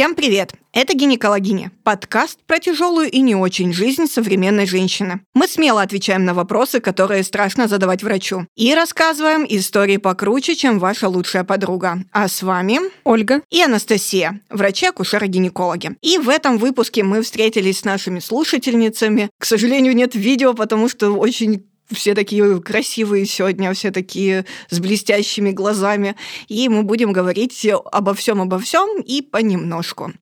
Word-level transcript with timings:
Всем 0.00 0.14
привет! 0.14 0.54
Это 0.72 0.94
«Гинекологиня»– 0.94 1.72
подкаст 1.84 2.38
про 2.46 2.58
тяжелую 2.58 3.10
и 3.10 3.20
не 3.20 3.34
очень 3.34 3.74
жизнь 3.74 4.06
современной 4.06 4.64
женщины. 4.64 5.20
Мы 5.34 5.46
смело 5.46 5.82
отвечаем 5.82 6.24
на 6.24 6.32
вопросы, 6.32 6.80
которые 6.80 7.22
страшно 7.22 7.68
задавать 7.68 8.02
врачу. 8.02 8.46
И 8.56 8.74
рассказываем 8.74 9.44
истории 9.46 9.98
покруче, 9.98 10.54
чем 10.54 10.78
ваша 10.78 11.10
лучшая 11.10 11.44
подруга. 11.44 11.98
А 12.12 12.28
с 12.28 12.42
вами 12.42 12.78
Ольга 13.04 13.42
и 13.50 13.60
Анастасия, 13.60 14.40
врачи-акушеры-гинекологи. 14.48 15.96
И 16.00 16.16
в 16.16 16.30
этом 16.30 16.56
выпуске 16.56 17.02
мы 17.02 17.20
встретились 17.20 17.80
с 17.80 17.84
нашими 17.84 18.20
слушательницами. 18.20 19.28
К 19.38 19.44
сожалению, 19.44 19.94
нет 19.94 20.14
видео, 20.14 20.54
потому 20.54 20.88
что 20.88 21.10
очень 21.10 21.66
все 21.92 22.14
такие 22.14 22.60
красивые 22.60 23.26
сегодня, 23.26 23.72
все 23.72 23.90
такие 23.90 24.44
с 24.68 24.80
блестящими 24.80 25.50
глазами. 25.50 26.16
И 26.48 26.68
мы 26.68 26.82
будем 26.82 27.12
говорить 27.12 27.66
обо 27.92 28.14
всем, 28.14 28.40
обо 28.40 28.58
всем 28.58 29.00
и 29.00 29.22
понемножку. 29.22 30.12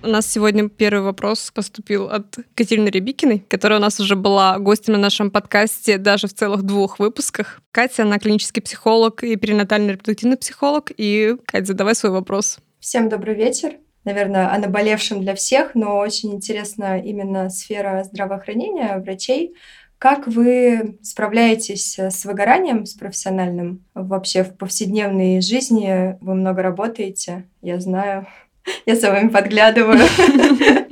У 0.00 0.10
нас 0.10 0.30
сегодня 0.30 0.68
первый 0.68 1.02
вопрос 1.02 1.50
поступил 1.52 2.08
от 2.08 2.38
Катерины 2.54 2.88
Рябикиной, 2.88 3.44
которая 3.48 3.78
у 3.78 3.82
нас 3.82 4.00
уже 4.00 4.16
была 4.16 4.58
гостем 4.58 4.94
на 4.94 4.98
нашем 4.98 5.30
подкасте 5.30 5.98
даже 5.98 6.28
в 6.28 6.34
целых 6.34 6.62
двух 6.62 6.98
выпусках. 6.98 7.60
Катя, 7.72 8.04
она 8.04 8.18
клинический 8.18 8.62
психолог 8.62 9.22
и 9.22 9.36
перинатальный 9.36 9.94
репродуктивный 9.94 10.36
психолог. 10.36 10.92
И, 10.96 11.36
Катя, 11.44 11.66
задавай 11.66 11.94
свой 11.94 12.12
вопрос. 12.12 12.58
Всем 12.80 13.08
добрый 13.08 13.34
вечер 13.34 13.72
наверное, 14.04 14.52
о 14.52 14.58
наболевшем 14.58 15.20
для 15.20 15.34
всех, 15.34 15.74
но 15.74 15.98
очень 15.98 16.34
интересна 16.34 17.00
именно 17.00 17.50
сфера 17.50 18.04
здравоохранения, 18.04 18.98
врачей. 18.98 19.54
Как 19.98 20.28
вы 20.28 20.98
справляетесь 21.02 21.98
с 21.98 22.24
выгоранием, 22.24 22.86
с 22.86 22.94
профессиональным? 22.94 23.84
Вообще 23.94 24.44
в 24.44 24.56
повседневной 24.56 25.40
жизни 25.40 26.16
вы 26.20 26.34
много 26.34 26.62
работаете, 26.62 27.44
я 27.62 27.80
знаю. 27.80 28.26
Я 28.86 28.96
за 28.96 29.10
вами 29.10 29.28
подглядываю. 29.28 29.98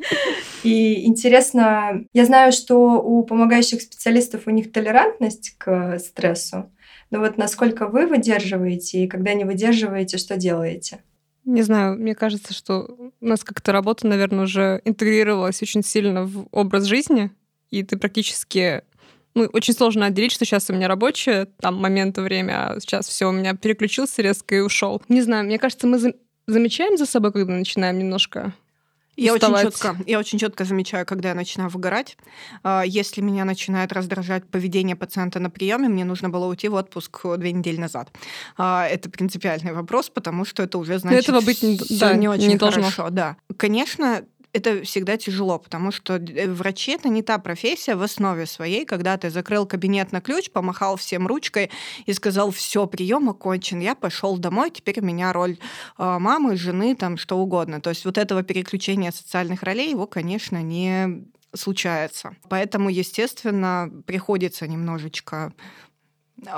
И 0.67 1.07
интересно, 1.07 2.05
я 2.13 2.25
знаю, 2.25 2.51
что 2.51 3.01
у 3.01 3.23
помогающих 3.23 3.81
специалистов 3.81 4.43
у 4.47 4.51
них 4.51 4.73
толерантность 4.73 5.55
к 5.59 6.01
стрессу. 6.01 6.73
Но 7.11 7.20
вот 7.20 7.39
насколько 7.39 7.87
вы 7.87 8.09
выдерживаете, 8.09 9.05
и 9.05 9.07
когда 9.07 9.33
не 9.35 9.45
выдерживаете, 9.45 10.19
что 10.19 10.37
делаете? 10.37 11.05
Не 11.47 11.62
знаю, 11.62 11.97
мне 11.97 12.16
кажется, 12.16 12.52
что 12.52 13.12
у 13.20 13.27
нас 13.27 13.44
как-то 13.44 13.70
работа, 13.70 14.06
наверное, 14.06 14.44
уже 14.44 14.83
интегрировалась 14.84 15.62
очень 15.62 15.84
сильно 15.84 16.25
в 16.25 16.48
образ 16.50 16.84
жизни, 16.84 17.30
и 17.70 17.84
ты 17.84 17.97
практически 17.97 18.83
ну, 19.34 19.44
очень 19.52 19.72
сложно 19.72 20.06
отделить, 20.06 20.33
что 20.33 20.44
сейчас 20.44 20.69
у 20.70 20.74
меня 20.74 20.89
рабочее, 20.89 21.47
там 21.61 21.77
момент, 21.77 22.19
время, 22.19 22.70
а 22.70 22.80
сейчас 22.80 23.06
все 23.06 23.28
у 23.28 23.33
меня 23.33 23.55
переключился 23.55 24.22
резко 24.22 24.56
и 24.56 24.61
ушел. 24.61 25.00
Не 25.08 25.22
знаю, 25.22 25.44
мне 25.44 25.58
кажется, 25.58 25.86
мы 25.86 26.14
замечаем 26.48 26.97
за 26.97 27.06
собой, 27.06 27.33
когда 27.33 27.52
начинаем 27.52 27.98
немножко 27.98 28.52
я 29.17 29.34
очень, 29.34 29.55
четко, 29.62 29.97
я 30.06 30.19
очень 30.19 30.39
четко 30.39 30.64
замечаю, 30.64 31.06
когда 31.06 31.31
я 31.31 31.34
начинаю 31.34 31.70
выгорать. 31.70 32.17
А, 32.62 32.83
если 32.86 33.20
меня 33.20 33.45
начинает 33.45 33.92
раздражать 33.92 34.47
поведение 34.47 34.97
пациента 34.97 35.41
на 35.41 35.50
приеме, 35.50 35.89
мне 35.89 36.05
нужно 36.05 36.28
было 36.28 36.47
уйти 36.47 36.69
в 36.69 36.75
отпуск 36.75 37.25
две 37.39 37.53
недели 37.53 37.78
назад. 37.78 38.11
А, 38.56 38.86
это 38.86 39.11
принципиальный 39.11 39.73
вопрос, 39.73 40.11
потому 40.11 40.45
что 40.45 40.63
это 40.63 40.79
уже 40.79 40.98
значит... 40.98 41.24
этого 41.24 41.41
быть 41.41 41.63
не, 41.63 41.79
да, 41.98 42.14
не 42.14 42.29
очень 42.29 42.48
не 42.48 42.58
хорошо. 42.58 42.80
Должно. 42.80 43.11
Да. 43.11 43.36
Конечно, 43.57 44.24
это 44.56 44.83
всегда 44.83 45.17
тяжело, 45.17 45.58
потому 45.58 45.92
что 45.92 46.14
э, 46.14 46.48
врачи 46.48 46.92
это 46.92 47.08
не 47.08 47.22
та 47.22 47.39
профессия 47.39 47.94
в 47.94 48.02
основе 48.02 48.46
своей, 48.46 48.84
когда 48.84 49.17
ты 49.17 49.30
закрыл 49.30 49.67
кабинет 49.67 50.12
на 50.12 50.20
ключ, 50.20 50.50
помахал 50.50 50.96
всем 50.96 51.27
ручкой 51.27 51.70
и 52.06 52.12
сказал, 52.12 52.50
все, 52.50 52.86
прием 52.86 53.28
окончен, 53.28 53.80
я 53.80 53.94
пошел 53.94 54.39
домой, 54.39 54.70
теперь 54.70 55.00
у 55.00 55.05
меня 55.05 55.33
роль 55.33 55.58
э, 55.98 56.18
мамы, 56.18 56.56
жены, 56.56 56.96
там 56.96 57.18
что 57.18 57.39
угодно. 57.39 57.80
То 57.80 57.90
есть 57.90 58.05
вот 58.05 58.18
этого 58.18 58.42
переключения 58.42 59.12
социальных 59.12 59.62
ролей, 59.62 59.90
его, 59.90 60.06
конечно, 60.06 60.62
не 60.62 61.24
случается. 61.55 62.34
Поэтому, 62.48 62.88
естественно, 62.88 63.90
приходится 64.06 64.67
немножечко 64.67 65.52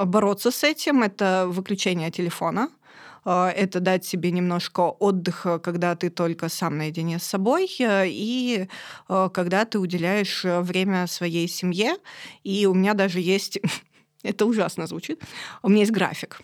бороться 0.04 0.50
с 0.50 0.64
этим. 0.64 1.02
Это 1.02 1.46
выключение 1.48 2.10
телефона, 2.10 2.68
а, 2.68 2.77
это 3.30 3.80
дать 3.80 4.04
себе 4.04 4.30
немножко 4.30 4.80
отдыха, 4.80 5.58
когда 5.58 5.94
ты 5.94 6.10
только 6.10 6.48
сам 6.48 6.78
наедине 6.78 7.18
с 7.18 7.24
собой, 7.24 7.68
э, 7.78 8.04
и 8.06 8.68
э, 9.08 9.30
когда 9.34 9.64
ты 9.64 9.78
уделяешь 9.78 10.44
э, 10.44 10.60
время 10.60 11.06
своей 11.06 11.48
семье. 11.48 11.96
И 12.44 12.66
у 12.66 12.74
меня 12.74 12.94
даже 12.94 13.20
есть, 13.20 13.58
это 14.22 14.46
ужасно 14.46 14.86
звучит, 14.86 15.22
у 15.62 15.68
меня 15.68 15.80
есть 15.80 15.92
график. 15.92 16.40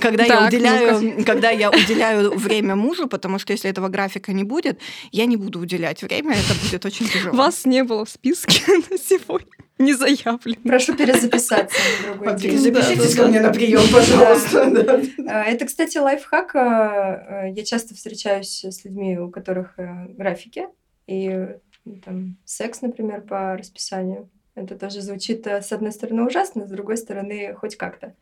Когда, 0.00 0.24
так, 0.24 0.40
я 0.40 0.46
уделяю, 0.46 1.00
ну 1.18 1.24
когда 1.26 1.50
я 1.50 1.70
уделяю 1.70 2.30
время 2.36 2.76
мужу, 2.76 3.08
потому 3.08 3.38
что 3.38 3.52
если 3.52 3.70
этого 3.70 3.88
графика 3.88 4.32
не 4.32 4.44
будет, 4.44 4.80
я 5.12 5.26
не 5.26 5.36
буду 5.36 5.60
уделять 5.60 6.02
время, 6.02 6.32
это 6.32 6.58
будет 6.62 6.84
очень 6.84 7.06
тяжело. 7.06 7.36
Вас 7.36 7.66
не 7.66 7.84
было 7.84 8.04
в 8.04 8.10
списке 8.10 8.62
на 8.90 8.96
сегодня 8.96 9.50
не 9.78 9.92
заявлен. 9.92 10.56
Прошу 10.62 10.96
перезаписаться 10.96 11.78
на 12.06 12.14
другой 12.14 12.36
день. 12.38 12.58
Запишитесь 12.58 13.14
ко 13.14 13.26
мне 13.26 13.40
на 13.40 13.52
прием, 13.52 13.82
пожалуйста. 13.92 15.02
А, 15.28 15.44
это, 15.44 15.66
кстати, 15.66 15.98
лайфхак. 15.98 16.56
А, 16.56 16.62
а, 16.62 17.46
я 17.48 17.64
часто 17.64 17.94
встречаюсь 17.94 18.64
с 18.64 18.84
людьми, 18.84 19.18
у 19.18 19.30
которых 19.30 19.78
э, 19.78 20.06
графики, 20.08 20.66
и 21.06 21.48
там 22.04 22.38
секс, 22.44 22.80
например, 22.80 23.20
по 23.20 23.56
расписанию. 23.56 24.30
Это 24.54 24.76
тоже 24.78 25.02
звучит, 25.02 25.46
э, 25.46 25.60
с 25.60 25.70
одной 25.72 25.92
стороны, 25.92 26.24
ужасно, 26.24 26.66
с 26.66 26.70
другой 26.70 26.96
стороны, 26.96 27.54
хоть 27.54 27.76
как-то. 27.76 28.14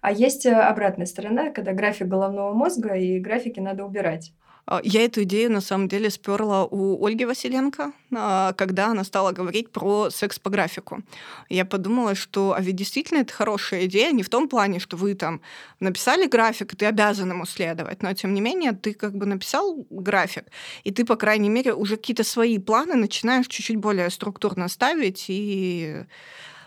А 0.00 0.12
есть 0.12 0.46
э, 0.46 0.52
обратная 0.52 1.06
сторона, 1.06 1.50
когда 1.50 1.72
график 1.72 2.08
головного 2.08 2.52
мозга, 2.52 2.94
и 2.94 3.18
графики 3.18 3.60
надо 3.60 3.84
убирать. 3.84 4.32
А, 4.66 4.80
я 4.82 5.04
эту 5.04 5.22
идею 5.22 5.52
на 5.52 5.60
самом 5.60 5.88
деле 5.88 6.10
сперла 6.10 6.64
у 6.64 7.04
Ольги 7.06 7.24
Василенко, 7.24 7.92
а, 8.14 8.52
когда 8.54 8.88
она 8.88 9.04
стала 9.04 9.30
говорить 9.30 9.70
про 9.70 10.10
секс 10.10 10.38
по 10.40 10.50
графику. 10.50 11.02
Я 11.48 11.64
подумала, 11.64 12.16
что 12.16 12.52
а 12.52 12.60
ведь 12.60 12.74
действительно 12.74 13.18
это 13.18 13.32
хорошая 13.32 13.86
идея, 13.86 14.10
не 14.10 14.24
в 14.24 14.28
том 14.28 14.48
плане, 14.48 14.80
что 14.80 14.96
вы 14.96 15.14
там 15.14 15.40
написали 15.78 16.26
график, 16.26 16.72
и 16.72 16.76
ты 16.76 16.86
обязан 16.86 17.30
ему 17.30 17.46
следовать, 17.46 18.02
но 18.02 18.12
тем 18.12 18.34
не 18.34 18.40
менее 18.40 18.72
ты 18.72 18.92
как 18.92 19.16
бы 19.16 19.26
написал 19.26 19.86
график, 19.88 20.46
и 20.82 20.90
ты, 20.90 21.04
по 21.04 21.14
крайней 21.14 21.48
мере, 21.48 21.72
уже 21.72 21.96
какие-то 21.96 22.24
свои 22.24 22.58
планы 22.58 22.94
начинаешь 22.94 23.46
чуть-чуть 23.46 23.76
более 23.76 24.10
структурно 24.10 24.68
ставить 24.68 25.26
и 25.28 26.06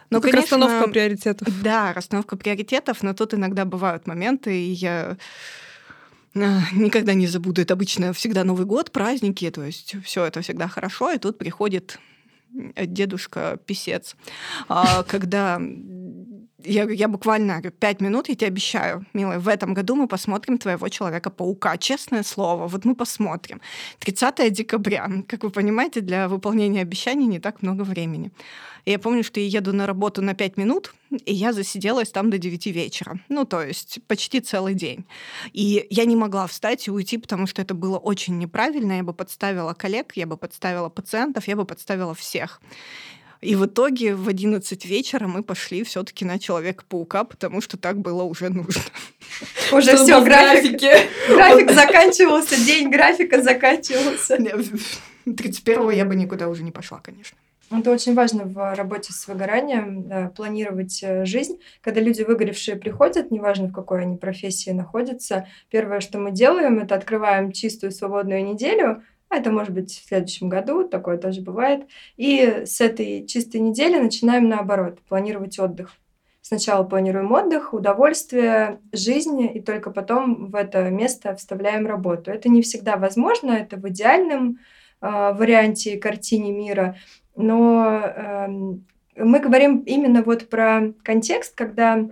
ну, 0.09 0.17
ну 0.17 0.21
конечно, 0.21 0.57
расстановка 0.57 0.89
приоритетов. 0.89 1.47
Да, 1.61 1.93
расстановка 1.93 2.37
приоритетов, 2.37 3.03
но 3.03 3.13
тут 3.13 3.33
иногда 3.33 3.65
бывают 3.65 4.07
моменты, 4.07 4.59
и 4.59 4.71
я 4.71 5.17
а, 6.35 6.61
никогда 6.73 7.13
не 7.13 7.27
забуду. 7.27 7.61
Это 7.61 7.73
обычно 7.73 8.13
всегда 8.13 8.43
Новый 8.43 8.65
год, 8.65 8.91
праздники, 8.91 9.49
то 9.51 9.63
есть 9.63 9.95
все 10.03 10.25
это 10.25 10.41
всегда 10.41 10.67
хорошо, 10.67 11.11
и 11.11 11.17
тут 11.17 11.37
приходит 11.37 11.99
дедушка-писец, 12.51 14.15
а, 14.67 15.03
когда 15.03 15.61
я, 16.63 16.83
я 16.89 17.07
буквально 17.07 17.59
говорю, 17.59 17.71
пять 17.71 18.01
минут, 18.01 18.29
я 18.29 18.35
тебе 18.35 18.47
обещаю, 18.47 19.05
милая, 19.13 19.39
в 19.39 19.47
этом 19.47 19.73
году 19.73 19.95
мы 19.95 20.07
посмотрим 20.07 20.57
твоего 20.57 20.89
Человека-паука. 20.89 21.77
Честное 21.77 22.23
слово, 22.23 22.67
вот 22.67 22.85
мы 22.85 22.95
посмотрим. 22.95 23.61
30 23.99 24.51
декабря. 24.51 25.09
Как 25.27 25.43
вы 25.43 25.49
понимаете, 25.49 26.01
для 26.01 26.27
выполнения 26.27 26.81
обещаний 26.81 27.27
не 27.27 27.39
так 27.39 27.61
много 27.61 27.83
времени. 27.83 28.31
Я 28.85 28.97
помню, 28.99 29.23
что 29.23 29.39
я 29.39 29.45
еду 29.45 29.73
на 29.73 29.85
работу 29.85 30.21
на 30.21 30.33
5 30.33 30.57
минут, 30.57 30.93
и 31.25 31.33
я 31.33 31.53
засиделась 31.53 32.11
там 32.11 32.29
до 32.29 32.37
9 32.37 32.67
вечера. 32.67 33.19
Ну, 33.29 33.45
то 33.45 33.61
есть 33.61 33.99
почти 34.07 34.39
целый 34.39 34.73
день. 34.73 35.05
И 35.53 35.85
я 35.89 36.05
не 36.05 36.15
могла 36.15 36.47
встать 36.47 36.87
и 36.87 36.91
уйти, 36.91 37.17
потому 37.17 37.47
что 37.47 37.61
это 37.61 37.73
было 37.73 37.97
очень 37.97 38.37
неправильно. 38.37 38.93
Я 38.93 39.03
бы 39.03 39.13
подставила 39.13 39.73
коллег, 39.73 40.13
я 40.15 40.25
бы 40.25 40.37
подставила 40.37 40.89
пациентов, 40.89 41.47
я 41.47 41.55
бы 41.55 41.65
подставила 41.65 42.13
всех. 42.13 42.61
И 43.41 43.55
в 43.55 43.65
итоге 43.65 44.15
в 44.15 44.27
11 44.27 44.85
вечера 44.85 45.27
мы 45.27 45.43
пошли 45.43 45.83
все-таки 45.83 46.25
на 46.25 46.39
Человека-паука, 46.39 47.23
потому 47.23 47.61
что 47.61 47.77
так 47.77 47.99
было 47.99 48.23
уже 48.23 48.49
нужно. 48.49 48.81
Уже 49.71 49.95
все, 49.95 50.21
график. 50.23 50.81
График 51.29 51.71
заканчивался, 51.73 52.55
день 52.65 52.89
графика 52.89 53.41
заканчивался. 53.41 54.37
31-го 55.25 55.91
я 55.91 56.05
бы 56.05 56.15
никуда 56.15 56.49
уже 56.49 56.63
не 56.63 56.71
пошла, 56.71 56.99
конечно. 56.99 57.37
Это 57.71 57.91
очень 57.91 58.15
важно 58.15 58.45
в 58.45 58.75
работе 58.75 59.13
с 59.13 59.27
выгоранием, 59.27 60.07
да, 60.07 60.29
планировать 60.35 61.03
э, 61.03 61.23
жизнь. 61.25 61.59
Когда 61.81 62.01
люди 62.01 62.23
выгоревшие 62.23 62.77
приходят, 62.77 63.29
неважно 63.29 63.67
в 63.67 63.73
какой 63.73 64.01
они 64.01 64.17
профессии 64.17 64.71
находятся, 64.71 65.47
первое, 65.69 65.99
что 65.99 66.17
мы 66.17 66.31
делаем, 66.31 66.79
это 66.79 66.95
открываем 66.95 67.51
чистую 67.51 67.91
свободную 67.91 68.43
неделю, 68.43 69.03
а 69.29 69.37
это 69.37 69.51
может 69.51 69.73
быть 69.73 69.91
в 69.91 70.07
следующем 70.07 70.49
году, 70.49 70.87
такое 70.87 71.17
тоже 71.17 71.41
бывает. 71.41 71.87
И 72.17 72.63
с 72.65 72.81
этой 72.81 73.25
чистой 73.27 73.57
недели 73.57 73.99
начинаем 73.99 74.49
наоборот, 74.49 74.99
планировать 75.07 75.59
отдых. 75.59 75.93
Сначала 76.41 76.83
планируем 76.83 77.31
отдых, 77.31 77.73
удовольствие, 77.73 78.79
жизнь, 78.91 79.41
и 79.41 79.59
только 79.61 79.91
потом 79.91 80.49
в 80.49 80.55
это 80.55 80.89
место 80.89 81.35
вставляем 81.35 81.85
работу. 81.85 82.31
Это 82.31 82.49
не 82.49 82.63
всегда 82.63 82.97
возможно, 82.97 83.51
это 83.51 83.77
в 83.77 83.87
идеальном 83.89 84.57
э, 85.01 85.07
варианте 85.33 85.97
картине 85.97 86.51
мира, 86.51 86.95
но 87.35 88.01
э, 88.03 88.47
мы 89.15 89.39
говорим 89.39 89.79
именно 89.79 90.23
вот 90.23 90.49
про 90.49 90.93
контекст, 91.03 91.55
когда 91.55 92.09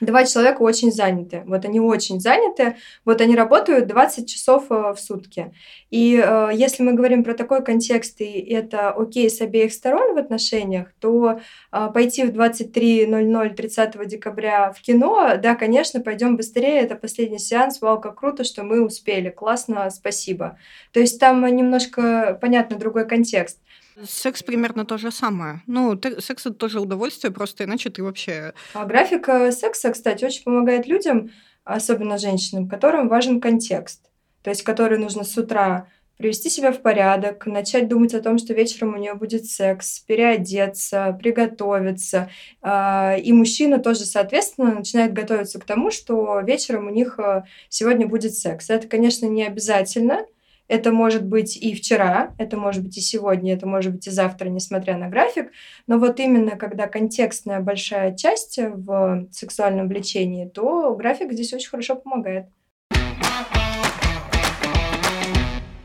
два 0.00 0.24
человека 0.24 0.62
очень 0.62 0.92
заняты. 0.92 1.42
Вот 1.46 1.64
они 1.64 1.80
очень 1.80 2.20
заняты, 2.20 2.76
вот 3.04 3.20
они 3.20 3.36
работают 3.36 3.86
20 3.86 4.28
часов 4.28 4.66
э, 4.70 4.94
в 4.94 4.98
сутки. 4.98 5.52
И 5.90 6.22
э, 6.22 6.50
если 6.52 6.82
мы 6.82 6.92
говорим 6.92 7.24
про 7.24 7.34
такой 7.34 7.64
контекст, 7.64 8.20
и 8.20 8.40
это 8.40 8.90
окей 8.90 9.28
с 9.30 9.40
обеих 9.40 9.72
сторон 9.72 10.14
в 10.14 10.18
отношениях, 10.18 10.88
то 11.00 11.40
э, 11.72 11.88
пойти 11.92 12.24
в 12.24 12.30
23.00 12.30 13.54
30 13.54 14.06
декабря 14.06 14.72
в 14.72 14.80
кино, 14.80 15.32
да, 15.42 15.54
конечно, 15.54 16.00
пойдем 16.00 16.36
быстрее, 16.36 16.80
это 16.80 16.94
последний 16.94 17.38
сеанс, 17.38 17.80
вау, 17.80 18.00
как 18.00 18.18
круто, 18.18 18.44
что 18.44 18.62
мы 18.62 18.84
успели, 18.84 19.30
классно, 19.30 19.90
спасибо. 19.90 20.58
То 20.92 21.00
есть 21.00 21.18
там 21.18 21.44
немножко, 21.44 22.38
понятно, 22.40 22.76
другой 22.76 23.06
контекст. 23.06 23.58
Секс 24.04 24.42
примерно 24.42 24.84
то 24.84 24.98
же 24.98 25.10
самое. 25.10 25.62
Ну, 25.66 25.98
секс 26.20 26.46
это 26.46 26.54
тоже 26.54 26.80
удовольствие, 26.80 27.32
просто 27.32 27.64
иначе 27.64 27.90
ты 27.90 28.02
вообще... 28.02 28.52
А 28.74 28.84
графика 28.84 29.50
секса, 29.52 29.90
кстати, 29.90 30.24
очень 30.24 30.44
помогает 30.44 30.86
людям, 30.86 31.30
особенно 31.64 32.18
женщинам, 32.18 32.68
которым 32.68 33.08
важен 33.08 33.40
контекст. 33.40 34.02
То 34.42 34.50
есть, 34.50 34.62
которые 34.62 34.98
нужно 34.98 35.24
с 35.24 35.36
утра 35.36 35.88
привести 36.18 36.50
себя 36.50 36.72
в 36.72 36.82
порядок, 36.82 37.46
начать 37.46 37.88
думать 37.88 38.12
о 38.12 38.20
том, 38.20 38.38
что 38.38 38.52
вечером 38.52 38.94
у 38.94 38.98
нее 38.98 39.14
будет 39.14 39.46
секс, 39.46 40.00
переодеться, 40.00 41.16
приготовиться. 41.20 42.28
А, 42.60 43.16
и 43.16 43.32
мужчина 43.32 43.78
тоже, 43.78 44.00
соответственно, 44.00 44.74
начинает 44.74 45.12
готовиться 45.12 45.60
к 45.60 45.64
тому, 45.64 45.90
что 45.90 46.40
вечером 46.40 46.88
у 46.88 46.90
них 46.90 47.18
э, 47.18 47.44
сегодня 47.68 48.08
будет 48.08 48.34
секс. 48.34 48.68
Это, 48.68 48.88
конечно, 48.88 49.26
не 49.26 49.46
обязательно, 49.46 50.26
это 50.68 50.92
может 50.92 51.24
быть 51.24 51.56
и 51.56 51.74
вчера, 51.74 52.34
это 52.38 52.56
может 52.56 52.84
быть 52.84 52.96
и 52.98 53.00
сегодня, 53.00 53.54
это 53.54 53.66
может 53.66 53.92
быть 53.92 54.06
и 54.06 54.10
завтра, 54.10 54.48
несмотря 54.48 54.96
на 54.96 55.08
график. 55.08 55.50
Но 55.86 55.98
вот 55.98 56.20
именно 56.20 56.56
когда 56.56 56.86
контекстная 56.86 57.60
большая 57.60 58.14
часть 58.14 58.58
в 58.58 59.26
сексуальном 59.32 59.88
влечении, 59.88 60.46
то 60.46 60.94
график 60.94 61.32
здесь 61.32 61.52
очень 61.54 61.70
хорошо 61.70 61.96
помогает. 61.96 62.46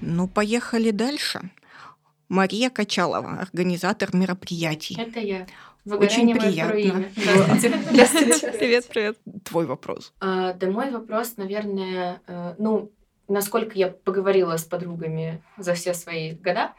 Ну, 0.02 0.28
поехали 0.28 0.92
дальше. 0.92 1.40
Мария 2.28 2.70
Качалова, 2.70 3.40
организатор 3.40 4.10
мероприятий. 4.14 4.98
Это 5.00 5.20
я. 5.20 5.48
Очень 5.86 6.34
приятно. 6.38 7.06
Здравствуйте. 7.90 8.52
Привет, 8.58 8.88
привет. 8.88 9.18
Твой 9.44 9.66
вопрос. 9.66 10.14
А, 10.20 10.54
да, 10.54 10.68
мой 10.70 10.92
вопрос, 10.92 11.36
наверное, 11.38 12.22
э, 12.28 12.56
ну, 12.58 12.92
насколько 13.28 13.78
я 13.78 13.90
поговорила 13.90 14.58
с 14.58 14.64
подругами 14.64 15.44
за 15.58 15.74
все 15.74 15.94
свои 15.94 16.34
года, 16.34 16.74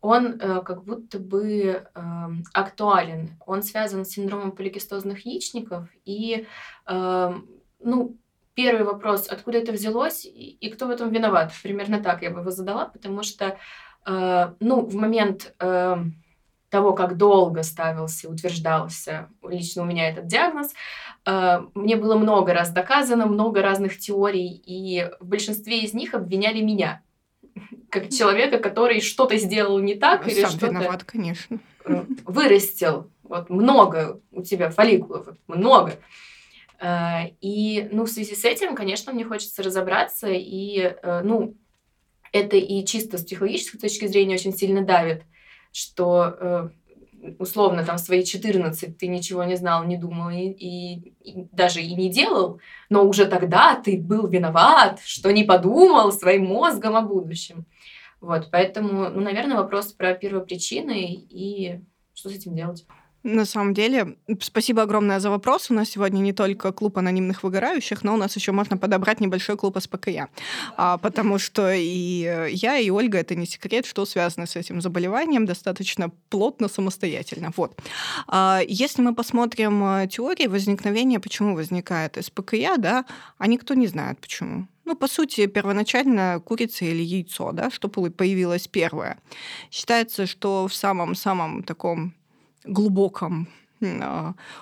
он 0.00 0.38
э, 0.38 0.62
как 0.62 0.84
будто 0.84 1.18
бы 1.18 1.82
э, 1.94 2.10
актуален. 2.52 3.38
Он 3.46 3.62
связан 3.62 4.04
с 4.04 4.10
синдромом 4.10 4.52
поликистозных 4.52 5.24
яичников. 5.24 5.88
И, 6.04 6.46
э, 6.86 7.34
ну, 7.80 8.16
первый 8.52 8.84
вопрос, 8.84 9.28
откуда 9.28 9.58
это 9.58 9.72
взялось 9.72 10.26
и, 10.26 10.58
и 10.60 10.68
кто 10.68 10.86
в 10.86 10.90
этом 10.90 11.10
виноват? 11.10 11.52
Примерно 11.62 12.02
так 12.02 12.22
я 12.22 12.30
бы 12.30 12.40
его 12.40 12.50
задала, 12.50 12.84
потому 12.84 13.22
что, 13.22 13.56
э, 14.06 14.54
ну, 14.60 14.84
в 14.84 14.94
момент... 14.94 15.54
Э, 15.58 15.96
того, 16.74 16.92
как 16.92 17.16
долго 17.16 17.62
ставился, 17.62 18.28
утверждался 18.28 19.28
лично 19.48 19.82
у 19.82 19.86
меня 19.86 20.08
этот 20.08 20.26
диагноз, 20.26 20.74
э, 21.24 21.60
мне 21.74 21.94
было 21.94 22.16
много 22.16 22.52
раз 22.52 22.70
доказано, 22.70 23.26
много 23.26 23.62
разных 23.62 23.96
теорий, 23.96 24.60
и 24.66 25.08
в 25.20 25.26
большинстве 25.26 25.82
из 25.82 25.94
них 25.94 26.14
обвиняли 26.14 26.60
меня 26.62 27.00
как 27.90 28.08
человека, 28.08 28.58
который 28.58 29.00
что-то 29.00 29.36
сделал 29.36 29.78
не 29.78 29.94
так 29.94 30.26
или 30.26 30.44
что-то 30.44 30.66
виноват, 30.66 31.04
конечно. 31.04 31.60
Э, 31.84 32.02
вырастил. 32.24 33.08
Вот 33.22 33.50
много 33.50 34.20
у 34.32 34.42
тебя 34.42 34.70
фолликулов, 34.70 35.28
много. 35.46 35.92
Э, 36.80 37.28
и, 37.40 37.88
ну, 37.92 38.02
в 38.02 38.10
связи 38.10 38.34
с 38.34 38.44
этим, 38.44 38.74
конечно, 38.74 39.12
мне 39.12 39.24
хочется 39.24 39.62
разобраться, 39.62 40.26
и, 40.28 40.92
ну, 41.22 41.54
это 42.32 42.56
и 42.56 42.84
чисто 42.84 43.16
с 43.16 43.24
психологической 43.24 43.78
точки 43.78 44.08
зрения 44.08 44.34
очень 44.34 44.52
сильно 44.52 44.82
давит 44.84 45.22
что 45.74 46.36
э, 46.38 46.68
условно 47.40 47.84
там 47.84 47.98
свои 47.98 48.24
14 48.24 48.96
ты 48.96 49.08
ничего 49.08 49.42
не 49.42 49.56
знал, 49.56 49.82
не 49.84 49.96
думал 49.96 50.30
и, 50.30 50.42
и, 50.42 51.14
и 51.20 51.48
даже 51.50 51.82
и 51.82 51.94
не 51.94 52.08
делал, 52.10 52.60
но 52.90 53.04
уже 53.04 53.26
тогда 53.26 53.74
ты 53.74 53.98
был 54.00 54.28
виноват, 54.28 55.00
что 55.04 55.32
не 55.32 55.42
подумал 55.42 56.12
своим 56.12 56.46
мозгом 56.46 56.94
о 56.94 57.02
будущем. 57.02 57.66
Вот, 58.20 58.50
поэтому, 58.52 59.10
ну, 59.10 59.20
наверное, 59.20 59.56
вопрос 59.56 59.92
про 59.92 60.14
первопричины 60.14 61.12
и 61.12 61.80
что 62.14 62.30
с 62.30 62.36
этим 62.36 62.54
делать. 62.54 62.86
На 63.24 63.46
самом 63.46 63.72
деле, 63.72 64.16
спасибо 64.40 64.82
огромное 64.82 65.18
за 65.18 65.30
вопрос. 65.30 65.70
У 65.70 65.74
нас 65.74 65.88
сегодня 65.88 66.18
не 66.18 66.34
только 66.34 66.72
клуб 66.72 66.98
анонимных 66.98 67.42
выгорающих, 67.42 68.04
но 68.04 68.12
у 68.12 68.16
нас 68.18 68.36
еще 68.36 68.52
можно 68.52 68.76
подобрать 68.76 69.18
небольшой 69.18 69.56
клуб 69.56 69.78
СПКЯ. 69.80 70.28
А, 70.76 70.98
потому 70.98 71.38
что 71.38 71.72
и 71.72 72.50
я, 72.52 72.76
и 72.76 72.90
Ольга, 72.90 73.18
это 73.18 73.34
не 73.34 73.46
секрет, 73.46 73.86
что 73.86 74.04
связано 74.04 74.46
с 74.46 74.56
этим 74.56 74.82
заболеванием 74.82 75.46
достаточно 75.46 76.10
плотно, 76.28 76.68
самостоятельно. 76.68 77.50
Вот. 77.56 77.80
А, 78.26 78.60
если 78.68 79.00
мы 79.00 79.14
посмотрим 79.14 79.82
э, 79.82 80.06
теории 80.06 80.46
возникновения, 80.46 81.18
почему 81.18 81.54
возникает 81.54 82.18
СПКЯ, 82.22 82.76
да, 82.76 83.06
а 83.38 83.46
никто 83.46 83.72
не 83.72 83.86
знает 83.86 84.20
почему. 84.20 84.68
Ну, 84.84 84.96
по 84.96 85.08
сути, 85.08 85.46
первоначально 85.46 86.42
курица 86.44 86.84
или 86.84 87.02
яйцо, 87.02 87.52
да, 87.52 87.70
что 87.70 87.88
появилось 87.88 88.68
первое. 88.68 89.16
Считается, 89.70 90.26
что 90.26 90.68
в 90.68 90.74
самом-самом 90.74 91.62
таком 91.62 92.12
глубоком 92.64 93.46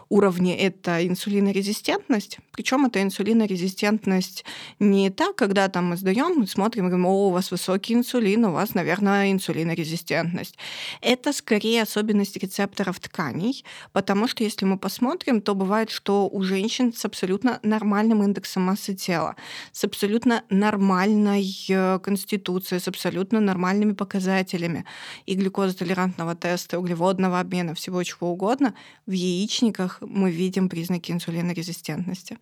уровне 0.09 0.59
это 0.59 1.07
инсулинорезистентность. 1.07 2.39
Причем 2.53 2.87
это 2.87 3.03
инсулинорезистентность 3.03 4.45
не 4.79 5.11
так, 5.11 5.37
когда 5.37 5.69
там 5.69 5.87
мы 5.87 5.97
сдаем, 5.97 6.35
мы 6.39 6.47
смотрим, 6.47 6.87
говорим, 6.87 7.07
о, 7.07 7.29
у 7.29 7.31
вас 7.31 7.51
высокий 7.51 7.95
инсулин, 7.95 8.45
у 8.45 8.53
вас, 8.53 8.75
наверное, 8.75 9.33
инсулинорезистентность. 9.33 10.57
Это 11.01 11.33
скорее 11.33 11.83
особенность 11.83 12.37
рецепторов 12.37 13.01
тканей, 13.01 13.65
потому 13.93 14.29
что 14.29 14.45
если 14.45 14.67
мы 14.67 14.79
посмотрим, 14.79 15.41
то 15.41 15.55
бывает, 15.55 15.91
что 15.91 16.29
у 16.29 16.43
женщин 16.43 16.93
с 16.93 17.05
абсолютно 17.05 17.59
нормальным 17.63 18.23
индексом 18.23 18.65
массы 18.65 18.95
тела, 18.95 19.37
с 19.73 19.85
абсолютно 19.85 20.45
нормальной 20.51 21.47
э, 21.69 21.99
конституцией, 22.01 22.81
с 22.81 22.89
абсолютно 22.89 23.41
нормальными 23.41 23.93
показателями 23.93 24.85
и 25.27 25.35
глюкозотолерантного 25.35 26.35
теста, 26.35 26.79
углеводного 26.79 27.41
обмена, 27.41 27.75
всего 27.75 28.03
чего 28.03 28.31
угодно, 28.31 28.75
яичниках 29.13 29.99
мы 30.01 30.31
видим 30.31 30.69
признаки 30.69 31.13
инсулинорезистентности. 31.13 32.39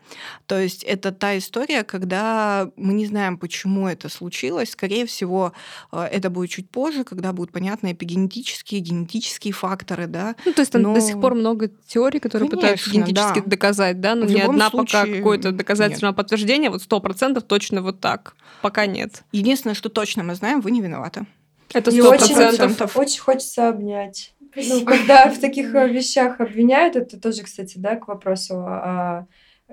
То 0.47 0.59
есть 0.59 0.83
это 0.85 1.13
та 1.13 1.37
история, 1.39 1.85
когда 1.85 2.71
мы 2.77 2.93
не 2.95 3.07
знаем, 3.07 3.39
почему 3.39 3.87
это 3.89 4.09
случилось. 4.09 4.71
Скорее 4.71 5.07
всего, 5.07 5.53
э, 5.93 6.03
это 6.03 6.31
будет 6.31 6.51
чуть 6.51 6.71
позже, 6.71 7.05
когда 7.05 7.33
будут 7.33 7.53
понятны 7.53 7.93
эпигенетические, 7.93 8.81
генетические 8.81 9.53
факторы, 9.53 10.07
да. 10.07 10.37
Ну, 10.45 10.53
то 10.53 10.61
есть 10.63 10.73
там 10.73 10.83
Но... 10.83 10.95
до 10.95 11.01
сих 11.01 11.21
пор 11.21 11.35
много 11.35 11.71
теорий, 11.87 12.21
которые 12.21 12.49
Конечно, 12.49 12.69
пытаются 12.69 12.91
генетически 12.91 13.41
да. 13.41 13.47
доказать, 13.47 14.01
да, 14.01 14.15
но 14.15 14.27
в 14.27 14.31
ни 14.31 14.41
одна 14.41 14.71
случае... 14.71 15.03
пока 15.03 15.17
какое-то 15.17 15.53
доказательное 15.53 16.11
нет. 16.11 16.17
подтверждение, 16.17 16.71
вот 16.71 16.83
сто 16.83 17.01
процентов 17.01 17.45
точно 17.45 17.83
вот 17.83 18.01
так, 18.01 18.35
пока 18.63 18.87
нет. 18.87 19.25
Единственное, 19.33 19.75
что 19.75 19.89
точно 19.89 20.23
мы 20.23 20.35
знаем, 20.35 20.61
вы 20.61 20.71
не 20.71 20.81
виноваты. 20.81 21.27
Это 21.73 21.91
сто 21.91 22.09
процентов. 22.09 22.97
Очень, 22.97 23.07
очень 23.07 23.21
хочется 23.21 23.69
обнять. 23.69 24.33
Ну, 24.57 24.85
когда 24.85 25.31
в 25.31 25.39
таких 25.39 25.75
э, 25.75 25.89
вещах 25.89 26.41
обвиняют, 26.41 26.97
это 26.97 27.21
тоже, 27.21 27.43
кстати, 27.43 27.79
да, 27.79 27.97
к 27.97 28.09
вопросу 28.09 28.57
о 28.57 29.27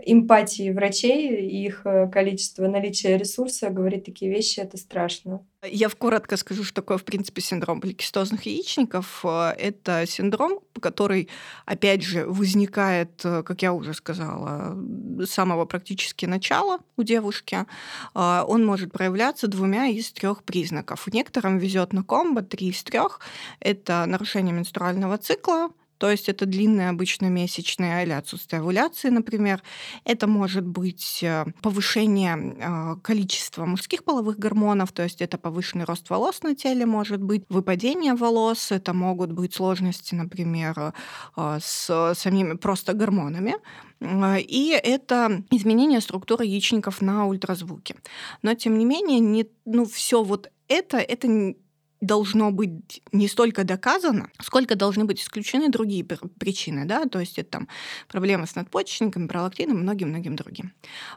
эмпатии 0.06 0.72
врачей 0.72 1.48
их 1.66 1.82
э, 1.86 2.08
количество, 2.10 2.68
наличия 2.68 3.18
ресурса 3.18 3.70
говорить 3.70 4.06
такие 4.06 4.32
вещи, 4.32 4.60
это 4.60 4.78
страшно. 4.78 5.46
Я 5.64 5.90
коротко 5.90 6.38
скажу, 6.38 6.64
что 6.64 6.76
такое, 6.76 6.98
в 6.98 7.04
принципе, 7.04 7.42
синдром 7.42 7.82
поликистозных 7.82 8.46
яичников. 8.46 9.22
Э, 9.24 9.54
это 9.58 10.06
синдром, 10.06 10.60
который, 10.80 11.30
опять 11.66 12.04
же, 12.04 12.26
возникает, 12.26 13.22
э, 13.24 13.44
как 13.44 13.62
я 13.62 13.74
уже 13.74 13.94
сказала, 13.94 14.78
с 15.20 15.30
самого 15.30 15.66
практически 15.66 16.26
начала 16.26 16.80
у 16.96 17.04
девушки. 17.04 17.66
Он 18.14 18.66
может 18.66 18.92
проявляться 18.92 19.48
двумя 19.48 19.88
из 19.88 20.12
трех 20.12 20.44
признаков. 20.44 21.08
Некоторым 21.12 21.58
везет 21.58 21.94
на 21.94 22.04
комбо 22.04 22.42
три 22.42 22.70
из 22.70 22.84
трех. 22.84 23.20
Это 23.60 24.06
нарушение 24.06 24.54
менструального 24.54 25.18
цикла, 25.18 25.70
то 25.98 26.10
есть 26.10 26.30
это 26.30 26.46
длинные 26.46 26.90
обычно 26.90 27.28
месячные 27.28 28.04
или 28.04 28.12
отсутствие 28.12 28.60
овуляции, 28.60 29.10
например. 29.10 29.62
Это 30.06 30.28
может 30.28 30.66
быть 30.66 31.20
э, 31.24 31.46
повышение 31.62 32.38
э, 32.38 32.96
количества 33.02 33.66
мужских 33.66 34.04
половых 34.04 34.38
гормонов, 34.38 34.92
то 34.92 35.04
есть 35.04 35.22
это 35.22 35.38
повышенный 35.38 35.86
рост 35.86 36.10
волос 36.10 36.44
на 36.44 36.56
теле 36.56 36.86
может 36.86 37.22
быть, 37.22 37.44
выпадение 37.50 38.14
волос, 38.14 38.72
это 38.72 38.94
могут 38.94 39.32
быть 39.32 39.54
сложности, 39.54 40.16
например, 40.16 40.94
э, 41.36 41.60
с 41.62 42.14
самими 42.16 42.54
просто 42.54 42.94
гормонами. 42.94 43.56
И 44.00 44.80
это 44.84 45.44
изменение 45.50 46.02
структуры 46.02 46.46
яичников 46.46 47.02
на 47.02 47.26
ультразвуке. 47.26 47.96
Но 48.44 48.54
тем 48.54 48.78
не 48.78 48.86
менее, 48.86 49.20
не, 49.20 49.50
ну, 49.66 49.86
все 49.86 50.24
вот 50.24 50.52
это, 50.68 50.98
это 50.98 51.56
должно 52.02 52.52
быть 52.52 53.02
не 53.12 53.28
столько 53.28 53.64
доказано, 53.64 54.30
сколько 54.42 54.76
должны 54.76 55.06
быть 55.06 55.22
исключены 55.22 55.70
другие 55.70 56.04
причины, 56.06 56.86
да, 56.86 57.06
то 57.06 57.20
есть 57.20 57.40
это 57.40 57.50
там 57.50 57.68
проблемы 58.08 58.46
с 58.46 58.56
надпочечниками, 58.56 59.28
пролактином 59.28 59.80
и 59.80 59.82
многим-многим 59.82 60.36
другим. 60.36 60.74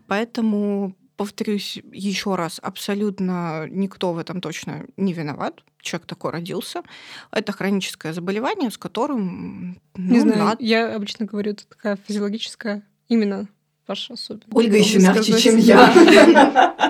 Поэтому 0.07 0.97
повторюсь 1.17 1.79
еще 1.93 2.35
раз, 2.35 2.59
абсолютно 2.63 3.67
никто 3.69 4.15
в 4.15 4.19
этом 4.19 4.41
точно 4.41 4.87
не 4.97 5.13
виноват. 5.13 5.63
Человек 5.83 6.07
такой 6.07 6.31
родился. 6.31 6.83
Это 7.31 7.53
хроническое 7.53 8.15
заболевание, 8.15 8.71
с 8.71 8.79
которым... 8.79 9.79
Ну, 9.97 10.13
не 10.13 10.21
знаю, 10.21 10.39
надо... 10.39 10.65
я 10.65 10.95
обычно 10.95 11.27
говорю, 11.27 11.53
это 11.53 11.67
такая 11.67 11.99
физиологическая 12.09 12.83
именно 13.09 13.49
ваша 13.87 14.15
особенность. 14.15 14.55
Ольга 14.55 14.79
еще 14.79 14.99
мягче, 14.99 15.39
чем 15.39 15.59
я. 15.59 16.75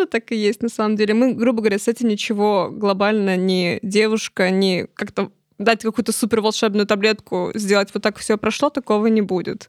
Правда 0.00 0.12
так 0.12 0.32
и 0.32 0.36
есть, 0.36 0.62
на 0.62 0.70
самом 0.70 0.96
деле. 0.96 1.12
Мы, 1.12 1.34
грубо 1.34 1.60
говоря, 1.60 1.78
с 1.78 1.86
этим 1.86 2.08
ничего 2.08 2.70
глобально 2.72 3.36
ни 3.36 3.78
девушка, 3.82 4.48
ни 4.48 4.86
как-то 4.94 5.30
дать 5.58 5.82
какую-то 5.82 6.12
супер 6.12 6.40
волшебную 6.40 6.86
таблетку, 6.86 7.50
сделать 7.54 7.90
вот 7.92 8.02
так 8.02 8.16
все 8.16 8.38
прошло, 8.38 8.70
такого 8.70 9.08
не 9.08 9.20
будет. 9.20 9.68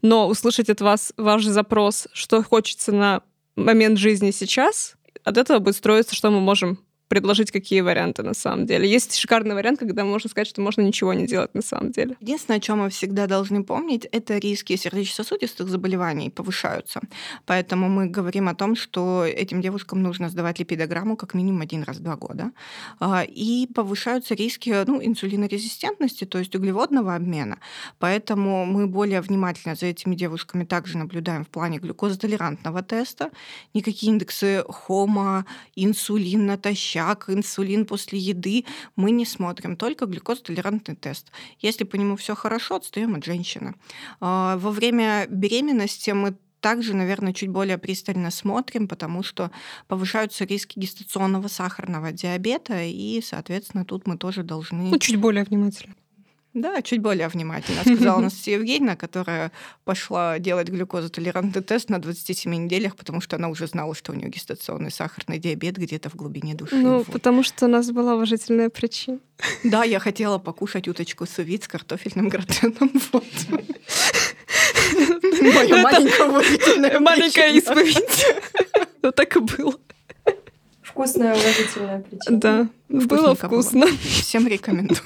Но 0.00 0.28
услышать 0.28 0.70
от 0.70 0.80
вас 0.80 1.12
ваш 1.16 1.44
запрос, 1.44 2.06
что 2.12 2.44
хочется 2.44 2.92
на 2.92 3.22
момент 3.56 3.98
жизни 3.98 4.30
сейчас, 4.30 4.94
от 5.24 5.36
этого 5.36 5.58
будет 5.58 5.74
строиться, 5.74 6.14
что 6.14 6.30
мы 6.30 6.40
можем 6.40 6.78
предложить 7.12 7.50
какие 7.50 7.82
варианты 7.82 8.22
на 8.22 8.32
самом 8.32 8.64
деле. 8.64 8.90
Есть 8.90 9.14
шикарный 9.16 9.54
вариант, 9.54 9.78
когда 9.78 10.02
можно 10.02 10.30
сказать, 10.30 10.48
что 10.48 10.62
можно 10.62 10.80
ничего 10.80 11.12
не 11.12 11.26
делать 11.26 11.54
на 11.54 11.60
самом 11.60 11.90
деле. 11.92 12.16
Единственное, 12.20 12.56
о 12.56 12.60
чем 12.60 12.78
мы 12.78 12.88
всегда 12.88 13.26
должны 13.26 13.64
помнить, 13.64 14.06
это 14.12 14.38
риски 14.38 14.76
сердечно-сосудистых 14.76 15.68
заболеваний 15.68 16.30
повышаются. 16.30 17.00
Поэтому 17.44 17.90
мы 17.90 18.06
говорим 18.06 18.48
о 18.48 18.54
том, 18.54 18.76
что 18.76 19.26
этим 19.26 19.60
девушкам 19.60 20.02
нужно 20.02 20.30
сдавать 20.30 20.58
липидограмму 20.58 21.16
как 21.18 21.34
минимум 21.34 21.60
один 21.60 21.82
раз 21.82 21.98
в 21.98 22.00
два 22.00 22.16
года. 22.16 22.50
А, 22.98 23.24
и 23.24 23.66
повышаются 23.66 24.34
риски 24.34 24.74
ну, 24.86 24.98
инсулинорезистентности, 25.04 26.24
то 26.24 26.38
есть 26.38 26.56
углеводного 26.56 27.14
обмена. 27.14 27.58
Поэтому 27.98 28.64
мы 28.64 28.86
более 28.86 29.20
внимательно 29.20 29.74
за 29.74 29.84
этими 29.86 30.14
девушками 30.14 30.64
также 30.64 30.96
наблюдаем 30.96 31.44
в 31.44 31.48
плане 31.48 31.78
глюкозотолерантного 31.78 32.82
теста. 32.82 33.30
Никакие 33.74 34.12
индексы 34.12 34.64
хома, 34.66 35.44
инсулин 35.76 36.46
натощак, 36.46 37.01
рак, 37.02 37.28
инсулин 37.28 37.86
после 37.86 38.18
еды 38.18 38.64
мы 38.96 39.10
не 39.10 39.26
смотрим, 39.26 39.76
только 39.76 40.06
глюкозотолерантный 40.06 40.96
тест. 40.96 41.30
Если 41.60 41.84
по 41.84 41.96
нему 41.96 42.16
все 42.16 42.34
хорошо, 42.34 42.76
отстаем 42.76 43.14
от 43.14 43.24
женщины. 43.24 43.74
А, 44.20 44.56
во 44.56 44.70
время 44.70 45.26
беременности 45.28 46.10
мы 46.10 46.36
также, 46.60 46.94
наверное, 46.94 47.32
чуть 47.32 47.50
более 47.50 47.76
пристально 47.76 48.30
смотрим, 48.30 48.86
потому 48.86 49.22
что 49.22 49.50
повышаются 49.88 50.44
риски 50.44 50.78
гестационного 50.78 51.48
сахарного 51.48 52.12
диабета, 52.12 52.82
и, 52.82 53.20
соответственно, 53.20 53.84
тут 53.84 54.06
мы 54.06 54.16
тоже 54.16 54.44
должны... 54.44 54.84
Ну, 54.90 54.98
чуть 54.98 55.16
более 55.16 55.44
внимательно. 55.44 55.94
Да, 56.54 56.82
чуть 56.82 57.00
более 57.00 57.28
внимательно, 57.28 57.80
сказала 57.82 58.18
Анастасия 58.18 58.58
Евгеньевна, 58.58 58.94
которая 58.94 59.52
пошла 59.84 60.38
делать 60.38 60.68
глюкозотолерантный 60.68 61.62
тест 61.62 61.88
на 61.88 61.98
27 61.98 62.52
неделях, 62.52 62.94
потому 62.96 63.22
что 63.22 63.36
она 63.36 63.48
уже 63.48 63.66
знала, 63.66 63.94
что 63.94 64.12
у 64.12 64.14
нее 64.14 64.28
гестационный 64.28 64.90
сахарный 64.90 65.38
диабет 65.38 65.76
где-то 65.76 66.10
в 66.10 66.14
глубине 66.14 66.54
души. 66.54 66.76
Ну, 66.76 66.98
вот. 66.98 67.06
потому 67.06 67.42
что 67.42 67.64
у 67.64 67.68
нас 67.68 67.90
была 67.90 68.16
уважительная 68.16 68.68
причина. 68.68 69.18
Да, 69.64 69.82
я 69.84 69.98
хотела 69.98 70.36
покушать 70.36 70.88
уточку 70.88 71.26
сувид 71.26 71.64
с 71.64 71.68
картофельным 71.68 72.28
гратеном. 72.28 72.92
Вот. 73.12 73.24
Моя 75.40 75.82
маленькая 75.82 76.28
уважительная 76.28 77.00
Маленькая 77.00 77.52
исповедь. 77.52 78.26
Ну, 79.02 79.10
так 79.10 79.36
и 79.36 79.40
было. 79.40 79.74
Вкусная 80.82 81.34
уважительная 81.34 82.00
причина. 82.00 82.38
Да, 82.38 82.68
было 82.88 83.34
вкусно. 83.34 83.86
Всем 84.02 84.46
рекомендую 84.46 85.00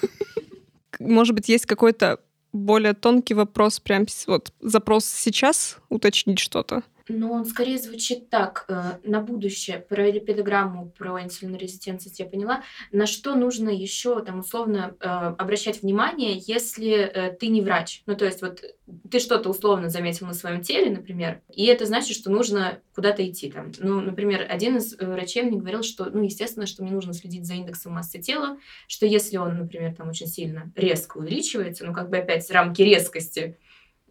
может 0.98 1.34
быть, 1.34 1.48
есть 1.48 1.66
какой-то 1.66 2.20
более 2.52 2.94
тонкий 2.94 3.34
вопрос, 3.34 3.80
прям 3.80 4.06
вот 4.26 4.52
запрос 4.60 5.04
сейчас 5.06 5.78
уточнить 5.88 6.38
что-то? 6.38 6.82
Ну, 7.08 7.32
он 7.32 7.44
скорее 7.44 7.78
звучит 7.78 8.30
так. 8.30 8.64
Э, 8.68 8.98
на 9.04 9.20
будущее 9.20 9.78
про 9.78 10.10
липидограмму, 10.10 10.90
про 10.98 11.22
инсулинорезистентность 11.22 12.18
я 12.18 12.26
поняла. 12.26 12.62
На 12.90 13.06
что 13.06 13.34
нужно 13.34 13.68
еще, 13.68 14.22
там, 14.24 14.40
условно, 14.40 14.96
э, 15.00 15.06
обращать 15.06 15.82
внимание, 15.82 16.40
если 16.46 16.92
э, 16.94 17.32
ты 17.32 17.48
не 17.48 17.60
врач? 17.60 18.02
Ну, 18.06 18.16
то 18.16 18.24
есть 18.24 18.42
вот 18.42 18.62
ты 19.10 19.18
что-то 19.20 19.50
условно 19.50 19.88
заметил 19.88 20.26
на 20.26 20.34
своем 20.34 20.62
теле, 20.62 20.90
например, 20.90 21.42
и 21.52 21.66
это 21.66 21.86
значит, 21.86 22.16
что 22.16 22.30
нужно 22.30 22.80
куда-то 22.94 23.28
идти. 23.28 23.50
Там. 23.50 23.72
Ну, 23.78 24.00
например, 24.00 24.46
один 24.48 24.76
из 24.76 24.96
врачей 24.96 25.42
мне 25.42 25.58
говорил, 25.58 25.82
что, 25.82 26.06
ну, 26.06 26.22
естественно, 26.22 26.66
что 26.66 26.82
мне 26.82 26.92
нужно 26.92 27.12
следить 27.12 27.46
за 27.46 27.54
индексом 27.54 27.92
массы 27.92 28.18
тела, 28.18 28.58
что 28.88 29.06
если 29.06 29.36
он, 29.36 29.58
например, 29.58 29.94
там 29.94 30.08
очень 30.08 30.26
сильно 30.26 30.72
резко 30.74 31.18
увеличивается, 31.18 31.84
ну, 31.84 31.92
как 31.92 32.10
бы 32.10 32.16
опять 32.18 32.50
рамки 32.50 32.82
резкости, 32.82 33.58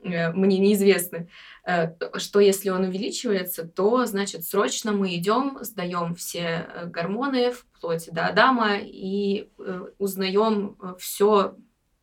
мне 0.04 0.60
неизвестны, 0.60 1.30
э, 1.66 1.94
что 2.18 2.40
если 2.40 2.70
он 2.70 2.84
увеличивается, 2.84 3.68
то, 3.68 4.06
значит, 4.06 4.46
срочно 4.46 4.92
мы 4.92 5.16
идем, 5.16 5.58
сдаем 5.62 6.16
все 6.16 6.68
э, 6.68 6.86
гормоны 6.86 7.52
вплоть 7.52 8.10
до 8.12 8.28
Адама 8.28 8.78
и 8.78 9.50
узнаем 9.98 10.78
все 11.00 11.56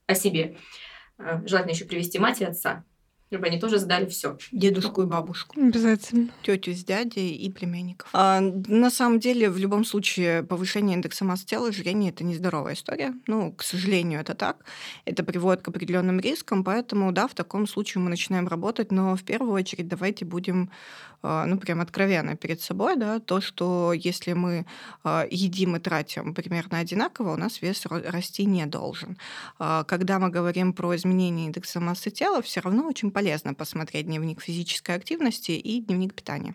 о 0.07 0.15
себе. 0.15 0.57
Желательно 1.19 1.73
еще 1.73 1.85
привести 1.85 2.19
мать 2.19 2.41
и 2.41 2.45
отца 2.45 2.85
чтобы 3.33 3.47
они 3.47 3.59
тоже 3.59 3.79
сдали 3.79 4.05
все. 4.05 4.37
Дедушку 4.53 5.03
и 5.03 5.07
бабушку. 5.07 5.59
Обязательно. 5.59 6.29
Тетю 6.43 6.73
с 6.73 6.85
дядей 6.85 7.35
и 7.35 7.51
племянников. 7.51 8.11
А, 8.13 8.41
на 8.41 8.91
самом 8.91 9.21
деле, 9.21 9.49
в 9.49 9.57
любом 9.57 9.87
случае, 9.87 10.43
повышение 10.43 10.97
индекса 10.97 11.25
массы 11.25 11.47
тела, 11.47 11.69
ожирение 11.69 12.11
это 12.11 12.25
нездоровая 12.25 12.75
история. 12.75 13.15
Ну, 13.27 13.53
к 13.53 13.63
сожалению, 13.63 14.21
это 14.21 14.35
так. 14.35 14.67
Это 15.07 15.25
приводит 15.25 15.63
к 15.63 15.69
определенным 15.69 16.21
рискам, 16.21 16.63
поэтому, 16.63 17.11
да, 17.11 17.27
в 17.27 17.35
таком 17.35 17.67
случае 17.67 18.03
мы 18.03 18.11
начинаем 18.11 18.49
работать, 18.49 18.93
но 18.93 19.17
в 19.17 19.23
первую 19.23 19.55
очередь 19.55 19.89
давайте 19.89 20.27
будем 20.27 20.71
ну, 21.23 21.57
прям 21.57 21.81
откровенно 21.81 22.37
перед 22.37 22.61
собой, 22.61 22.97
да, 22.97 23.21
то, 23.21 23.41
что 23.41 23.93
если 23.93 24.33
мы 24.33 24.67
а, 25.05 25.27
едим 25.31 25.77
и 25.77 25.79
тратим 25.79 26.35
примерно 26.35 26.79
одинаково, 26.79 27.35
у 27.35 27.37
нас 27.37 27.63
вес 27.63 27.87
расти 27.87 28.45
не 28.45 28.67
должен. 28.67 29.17
А, 29.59 29.85
когда 29.85 30.19
мы 30.19 30.31
говорим 30.31 30.73
про 30.73 30.97
изменение 30.97 31.47
индекса 31.47 31.81
массы 31.81 32.11
тела, 32.11 32.43
все 32.43 32.61
равно 32.61 32.87
очень 32.87 33.13
полезно 33.13 33.55
посмотреть 33.55 34.07
дневник 34.07 34.43
физической 34.43 34.97
активности 34.97 35.53
и 35.53 35.81
дневник 35.81 36.15
питания. 36.15 36.55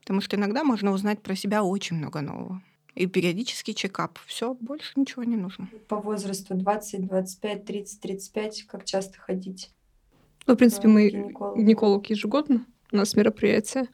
Потому 0.00 0.20
что 0.20 0.36
иногда 0.36 0.64
можно 0.64 0.90
узнать 0.92 1.22
про 1.22 1.36
себя 1.36 1.62
очень 1.62 1.96
много 1.96 2.20
нового. 2.20 2.62
И 2.96 3.06
периодический 3.06 3.74
чекап. 3.74 4.18
Все, 4.26 4.54
больше 4.54 4.92
ничего 4.96 5.22
не 5.22 5.36
нужно. 5.36 5.68
По 5.86 5.96
возрасту 5.96 6.54
20, 6.54 7.06
25, 7.06 7.64
30, 7.64 8.00
35, 8.00 8.66
как 8.66 8.84
часто 8.84 9.18
ходить? 9.20 9.70
Ну, 10.46 10.54
в 10.54 10.56
принципе, 10.56 10.88
мы 10.88 11.08
гинеколог 11.08 12.10
ежегодно 12.10 12.66
у 12.92 12.96
нас 12.96 13.14
мероприятие. 13.14 13.86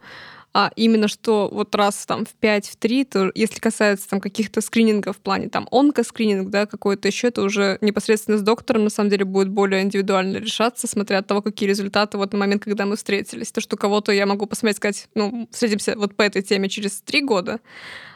А 0.58 0.72
именно 0.74 1.06
что 1.06 1.50
вот 1.52 1.74
раз 1.74 2.06
там 2.06 2.24
в 2.24 2.32
5, 2.32 2.68
в 2.68 2.76
3, 2.76 3.04
то 3.04 3.30
если 3.34 3.60
касается 3.60 4.08
там 4.08 4.22
каких-то 4.22 4.62
скринингов 4.62 5.18
в 5.18 5.20
плане 5.20 5.50
там 5.50 5.68
онкоскрининг, 5.70 6.48
да, 6.48 6.64
какой-то 6.64 7.08
еще, 7.08 7.28
это 7.28 7.42
уже 7.42 7.76
непосредственно 7.82 8.38
с 8.38 8.42
доктором 8.42 8.84
на 8.84 8.88
самом 8.88 9.10
деле 9.10 9.26
будет 9.26 9.50
более 9.50 9.82
индивидуально 9.82 10.38
решаться, 10.38 10.86
смотря 10.86 11.18
от 11.18 11.26
того, 11.26 11.42
какие 11.42 11.68
результаты 11.68 12.16
вот 12.16 12.32
на 12.32 12.38
момент, 12.38 12.64
когда 12.64 12.86
мы 12.86 12.96
встретились. 12.96 13.52
То, 13.52 13.60
что 13.60 13.76
кого-то 13.76 14.12
я 14.12 14.24
могу 14.24 14.46
посмотреть, 14.46 14.78
сказать, 14.78 15.08
ну, 15.14 15.46
встретимся 15.52 15.94
вот 15.94 16.16
по 16.16 16.22
этой 16.22 16.40
теме 16.40 16.70
через 16.70 17.02
три 17.02 17.20
года, 17.20 17.60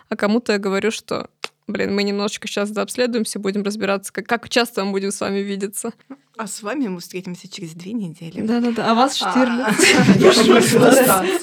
а 0.09 0.17
кому-то 0.17 0.53
я 0.53 0.59
говорю, 0.59 0.91
что 0.91 1.29
блин, 1.71 1.95
мы 1.95 2.03
немножечко 2.03 2.49
сейчас 2.49 2.71
дообследуемся, 2.71 3.39
будем 3.39 3.63
разбираться, 3.63 4.13
как, 4.13 4.27
как 4.27 4.49
часто 4.49 4.85
мы 4.85 4.93
будем 4.93 5.11
с 5.11 5.21
вами 5.21 5.41
видеться. 5.41 5.93
А 6.41 6.47
с 6.47 6.63
вами 6.63 6.89
мы 6.89 7.01
встретимся 7.01 7.49
через 7.49 7.75
две 7.75 7.93
недели. 7.93 8.41
Да-да-да, 8.41 8.91
а 8.91 8.95
вас 8.95 9.15
Штирлиц. 9.15 9.83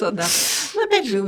да. 0.00 0.26
Ну, 0.74 0.84
опять 0.84 1.06
же, 1.06 1.22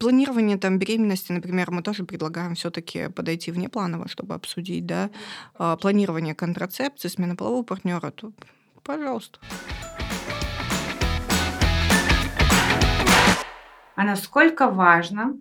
планирование 0.00 0.56
там 0.56 0.80
беременности, 0.80 1.30
например, 1.30 1.70
мы 1.70 1.82
тоже 1.82 2.02
предлагаем 2.02 2.56
все 2.56 2.70
таки 2.70 3.10
подойти 3.10 3.52
внепланово, 3.52 4.08
чтобы 4.08 4.34
обсудить, 4.34 4.86
да, 4.86 5.10
а, 5.56 5.76
планирование 5.76 6.34
контрацепции, 6.34 7.06
смена 7.06 7.36
полового 7.36 7.62
партнера, 7.62 8.10
то 8.10 8.32
пожалуйста. 8.82 9.38
А 13.94 14.02
насколько 14.02 14.68
важно 14.68 15.38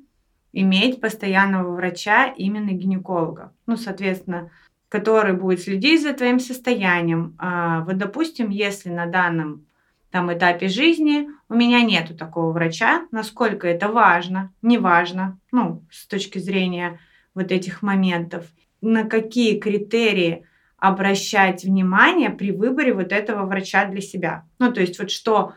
иметь 0.53 1.01
постоянного 1.01 1.75
врача, 1.75 2.27
именно 2.27 2.73
гинеколога. 2.73 3.55
Ну, 3.65 3.75
соответственно, 3.75 4.51
который 4.91 5.31
будет 5.31 5.61
следить 5.61 6.03
за 6.03 6.11
твоим 6.11 6.37
состоянием. 6.37 7.33
А, 7.39 7.79
вот, 7.85 7.97
допустим, 7.97 8.49
если 8.49 8.89
на 8.89 9.05
данном 9.05 9.65
там 10.11 10.33
этапе 10.33 10.67
жизни 10.67 11.29
у 11.47 11.53
меня 11.53 11.81
нету 11.81 12.13
такого 12.13 12.51
врача, 12.51 13.07
насколько 13.09 13.69
это 13.69 13.87
важно, 13.87 14.51
не 14.61 14.77
важно, 14.77 15.39
ну, 15.53 15.81
с 15.89 16.05
точки 16.07 16.39
зрения 16.39 16.99
вот 17.33 17.53
этих 17.53 17.81
моментов, 17.81 18.45
на 18.81 19.05
какие 19.05 19.57
критерии 19.57 20.45
обращать 20.75 21.63
внимание 21.63 22.29
при 22.29 22.51
выборе 22.51 22.93
вот 22.93 23.13
этого 23.13 23.45
врача 23.45 23.85
для 23.85 24.01
себя. 24.01 24.43
Ну, 24.59 24.73
то 24.73 24.81
есть 24.81 24.99
вот 24.99 25.09
что 25.09 25.53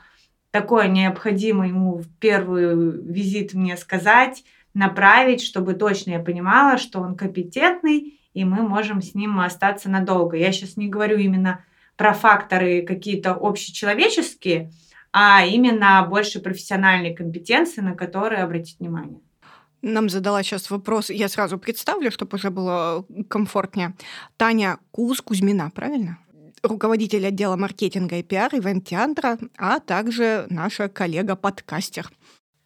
такое 0.52 0.86
необходимо 0.86 1.66
ему 1.66 1.96
в 1.96 2.06
первый 2.20 3.02
визит 3.02 3.52
мне 3.54 3.76
сказать, 3.76 4.44
направить, 4.74 5.42
чтобы 5.42 5.74
точно 5.74 6.12
я 6.12 6.18
понимала, 6.20 6.78
что 6.78 7.00
он 7.00 7.16
компетентный, 7.16 8.20
и 8.34 8.44
мы 8.44 8.62
можем 8.62 9.00
с 9.00 9.14
ним 9.14 9.40
остаться 9.40 9.88
надолго. 9.88 10.36
Я 10.36 10.52
сейчас 10.52 10.76
не 10.76 10.88
говорю 10.88 11.18
именно 11.18 11.64
про 11.96 12.12
факторы 12.12 12.82
какие-то 12.82 13.32
общечеловеческие, 13.32 14.70
а 15.12 15.46
именно 15.46 16.04
больше 16.08 16.40
профессиональные 16.40 17.16
компетенции, 17.16 17.80
на 17.80 17.94
которые 17.94 18.42
обратить 18.42 18.80
внимание. 18.80 19.20
Нам 19.80 20.08
задала 20.08 20.42
сейчас 20.42 20.70
вопрос, 20.70 21.10
я 21.10 21.28
сразу 21.28 21.58
представлю, 21.58 22.10
чтобы 22.10 22.36
уже 22.36 22.50
было 22.50 23.06
комфортнее. 23.28 23.94
Таня 24.36 24.78
Куз-Кузьмина, 24.90 25.70
правильно? 25.74 26.18
руководитель 26.64 27.26
отдела 27.26 27.56
маркетинга 27.56 28.16
и 28.16 28.22
пиар 28.22 28.54
ивент-театра, 28.54 29.38
а 29.56 29.80
также 29.80 30.46
наша 30.50 30.88
коллега-подкастер. 30.88 32.10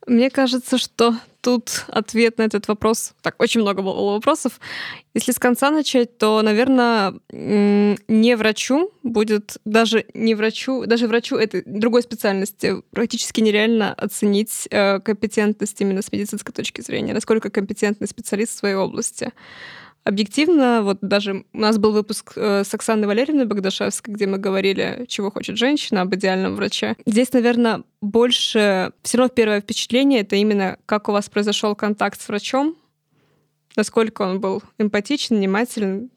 Мне 0.06 0.30
кажется, 0.30 0.78
что 0.78 1.16
тут 1.48 1.86
ответ 1.88 2.36
на 2.36 2.42
этот 2.42 2.68
вопрос... 2.68 3.14
Так, 3.22 3.40
очень 3.40 3.62
много 3.62 3.80
было 3.80 4.12
вопросов. 4.12 4.60
Если 5.14 5.32
с 5.32 5.38
конца 5.38 5.70
начать, 5.70 6.18
то, 6.18 6.42
наверное, 6.42 7.14
не 7.32 8.36
врачу 8.36 8.92
будет, 9.02 9.56
даже 9.64 10.04
не 10.12 10.34
врачу, 10.34 10.84
даже 10.84 11.08
врачу 11.08 11.36
этой 11.36 11.62
другой 11.64 12.02
специальности. 12.02 12.82
Практически 12.90 13.40
нереально 13.40 13.94
оценить 13.94 14.68
э, 14.70 15.00
компетентность 15.00 15.80
именно 15.80 16.02
с 16.02 16.12
медицинской 16.12 16.52
точки 16.52 16.82
зрения, 16.82 17.14
насколько 17.14 17.48
компетентный 17.48 18.08
специалист 18.08 18.52
в 18.52 18.58
своей 18.58 18.74
области 18.74 19.32
объективно, 20.08 20.80
вот 20.82 20.98
даже 21.02 21.44
у 21.52 21.58
нас 21.58 21.76
был 21.76 21.92
выпуск 21.92 22.32
э, 22.34 22.64
с 22.64 22.72
Оксаной 22.72 23.06
Валерьевной 23.06 23.44
Богдашевской, 23.44 24.14
где 24.14 24.26
мы 24.26 24.38
говорили, 24.38 25.04
чего 25.06 25.30
хочет 25.30 25.58
женщина, 25.58 26.00
об 26.00 26.14
идеальном 26.14 26.54
враче. 26.56 26.96
Здесь, 27.04 27.32
наверное, 27.34 27.82
больше... 28.00 28.92
Все 29.02 29.18
равно 29.18 29.28
первое 29.28 29.60
впечатление— 29.60 30.20
это 30.22 30.36
именно 30.36 30.78
как 30.86 31.10
у 31.10 31.12
вас 31.12 31.28
произошел 31.28 31.74
контакт 31.74 32.20
с 32.20 32.28
врачом, 32.28 32.74
насколько 33.76 34.22
он 34.22 34.40
был 34.40 34.62
эмпатичен, 34.78 35.36
внимателен. 35.36 36.10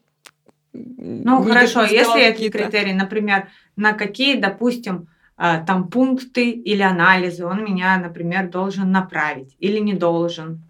Ну, 0.72 1.42
хорошо, 1.42 1.82
если 1.82 2.22
эти 2.22 2.48
критерии, 2.48 2.92
например, 2.92 3.48
на 3.76 3.92
какие, 3.92 4.40
допустим, 4.40 5.08
э, 5.36 5.62
там 5.66 5.88
пункты 5.88 6.50
или 6.50 6.80
анализы 6.80 7.44
он 7.44 7.62
меня, 7.62 7.98
например, 7.98 8.48
должен 8.48 8.90
направить 8.90 9.54
или 9.58 9.78
не 9.78 9.92
должен. 9.92 10.62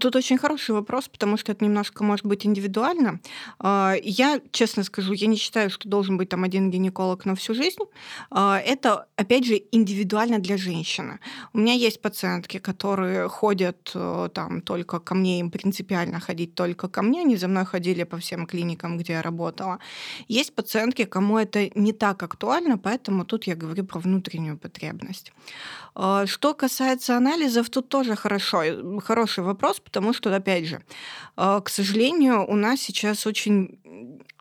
Тут 0.00 0.16
очень 0.16 0.38
хороший 0.38 0.70
вопрос, 0.70 1.08
потому 1.08 1.36
что 1.36 1.52
это 1.52 1.64
немножко 1.64 2.04
может 2.04 2.24
быть 2.24 2.46
индивидуально. 2.46 3.20
А, 3.58 3.94
я, 4.02 4.40
честно 4.50 4.82
скажу, 4.82 5.12
я 5.12 5.26
не 5.26 5.36
считаю, 5.36 5.68
что 5.68 5.88
должен 5.88 6.16
быть 6.16 6.30
там 6.30 6.42
один 6.42 6.70
гинеколог 6.70 7.26
на 7.26 7.34
всю 7.34 7.54
жизнь. 7.54 7.82
А, 8.30 8.58
это, 8.58 9.06
опять 9.16 9.44
же, 9.44 9.60
индивидуально 9.72 10.38
для 10.38 10.56
женщины. 10.56 11.20
У 11.52 11.58
меня 11.58 11.74
есть 11.74 12.00
пациентки, 12.00 12.58
которые 12.58 13.28
ходят 13.28 13.90
э, 13.94 14.28
там 14.32 14.62
только 14.62 15.00
ко 15.00 15.14
мне, 15.14 15.40
им 15.40 15.50
принципиально 15.50 16.18
ходить 16.18 16.54
только 16.54 16.88
ко 16.88 17.02
мне. 17.02 17.20
Они 17.20 17.36
за 17.36 17.48
мной 17.48 17.66
ходили 17.66 18.04
по 18.04 18.16
всем 18.16 18.46
клиникам, 18.46 18.96
где 18.96 19.12
я 19.12 19.22
работала. 19.22 19.80
Есть 20.28 20.54
пациентки, 20.54 21.04
кому 21.04 21.36
это 21.36 21.70
не 21.74 21.92
так 21.92 22.22
актуально, 22.22 22.78
поэтому 22.78 23.24
тут 23.26 23.44
я 23.44 23.54
говорю 23.54 23.84
про 23.84 24.00
внутреннюю 24.00 24.56
потребность. 24.56 25.32
А, 25.94 26.26
что 26.26 26.54
касается 26.54 27.16
анализов, 27.16 27.70
тут 27.70 27.88
тоже 27.88 28.16
хорошо, 28.16 28.62
э, 28.62 29.00
хороший 29.00 29.44
вопрос, 29.44 29.80
потому 29.80 30.12
что, 30.12 30.34
опять 30.34 30.66
же, 30.66 30.82
а, 31.36 31.60
к 31.60 31.68
сожалению, 31.68 32.44
у 32.46 32.56
нас 32.56 32.80
сейчас 32.80 33.26
очень 33.26 33.78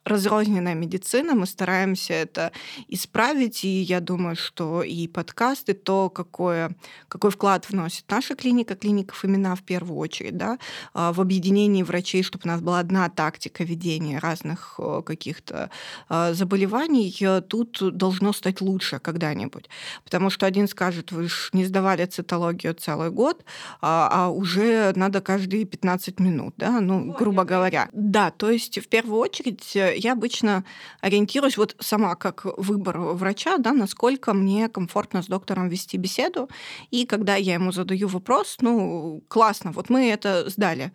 разрозненная 0.05 0.73
медицина, 0.73 1.33
мы 1.33 1.45
стараемся 1.45 2.13
это 2.13 2.51
исправить, 2.87 3.63
и 3.63 3.81
я 3.81 3.99
думаю, 3.99 4.35
что 4.35 4.83
и 4.83 5.07
подкасты, 5.07 5.73
то, 5.73 6.09
какое, 6.09 6.75
какой 7.07 7.31
вклад 7.31 7.69
вносит 7.69 8.03
наша 8.09 8.35
клиника, 8.35 8.75
клиника 8.75 9.13
Фомина 9.13 9.55
в 9.55 9.63
первую 9.63 9.97
очередь, 9.97 10.37
да, 10.37 10.57
а, 10.93 11.13
в 11.13 11.21
объединении 11.21 11.83
врачей, 11.83 12.23
чтобы 12.23 12.43
у 12.45 12.47
нас 12.47 12.61
была 12.61 12.79
одна 12.79 13.09
тактика 13.09 13.63
ведения 13.63 14.19
разных 14.19 14.79
каких-то 15.05 15.69
а, 16.09 16.33
заболеваний, 16.33 17.15
тут 17.47 17.77
должно 17.95 18.33
стать 18.33 18.61
лучше 18.61 18.99
когда-нибудь. 18.99 19.69
Потому 20.03 20.29
что 20.29 20.45
один 20.45 20.67
скажет, 20.67 21.11
вы 21.11 21.29
же 21.29 21.42
не 21.53 21.65
сдавали 21.65 22.05
цитологию 22.05 22.73
целый 22.73 23.09
год, 23.09 23.43
а, 23.81 24.09
а 24.11 24.29
уже 24.29 24.93
надо 24.95 25.21
каждые 25.21 25.65
15 25.65 26.19
минут, 26.19 26.53
да, 26.57 26.79
ну, 26.79 27.13
грубо 27.13 27.43
говоря. 27.43 27.89
Да, 27.91 28.31
то 28.31 28.49
есть 28.49 28.79
в 28.79 28.87
первую 28.87 29.19
очередь 29.19 29.75
я 29.75 30.13
обычно 30.13 30.63
ориентируюсь 31.01 31.57
вот 31.57 31.75
сама 31.79 32.15
как 32.15 32.45
выбор 32.57 32.99
врача, 32.99 33.57
да, 33.57 33.73
насколько 33.73 34.33
мне 34.33 34.69
комфортно 34.69 35.21
с 35.21 35.27
доктором 35.27 35.69
вести 35.69 35.97
беседу. 35.97 36.49
И 36.91 37.05
когда 37.05 37.35
я 37.35 37.55
ему 37.55 37.71
задаю 37.71 38.07
вопрос, 38.07 38.57
ну, 38.61 39.23
классно, 39.27 39.71
вот 39.71 39.89
мы 39.89 40.09
это 40.09 40.49
сдали. 40.49 40.91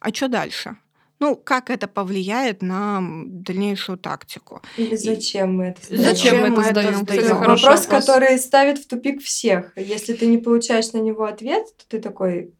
А 0.00 0.12
что 0.12 0.28
дальше? 0.28 0.76
Ну, 1.22 1.36
как 1.36 1.70
это 1.70 1.86
повлияет 1.86 2.62
на 2.62 3.00
дальнейшую 3.26 3.96
тактику? 3.96 4.60
Или 4.76 4.96
зачем 4.96 5.56
мы 5.56 5.66
это 5.66 5.80
сдаем? 5.86 6.02
Зачем 6.02 6.40
мы 6.40 6.48
это 6.48 6.70
сдаем? 6.70 7.02
Это 7.02 7.34
вопрос, 7.36 7.62
вопрос, 7.62 7.86
который 7.86 8.38
ставит 8.38 8.78
в 8.78 8.88
тупик 8.88 9.22
всех. 9.22 9.72
Если 9.76 10.14
ты 10.14 10.26
не 10.26 10.38
получаешь 10.38 10.92
на 10.92 10.98
него 10.98 11.22
ответ, 11.24 11.64
то 11.76 11.84
ты 11.88 12.00
такой, 12.00 12.52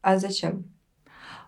а 0.00 0.18
зачем? 0.18 0.64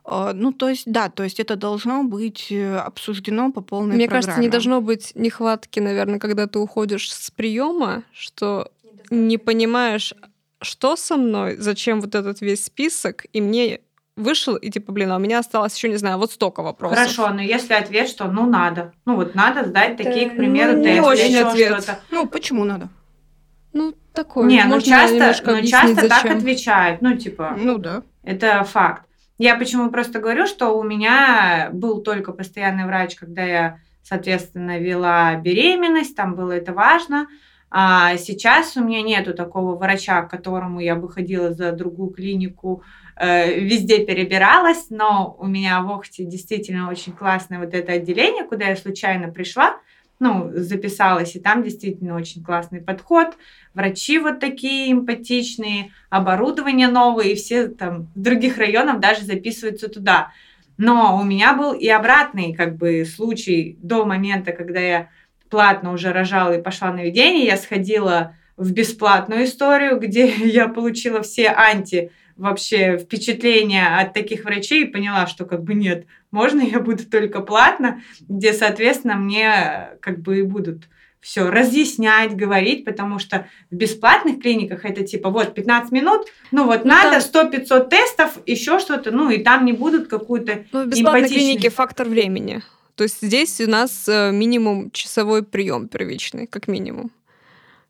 А, 0.05 0.35
ну, 0.35 0.53
то 0.53 0.69
есть, 0.69 0.83
да, 0.85 1.09
то 1.09 1.23
есть 1.23 1.41
это 1.41 1.57
должно 1.57 2.05
быть 2.05 2.49
э, 2.51 2.77
обсуждено 2.77 3.51
по 3.51 3.63
полной 3.63 3.97
Мне 3.97 4.07
программе. 4.07 4.23
кажется, 4.23 4.41
не 4.43 4.49
должно 4.51 4.83
быть 4.83 5.13
нехватки, 5.15 5.81
наверное, 5.81 6.19
когда 6.19 6.47
ты 6.47 6.59
уходишь 6.59 7.11
с 7.15 7.31
приема, 7.31 8.03
что 8.13 8.71
не 9.09 9.39
понимаешь, 9.39 10.13
что 10.61 10.97
со 10.97 11.17
мной, 11.17 11.57
зачем 11.57 12.03
вот 12.03 12.15
этот 12.15 12.43
весь 12.43 12.65
список, 12.65 13.25
и 13.33 13.41
мне 13.41 13.81
вышел, 14.17 14.57
и 14.57 14.71
типа, 14.71 14.93
блин, 14.93 15.11
а 15.13 15.17
у 15.17 15.19
меня 15.19 15.39
осталось 15.39 15.75
еще, 15.75 15.89
не 15.89 15.97
знаю, 15.97 16.19
вот 16.19 16.33
столько 16.33 16.63
вопросов. 16.63 16.99
Хорошо, 16.99 17.31
но 17.31 17.41
если 17.41 17.75
ответ, 17.75 18.09
что 18.09 18.27
ну 18.27 18.47
надо, 18.47 18.93
ну 19.05 19.17
вот 19.17 19.35
надо 19.35 19.65
сдать 19.67 19.97
такие, 19.97 20.31
к 20.31 20.37
примеру, 20.37 20.77
ну, 20.77 20.85
тесты. 20.85 21.01
Не 21.01 21.07
очень 21.07 21.37
ответ. 21.37 22.01
Ну, 22.11 22.27
почему 22.27 22.65
надо? 22.65 22.89
Ну, 23.73 23.95
такое. 24.13 24.47
Не, 24.47 24.65
ну 24.65 24.81
часто, 24.81 25.35
ну, 25.51 25.63
часто 25.63 26.09
так 26.09 26.27
отвечают, 26.27 27.01
ну, 27.01 27.17
типа... 27.17 27.57
Ну, 27.59 27.79
да. 27.79 28.03
Это 28.23 28.65
факт. 28.65 29.05
Я 29.39 29.57
почему 29.57 29.91
просто 29.91 30.21
говорю, 30.21 30.47
что 30.47 30.79
у 30.79 30.83
меня 30.83 31.71
был 31.73 32.03
только 32.03 32.33
постоянный 32.33 32.85
врач, 32.85 33.17
когда 33.17 33.43
я, 33.43 33.79
соответственно, 34.03 34.79
вела 34.79 35.35
беременность, 35.37 36.15
там 36.15 36.35
было 36.35 36.53
это 36.53 36.73
важно. 36.73 37.27
А 37.71 38.19
сейчас 38.19 38.77
у 38.77 38.85
меня 38.85 39.01
нету 39.01 39.33
такого 39.33 39.75
врача, 39.77 40.21
к 40.23 40.31
которому 40.31 40.79
я 40.79 40.95
бы 40.95 41.09
ходила 41.09 41.55
за 41.55 41.73
другую 41.73 42.11
клинику, 42.11 42.83
везде 43.21 44.05
перебиралась, 44.05 44.87
но 44.91 45.37
у 45.39 45.47
меня 45.47 45.81
в 45.83 45.91
Охте 45.91 46.25
действительно 46.25 46.91
очень 46.91 47.13
классное 47.13 47.59
вот 47.59 47.75
это 47.75 47.93
отделение, 47.93 48.45
куда 48.45 48.69
я 48.69 48.77
случайно 48.77 49.29
пришла, 49.29 49.77
ну, 50.23 50.53
записалась, 50.55 51.35
и 51.35 51.41
там 51.41 51.65
действительно 51.65 52.15
очень 52.15 52.45
классный 52.45 52.81
подход, 52.81 53.37
врачи 53.75 54.21
вот 54.21 54.39
такие 54.39 54.93
эмпатичные, 54.93 55.91
оборудование 56.11 56.87
новое, 56.87 57.25
и 57.25 57.35
все 57.35 57.67
там 57.67 58.07
в 58.15 58.21
других 58.21 58.57
районах 58.57 59.01
даже 59.01 59.23
записываются 59.23 59.89
туда. 59.89 60.31
Но 60.79 61.19
у 61.21 61.25
меня 61.25 61.55
был 61.55 61.73
и 61.73 61.89
обратный 61.89 62.55
как 62.55 62.77
бы 62.77 63.05
случай 63.05 63.77
до 63.83 64.05
момента, 64.05 64.53
когда 64.53 64.79
я 64.79 65.09
платно 65.51 65.93
уже 65.93 66.13
рожала 66.13 66.57
и 66.57 66.63
пошла 66.63 66.93
на 66.93 67.03
ведение, 67.03 67.45
я 67.45 67.57
сходила 67.57 68.37
в 68.57 68.73
бесплатную 68.73 69.45
историю, 69.45 69.99
где 69.99 70.29
я 70.47 70.69
получила 70.69 71.23
все 71.23 71.49
анти 71.49 72.13
вообще 72.37 72.99
впечатления 72.99 73.99
от 73.99 74.13
таких 74.15 74.45
врачей 74.45 74.85
и 74.85 74.89
поняла, 74.89 75.27
что 75.27 75.45
как 75.45 75.63
бы 75.63 75.75
нет, 75.75 76.07
можно 76.31 76.61
я 76.61 76.81
буду 76.81 77.05
только 77.05 77.41
платно, 77.41 78.03
где, 78.29 78.53
соответственно, 78.53 79.17
мне 79.17 79.91
как 80.01 80.21
бы 80.21 80.41
и 80.41 80.43
будут 80.43 80.89
все 81.23 81.49
разъяснять, 81.49 82.35
говорить, 82.35 82.85
потому 82.85 83.21
что 83.21 83.47
в 83.71 83.77
бесплатных 83.77 84.43
клиниках 84.43 84.85
это 84.85 85.05
типа 85.05 85.31
вот 85.31 85.55
15 85.55 85.93
минут, 85.93 86.27
ну 86.51 86.67
вот 86.67 86.85
ну, 86.85 86.91
надо 86.91 87.19
100-500 87.19 87.89
тестов, 87.89 88.39
еще 88.45 88.81
что-то, 88.81 89.13
ну 89.13 89.31
и 89.31 89.39
там 89.39 89.65
не 89.65 89.73
будут 89.73 90.09
какую-то 90.09 90.65
Ну, 90.73 90.85
в 90.85 90.89
бесплатной 90.89 91.29
клинике 91.29 91.71
фактор 91.71 92.09
времени. 92.09 92.63
То 92.97 93.05
есть 93.05 93.23
здесь 93.23 93.61
у 93.61 93.71
нас 93.71 94.07
э, 94.09 94.33
минимум 94.33 94.91
часовой 94.91 95.45
прием 95.45 95.89
первичный, 95.89 96.47
как 96.47 96.69
минимум. 96.69 97.11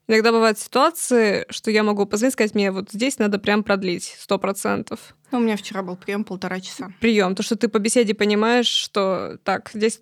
Иногда 0.08 0.32
бывают 0.32 0.58
ситуации, 0.58 1.46
что 1.48 1.70
я 1.70 1.82
могу 1.82 2.06
позвонить, 2.06 2.34
сказать, 2.34 2.54
мне 2.54 2.72
вот 2.72 2.90
здесь 2.90 3.18
надо 3.18 3.38
прям 3.38 3.62
продлить, 3.62 4.16
сто 4.18 4.38
процентов. 4.38 5.14
Ну, 5.30 5.38
у 5.38 5.40
меня 5.40 5.56
вчера 5.56 5.82
был 5.82 5.96
прием 5.96 6.24
полтора 6.24 6.60
часа. 6.60 6.92
Прием, 7.00 7.34
то, 7.34 7.42
что 7.42 7.56
ты 7.56 7.68
по 7.68 7.78
беседе 7.78 8.14
понимаешь, 8.14 8.66
что 8.66 9.38
так, 9.44 9.70
здесь 9.72 10.00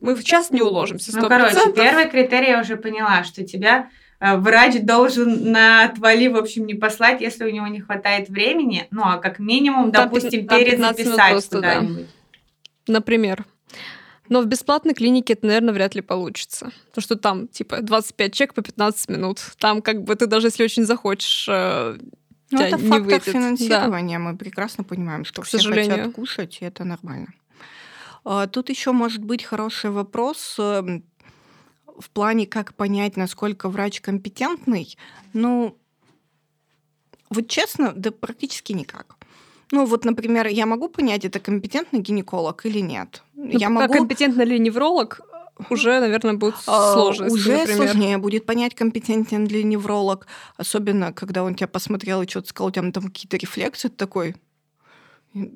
мы 0.00 0.14
в 0.14 0.24
час 0.24 0.50
не 0.50 0.62
уложимся. 0.62 1.10
100%. 1.12 1.20
Ну, 1.20 1.28
короче, 1.28 1.72
первый 1.74 2.08
критерий 2.10 2.48
я 2.48 2.60
уже 2.60 2.76
поняла, 2.76 3.24
что 3.24 3.44
тебя 3.44 3.88
э, 4.20 4.36
врач 4.36 4.80
должен 4.82 5.50
на 5.52 5.84
отвали, 5.84 6.28
в 6.28 6.36
общем, 6.36 6.66
не 6.66 6.74
послать, 6.74 7.20
если 7.20 7.44
у 7.44 7.50
него 7.50 7.66
не 7.68 7.80
хватает 7.80 8.28
времени. 8.28 8.86
Ну, 8.90 9.02
а 9.04 9.18
как 9.18 9.38
минимум, 9.38 9.90
допустим, 9.90 10.46
перезаписать 10.46 11.48
куда-нибудь. 11.48 12.06
Да. 12.86 12.92
Например. 12.92 13.44
Но 14.28 14.40
в 14.42 14.46
бесплатной 14.46 14.94
клинике 14.94 15.34
это, 15.34 15.46
наверное, 15.46 15.72
вряд 15.74 15.94
ли 15.94 16.00
получится. 16.02 16.70
Потому 16.88 17.02
что 17.02 17.16
там, 17.16 17.48
типа, 17.48 17.82
25 17.82 18.32
чек 18.34 18.54
по 18.54 18.62
15 18.62 19.08
минут. 19.10 19.40
Там, 19.58 19.82
как 19.82 20.02
бы, 20.04 20.14
ты 20.16 20.26
даже 20.26 20.48
если 20.48 20.64
очень 20.64 20.84
захочешь 20.84 21.46
э, 21.48 21.98
Ну, 22.50 22.60
это 22.60 22.76
не 22.76 22.88
фактор 22.88 23.02
выйдет. 23.02 23.24
Да. 23.26 23.32
финансирования. 23.32 24.18
Мы 24.18 24.36
прекрасно 24.36 24.84
понимаем, 24.84 25.24
что 25.24 25.42
К 25.42 25.44
все 25.46 25.58
сожалению. 25.58 25.96
хотят 25.96 26.14
кушать, 26.14 26.58
и 26.60 26.64
это 26.64 26.84
нормально. 26.84 27.28
А, 28.24 28.46
Тут 28.46 28.68
еще 28.70 28.92
может 28.92 29.22
быть 29.24 29.44
хороший 29.44 29.90
вопрос 29.90 30.56
эм, 30.58 31.04
в 31.98 32.10
плане, 32.10 32.46
как 32.46 32.74
понять, 32.74 33.16
насколько 33.16 33.68
врач 33.68 34.00
компетентный. 34.00 34.96
Ну, 35.32 35.76
вот 37.30 37.48
честно, 37.48 37.92
да 37.94 38.10
практически 38.10 38.72
никак. 38.72 39.15
Ну, 39.72 39.84
вот, 39.84 40.04
например, 40.04 40.46
я 40.46 40.66
могу 40.66 40.88
понять, 40.88 41.24
это 41.24 41.40
компетентный 41.40 42.00
гинеколог 42.00 42.64
или 42.66 42.78
нет. 42.80 43.22
Ну, 43.34 43.46
я 43.58 43.66
а 43.66 43.70
могу... 43.70 43.92
компетентный 43.92 44.44
ли 44.44 44.58
невролог, 44.58 45.20
уже, 45.70 46.00
наверное, 46.00 46.34
будет 46.34 46.54
А, 46.66 46.92
сложно. 46.92 47.26
Уже 47.26 47.58
например. 47.58 47.76
сложнее 47.76 48.18
будет 48.18 48.44
понять, 48.46 48.74
компетентен 48.74 49.46
ли 49.46 49.64
невролог, 49.64 50.26
особенно 50.56 51.12
когда 51.12 51.42
он 51.42 51.54
тебя 51.54 51.66
посмотрел 51.66 52.22
и 52.22 52.28
что-то 52.28 52.48
сказал, 52.48 52.68
у 52.68 52.70
тебя 52.70 52.90
там 52.92 53.04
какие-то 53.04 53.36
рефлексы, 53.38 53.88
ты 53.88 53.96
такой, 53.96 54.36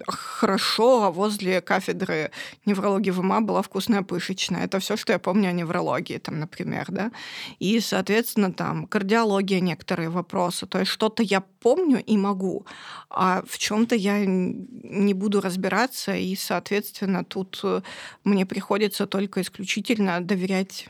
хорошо, 0.07 1.05
а 1.05 1.11
возле 1.11 1.61
кафедры 1.61 2.31
неврологии 2.67 3.11
в 3.11 3.21
УМА 3.21 3.41
была 3.41 3.63
вкусная 3.63 4.03
пышечная. 4.03 4.65
Это 4.65 4.79
все, 4.79 4.97
что 4.97 5.13
я 5.13 5.19
помню 5.19 5.49
о 5.49 5.53
неврологии, 5.53 6.19
там, 6.19 6.41
например, 6.41 6.87
да. 6.89 7.13
И, 7.59 7.81
соответственно, 7.81 8.53
там 8.53 8.87
кардиология, 8.87 9.61
некоторые 9.61 10.09
вопросы. 10.09 10.67
То 10.67 10.79
есть 10.79 10.91
что-то 10.91 11.23
я 11.23 11.41
помню 11.41 12.03
и 12.03 12.17
могу, 12.17 12.67
а 13.09 13.43
в 13.47 13.59
чем-то 13.59 13.95
я 13.95 14.25
не 14.25 15.15
буду 15.15 15.41
разбираться, 15.41 16.15
и, 16.15 16.37
соответственно, 16.37 17.25
тут 17.25 17.61
э, 17.63 17.83
мне 18.25 18.47
приходится 18.47 19.07
только 19.07 19.41
исключительно 19.41 20.21
доверять 20.21 20.89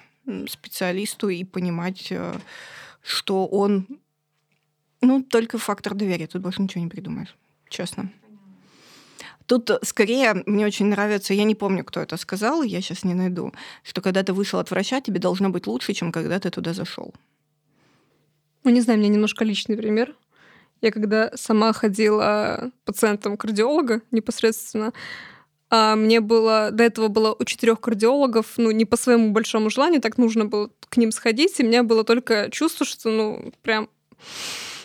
специалисту 0.49 1.29
и 1.29 1.45
понимать, 1.45 2.09
э, 2.11 2.39
что 3.03 3.47
он... 3.47 3.87
Ну, 5.03 5.23
только 5.23 5.59
фактор 5.59 5.95
доверия, 5.95 6.27
тут 6.27 6.43
больше 6.43 6.63
ничего 6.63 6.85
не 6.85 6.91
придумаешь, 6.91 7.35
честно. 7.69 8.11
Тут 9.51 9.69
скорее 9.83 10.45
мне 10.47 10.65
очень 10.65 10.87
нравится, 10.87 11.35
я 11.35 11.43
не 11.43 11.57
помню, 11.57 11.85
кто 11.85 11.99
это 11.99 12.17
сказал, 12.17 12.63
я 12.63 12.81
сейчас 12.81 13.03
не 13.03 13.15
найду, 13.15 13.53
что 13.83 14.01
когда 14.01 14.23
ты 14.23 14.33
вышел 14.33 14.61
от 14.61 14.71
врача, 14.71 15.01
тебе 15.01 15.19
должно 15.19 15.51
быть 15.51 15.67
лучше, 15.67 15.93
чем 15.93 16.13
когда 16.13 16.39
ты 16.39 16.51
туда 16.51 16.73
зашел. 16.73 17.13
Ну, 18.63 18.71
не 18.71 18.81
знаю, 18.81 19.01
у 19.01 19.03
меня 19.03 19.13
немножко 19.13 19.45
личный 19.45 19.77
пример. 19.77 20.15
Я 20.83 20.93
когда 20.93 21.33
сама 21.35 21.73
ходила 21.73 22.71
пациентом 22.85 23.37
кардиолога 23.37 24.03
непосредственно, 24.13 24.93
а 25.69 25.97
мне 25.97 26.21
было 26.21 26.71
до 26.71 26.85
этого 26.85 27.09
было 27.09 27.35
у 27.37 27.45
четырех 27.45 27.81
кардиологов, 27.81 28.53
ну, 28.57 28.71
не 28.71 28.85
по 28.85 28.97
своему 28.97 29.33
большому 29.33 29.69
желанию, 29.69 30.01
так 30.01 30.17
нужно 30.17 30.45
было 30.45 30.71
к 30.89 30.97
ним 30.97 31.11
сходить, 31.11 31.59
и 31.59 31.65
у 31.65 31.67
меня 31.67 31.83
было 31.83 32.05
только 32.05 32.51
чувство, 32.53 32.87
что, 32.87 33.11
ну, 33.11 33.53
прям 33.63 33.89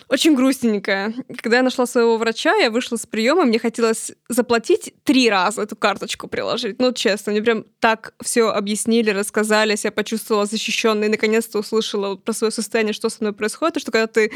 очень 0.10 0.36
грустненькая. 0.36 1.14
Когда 1.42 1.58
я 1.58 1.64
нашла 1.64 1.86
своего 1.86 2.18
врача, 2.18 2.56
я 2.56 2.70
вышла 2.70 2.98
с 2.98 3.06
приема, 3.06 3.46
мне 3.46 3.60
хотелось 3.60 4.12
заплатить 4.30 4.94
три 5.04 5.30
раза 5.30 5.62
эту 5.62 5.76
карточку 5.76 6.28
приложить. 6.28 6.80
Ну, 6.80 6.94
честно, 6.94 7.32
мне 7.32 7.42
прям 7.42 7.66
так 7.80 8.14
все 8.24 8.50
объяснили, 8.50 9.12
рассказали, 9.12 9.76
я 9.84 9.92
почувствовала 9.92 10.46
защищенной, 10.46 11.10
наконец-то 11.10 11.60
услышала 11.60 12.16
про 12.16 12.34
свое 12.34 12.52
состояние, 12.52 12.94
что 12.94 13.10
со 13.10 13.18
мной 13.22 13.34
происходит, 13.34 13.78
и 13.78 13.80
что 13.80 13.92
когда 13.92 14.08
ты 14.08 14.32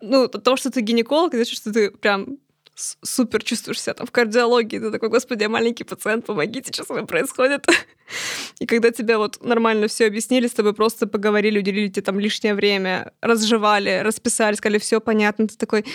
ну, 0.00 0.28
того, 0.28 0.56
что 0.56 0.70
ты 0.70 0.80
гинеколог, 0.80 1.34
значит, 1.34 1.56
что 1.56 1.72
ты 1.72 1.90
прям 1.90 2.38
супер 2.76 3.42
чувствуешь 3.42 3.80
себя 3.80 3.94
там 3.94 4.06
в 4.06 4.10
кардиологии, 4.10 4.78
ты 4.78 4.90
такой, 4.90 5.08
господи, 5.08 5.42
я 5.42 5.48
маленький 5.48 5.84
пациент, 5.84 6.26
помогите, 6.26 6.72
что 6.72 6.84
со 6.84 6.92
мной 6.92 7.06
происходит. 7.06 7.66
И 8.60 8.66
когда 8.66 8.90
тебя 8.90 9.18
вот 9.18 9.42
нормально 9.42 9.88
все 9.88 10.06
объяснили, 10.06 10.46
с 10.46 10.52
тобой 10.52 10.74
просто 10.74 11.06
поговорили, 11.06 11.58
уделили 11.58 11.88
тебе 11.88 12.02
там 12.02 12.20
лишнее 12.20 12.54
время, 12.54 13.12
разжевали, 13.22 14.00
расписали, 14.04 14.54
сказали, 14.56 14.78
все 14.78 15.00
понятно, 15.00 15.48
ты 15.48 15.56
такой, 15.56 15.86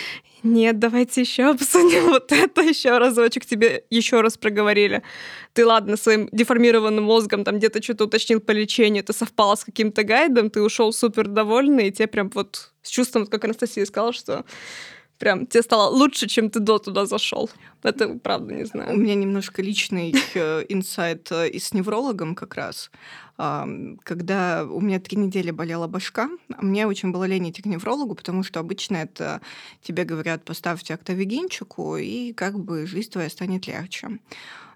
нет, 0.42 0.80
давайте 0.80 1.20
еще 1.20 1.50
обсудим 1.50 2.06
вот 2.06 2.32
это 2.32 2.62
еще 2.62 2.98
разочек, 2.98 3.46
тебе 3.46 3.84
еще 3.88 4.20
раз 4.20 4.36
проговорили. 4.36 5.02
Ты, 5.52 5.64
ладно, 5.64 5.96
своим 5.96 6.28
деформированным 6.32 7.04
мозгом 7.04 7.44
там 7.44 7.58
где-то 7.58 7.80
что-то 7.80 8.04
уточнил 8.04 8.40
по 8.40 8.50
лечению, 8.50 9.04
это 9.04 9.12
совпало 9.12 9.54
с 9.54 9.64
каким-то 9.64 10.02
гайдом, 10.02 10.50
ты 10.50 10.60
ушел 10.60 10.92
супер 10.92 11.28
довольный, 11.28 11.88
и 11.88 11.92
тебе 11.92 12.08
прям 12.08 12.28
вот 12.34 12.72
с 12.82 12.88
чувством, 12.88 13.26
как 13.26 13.44
Анастасия 13.44 13.86
сказала, 13.86 14.12
что 14.12 14.44
прям 15.18 15.46
тебе 15.46 15.62
стало 15.62 15.90
лучше, 15.90 16.28
чем 16.28 16.50
ты 16.50 16.60
до 16.60 16.78
туда 16.78 17.06
зашел. 17.06 17.50
Это 17.82 18.18
правда 18.18 18.54
не 18.54 18.62
У 18.62 18.66
знаю. 18.66 18.98
меня 18.98 19.14
немножко 19.14 19.62
личный 19.62 20.14
э, 20.34 20.64
инсайт 20.68 21.30
э, 21.30 21.48
и 21.48 21.58
с 21.58 21.72
неврологом 21.72 22.34
как 22.34 22.54
раз. 22.54 22.90
Когда 23.36 24.64
у 24.64 24.80
меня 24.80 25.00
три 25.00 25.16
недели 25.16 25.50
болела 25.50 25.88
башка, 25.88 26.28
мне 26.60 26.86
очень 26.86 27.10
было 27.10 27.24
лень 27.24 27.50
идти 27.50 27.62
к 27.62 27.66
неврологу, 27.66 28.14
потому 28.14 28.44
что 28.44 28.60
обычно 28.60 28.98
это 28.98 29.40
тебе 29.80 30.04
говорят, 30.04 30.44
поставьте 30.44 30.94
октавигинчику, 30.94 31.96
и 31.96 32.32
как 32.34 32.58
бы 32.60 32.86
жизнь 32.86 33.10
твоя 33.10 33.30
станет 33.30 33.66
легче. 33.66 34.20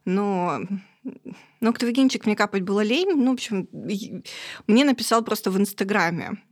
Но 0.05 0.63
но 1.61 1.71
октавигинчик 1.71 2.27
мне 2.27 2.37
капать 2.37 2.63
было 2.63 2.81
лень. 2.81 3.13
Ну, 3.15 3.31
в 3.31 3.35
общем, 3.35 3.69
мне 4.67 4.85
написал 4.85 5.23
просто 5.23 5.51
в 5.51 5.59
Инстаграме 5.59 6.43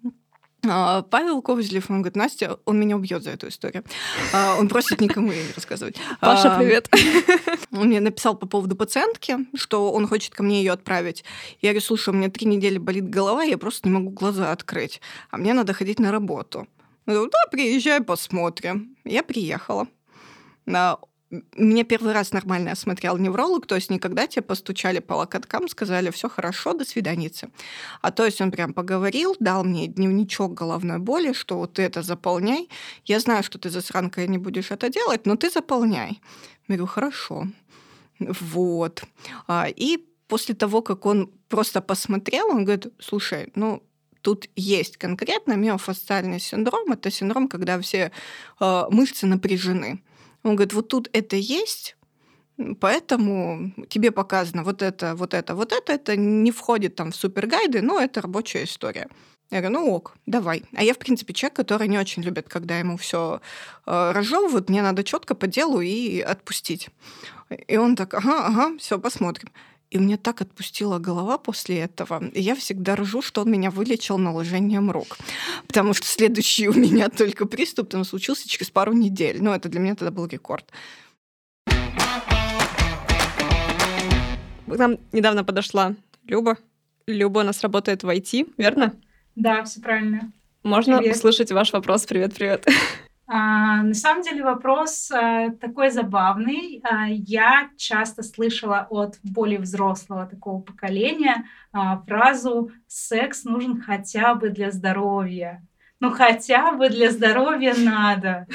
Павел 0.65 1.43
Козлев, 1.43 1.91
он 1.91 1.99
говорит, 1.99 2.17
Настя, 2.17 2.59
он 2.65 2.81
меня 2.81 2.97
убьет 2.97 3.23
за 3.23 3.31
эту 3.31 3.49
историю. 3.49 3.85
А, 4.33 4.57
Он 4.59 4.69
просит 4.69 5.01
никому 5.01 5.31
ее 5.31 5.45
не 5.45 5.53
рассказывать. 5.53 5.97
Паша, 6.21 6.55
А, 6.55 6.59
привет. 6.59 6.89
он 7.73 7.89
мне 7.89 8.01
написал 8.01 8.37
по 8.37 8.47
поводу 8.47 8.77
пациентки, 8.77 9.39
что 9.55 9.93
он 9.93 10.07
хочет 10.07 10.35
ко 10.35 10.43
мне 10.43 10.59
ее 10.63 10.73
отправить. 10.73 11.25
Я 11.61 11.71
говорю, 11.71 11.85
слушай, 11.85 12.11
у 12.11 12.13
меня 12.13 12.31
три 12.31 12.47
недели 12.47 12.79
болит 12.79 13.09
голова, 13.09 13.43
я 13.45 13.59
просто 13.59 13.89
не 13.89 13.95
могу 13.95 14.11
глаза 14.11 14.53
открыть, 14.53 15.01
а 15.31 15.37
мне 15.37 15.55
надо 15.55 15.73
ходить 15.73 15.99
на 15.99 16.11
работу. 16.11 16.67
Он 17.07 17.15
говорит, 17.15 17.33
да, 17.33 17.51
приезжай, 17.51 18.03
посмотрим. 18.03 18.97
Я 19.05 19.23
приехала. 19.23 19.87
Меня 21.57 21.85
первый 21.85 22.13
раз 22.13 22.33
нормально 22.33 22.73
осмотрел 22.73 23.17
невролог, 23.19 23.67
то 23.67 23.75
есть 23.75 23.91
никогда 23.91 24.27
тебе 24.27 24.43
постучали 24.43 24.99
по 25.01 25.15
локоткам, 25.15 25.69
сказали, 25.69 26.11
все 26.11 26.29
хорошо, 26.29 26.75
до 26.75 26.85
свиданицы. 26.85 27.51
А 28.03 28.11
то 28.11 28.25
есть 28.25 28.41
он 28.41 28.51
прям 28.51 28.75
поговорил, 28.75 29.37
дал 29.41 29.65
мне 29.65 29.87
дневничок 29.87 30.55
головной 30.55 30.99
боли, 30.99 31.33
что 31.33 31.57
вот 31.59 31.75
ты 31.75 31.83
это 31.83 32.03
заполняй. 32.03 32.69
Я 33.05 33.21
знаю, 33.21 33.43
что 33.43 33.59
ты 33.59 33.71
засранкой 33.71 34.29
не 34.29 34.39
будешь 34.39 34.71
это 34.71 34.89
делать, 34.89 35.27
но 35.27 35.37
ты 35.37 35.51
заполняй. 35.51 36.21
Я 36.69 36.77
говорю, 36.77 36.87
хорошо. 36.87 37.47
Вот. 38.19 39.03
А, 39.47 39.69
И 39.69 39.99
после 40.29 40.55
того, 40.55 40.83
как 40.83 41.07
он 41.07 41.31
просто 41.49 41.81
посмотрел, 41.81 42.49
он 42.49 42.65
говорит, 42.65 42.87
слушай, 42.99 43.51
ну, 43.55 43.83
тут 44.25 44.49
есть 44.57 44.97
конкретно 44.97 45.53
миофасциальный 45.53 46.41
синдром. 46.41 46.93
Это 46.93 47.11
синдром, 47.11 47.49
когда 47.49 47.79
все 47.81 48.11
э, 48.61 48.85
мышцы 48.91 49.27
напряжены. 49.27 50.03
Он 50.45 50.57
говорит, 50.57 50.75
вот 50.75 50.89
тут 50.89 51.09
это 51.13 51.37
есть, 51.37 51.97
поэтому 52.81 53.73
тебе 53.89 54.13
показано 54.13 54.63
вот 54.63 54.83
это, 54.83 55.15
вот 55.15 55.35
это, 55.35 55.55
вот 55.55 55.73
это. 55.73 55.93
Это 55.93 56.17
не 56.17 56.53
входит 56.53 56.95
там 56.95 57.11
в 57.11 57.17
супергайды, 57.17 57.83
но 57.83 57.99
это 57.99 58.21
рабочая 58.21 58.65
история. 58.65 59.09
Я 59.51 59.61
говорю, 59.61 59.81
ну 59.81 59.95
ок, 59.95 60.17
давай. 60.27 60.65
А 60.75 60.83
я, 60.83 60.95
в 60.95 60.99
принципе, 60.99 61.33
человек, 61.33 61.57
который 61.57 61.89
не 61.89 61.99
очень 61.99 62.23
любит, 62.23 62.49
когда 62.49 62.79
ему 62.79 62.97
все 62.97 63.41
э, 63.87 64.13
разжевывают, 64.13 64.69
мне 64.69 64.83
надо 64.83 65.05
четко 65.05 65.35
по 65.35 65.47
делу 65.47 65.81
и 65.81 66.21
отпустить. 66.21 66.89
И 67.69 67.77
он 67.77 67.95
так, 67.95 68.15
ага, 68.15 68.47
ага, 68.47 68.79
все, 68.79 68.99
посмотрим. 68.99 69.51
И 69.91 69.99
мне 69.99 70.17
так 70.17 70.41
отпустила 70.41 70.99
голова 70.99 71.39
после 71.39 71.79
этого. 71.79 72.25
И 72.33 72.41
я 72.41 72.55
всегда 72.57 72.97
ржу, 72.97 73.23
что 73.23 73.43
он 73.43 73.51
меня 73.51 73.71
вылечил 73.71 74.19
наложением 74.19 74.91
рук. 74.91 75.19
Потому 75.67 75.95
что 75.95 76.07
следующий 76.07 76.69
у 76.71 76.75
меня 76.75 77.09
только 77.09 77.47
приступ 77.47 77.91
там 77.91 78.05
случился 78.05 78.49
через 78.49 78.71
пару 78.71 78.93
недель. 78.93 79.43
Ну, 79.43 79.53
это 79.53 79.69
для 79.69 79.81
меня 79.81 79.95
тогда 79.95 80.11
был 80.11 80.27
рекорд. 80.27 80.65
К 84.67 84.77
нам 84.77 84.99
недавно 85.13 85.45
подошла 85.45 85.95
Люба. 86.27 86.57
Люба 87.07 87.41
у 87.41 87.43
нас 87.43 87.63
работает 87.63 88.03
в 88.03 88.09
IT, 88.09 88.55
верно? 88.57 88.95
Да, 89.37 89.63
все 89.65 89.81
правильно. 89.81 90.33
Можно 90.63 90.99
Привет. 90.99 91.17
услышать 91.17 91.53
ваш 91.53 91.73
вопрос? 91.73 92.07
Привет, 92.07 92.35
привет. 92.35 92.67
А, 93.27 93.83
на 93.83 93.95
самом 93.95 94.23
деле 94.23 94.43
вопрос 94.43 95.11
а, 95.11 95.51
такой 95.51 95.91
забавный. 95.91 96.83
А, 96.85 97.07
я 97.09 97.71
часто 97.77 98.23
слышала 98.23 98.87
от 98.91 99.19
более 99.23 99.59
взрослого 99.59 100.27
такого 100.27 100.61
поколения 100.61 101.47
а, 101.73 102.03
фразу 102.07 102.71
«секс 102.87 103.45
нужен 103.45 103.81
хотя 103.81 104.35
бы 104.35 104.51
для 104.51 104.71
здоровья». 104.71 105.67
Ну, 106.01 106.11
хотя 106.11 106.73
бы 106.73 106.91
для 106.91 107.11
здоровья 107.11 107.75
надо. 107.75 108.47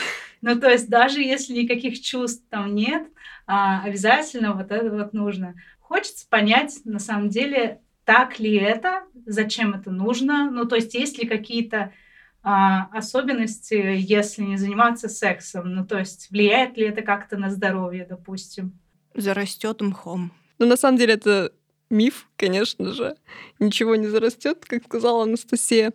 Ну, 0.41 0.60
то 0.60 0.69
есть 0.69 0.88
даже 0.88 1.19
если 1.21 1.53
никаких 1.53 1.99
чувств 1.99 2.45
там 2.49 2.75
нет, 2.75 3.08
обязательно 3.45 4.53
вот 4.53 4.71
это 4.71 4.89
вот 4.89 5.13
нужно. 5.13 5.55
Хочется 5.79 6.27
понять, 6.29 6.79
на 6.86 6.99
самом 6.99 7.29
деле, 7.29 7.82
так 8.05 8.39
ли 8.39 8.55
это, 8.55 9.03
зачем 9.25 9.73
это 9.73 9.89
нужно, 9.89 10.49
ну, 10.51 10.65
то 10.65 10.75
есть 10.75 10.93
есть 10.93 11.17
ли 11.17 11.27
какие-то 11.27 11.91
а, 12.52 12.90
особенности, 12.92 13.76
если 13.76 14.42
не 14.42 14.58
заниматься 14.58 15.08
сексом? 15.08 15.76
Ну, 15.76 15.86
то 15.86 16.00
есть 16.00 16.32
влияет 16.32 16.78
ли 16.78 16.86
это 16.86 17.04
как-то 17.04 17.38
на 17.38 17.52
здоровье, 17.52 18.08
допустим? 18.10 18.74
Зарастет 19.14 19.82
мхом. 19.82 20.32
Ну, 20.58 20.66
на 20.66 20.76
самом 20.76 20.98
деле, 20.98 21.14
это 21.14 21.52
миф, 21.92 22.28
конечно 22.38 22.92
же. 22.92 23.16
Ничего 23.60 23.96
не 23.96 24.08
зарастет, 24.08 24.66
как 24.66 24.84
сказала 24.86 25.24
Анастасия. 25.24 25.94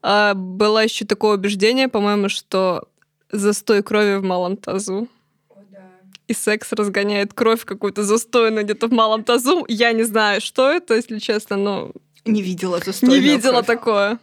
А 0.00 0.32
было 0.32 0.82
еще 0.82 1.04
такое 1.04 1.36
убеждение, 1.36 1.88
по-моему, 1.88 2.30
что 2.30 2.88
застой 3.30 3.82
крови 3.82 4.16
в 4.16 4.24
малом 4.24 4.56
тазу. 4.56 5.06
И 6.28 6.32
секс 6.32 6.72
разгоняет 6.72 7.34
кровь 7.34 7.66
какую-то 7.66 8.04
застойную 8.04 8.64
где-то 8.64 8.86
в 8.86 8.92
малом 8.92 9.22
тазу. 9.22 9.66
Я 9.68 9.92
не 9.92 10.04
знаю, 10.04 10.40
что 10.40 10.70
это, 10.70 10.94
если 10.94 11.18
честно, 11.18 11.56
но... 11.56 11.92
Не 12.24 12.40
видела 12.40 12.78
застойную 12.78 13.20
Не 13.20 13.28
видела 13.28 13.62
кровь. 13.62 13.66
такое. 13.66 14.18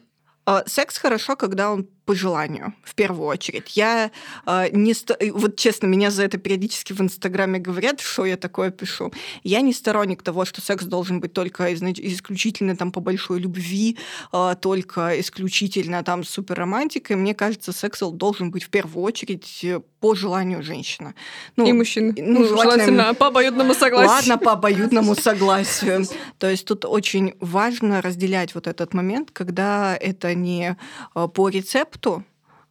А, 0.48 0.64
Секс 0.66 0.98
хорошо, 0.98 1.36
когда 1.36 1.72
он 1.72 1.90
по 2.08 2.16
желанию, 2.16 2.74
в 2.84 2.96
первую 2.96 3.28
очередь. 3.28 3.76
Я 3.76 4.12
э, 4.46 4.70
не... 4.72 4.94
и 5.20 5.32
Вот 5.32 5.58
честно, 5.58 5.88
меня 5.88 6.10
за 6.10 6.24
это 6.24 6.38
периодически 6.38 6.94
в 6.94 7.02
Инстаграме 7.02 7.60
говорят, 7.60 8.00
что 8.00 8.26
я 8.26 8.38
такое 8.38 8.72
пишу. 8.72 9.12
Я 9.44 9.60
не 9.62 9.74
сторонник 9.74 10.24
того, 10.24 10.46
что 10.46 10.62
секс 10.62 10.86
должен 10.86 11.20
быть 11.20 11.34
только 11.34 11.74
изнач- 11.74 12.00
исключительно 12.02 12.78
там 12.78 12.92
по 12.94 13.02
большой 13.02 13.40
любви, 13.42 13.98
э, 14.32 14.56
только 14.62 15.20
исключительно 15.20 16.02
там 16.04 16.24
с 16.24 16.30
суперромантикой. 16.30 17.18
Мне 17.18 17.34
кажется, 17.34 17.74
секс 17.74 18.00
должен 18.00 18.52
быть 18.52 18.64
в 18.64 18.70
первую 18.70 19.04
очередь 19.04 19.60
э, 19.64 19.82
по 20.00 20.16
желанию 20.16 20.64
женщины. 20.64 21.14
Ну, 21.58 21.66
И 21.68 21.74
мужчин. 21.74 22.14
ну, 22.18 22.40
Ну, 22.40 22.46
желательно- 22.48 22.86
желательно 22.86 23.14
по 23.16 23.28
обоюдному 23.28 23.74
согласию. 23.74 24.10
Ладно, 24.32 24.38
по 24.38 24.52
обоюдному 24.54 25.16
согласию. 25.16 26.06
То 26.38 26.50
есть 26.50 26.66
тут 26.66 26.86
очень 26.86 27.34
важно 27.42 28.02
разделять 28.02 28.56
вот 28.56 28.68
этот 28.68 28.94
момент, 28.94 29.32
когда 29.32 29.98
это 30.00 30.34
не 30.36 30.78
э, 31.16 31.28
по 31.34 31.50
рецепту, 31.50 31.97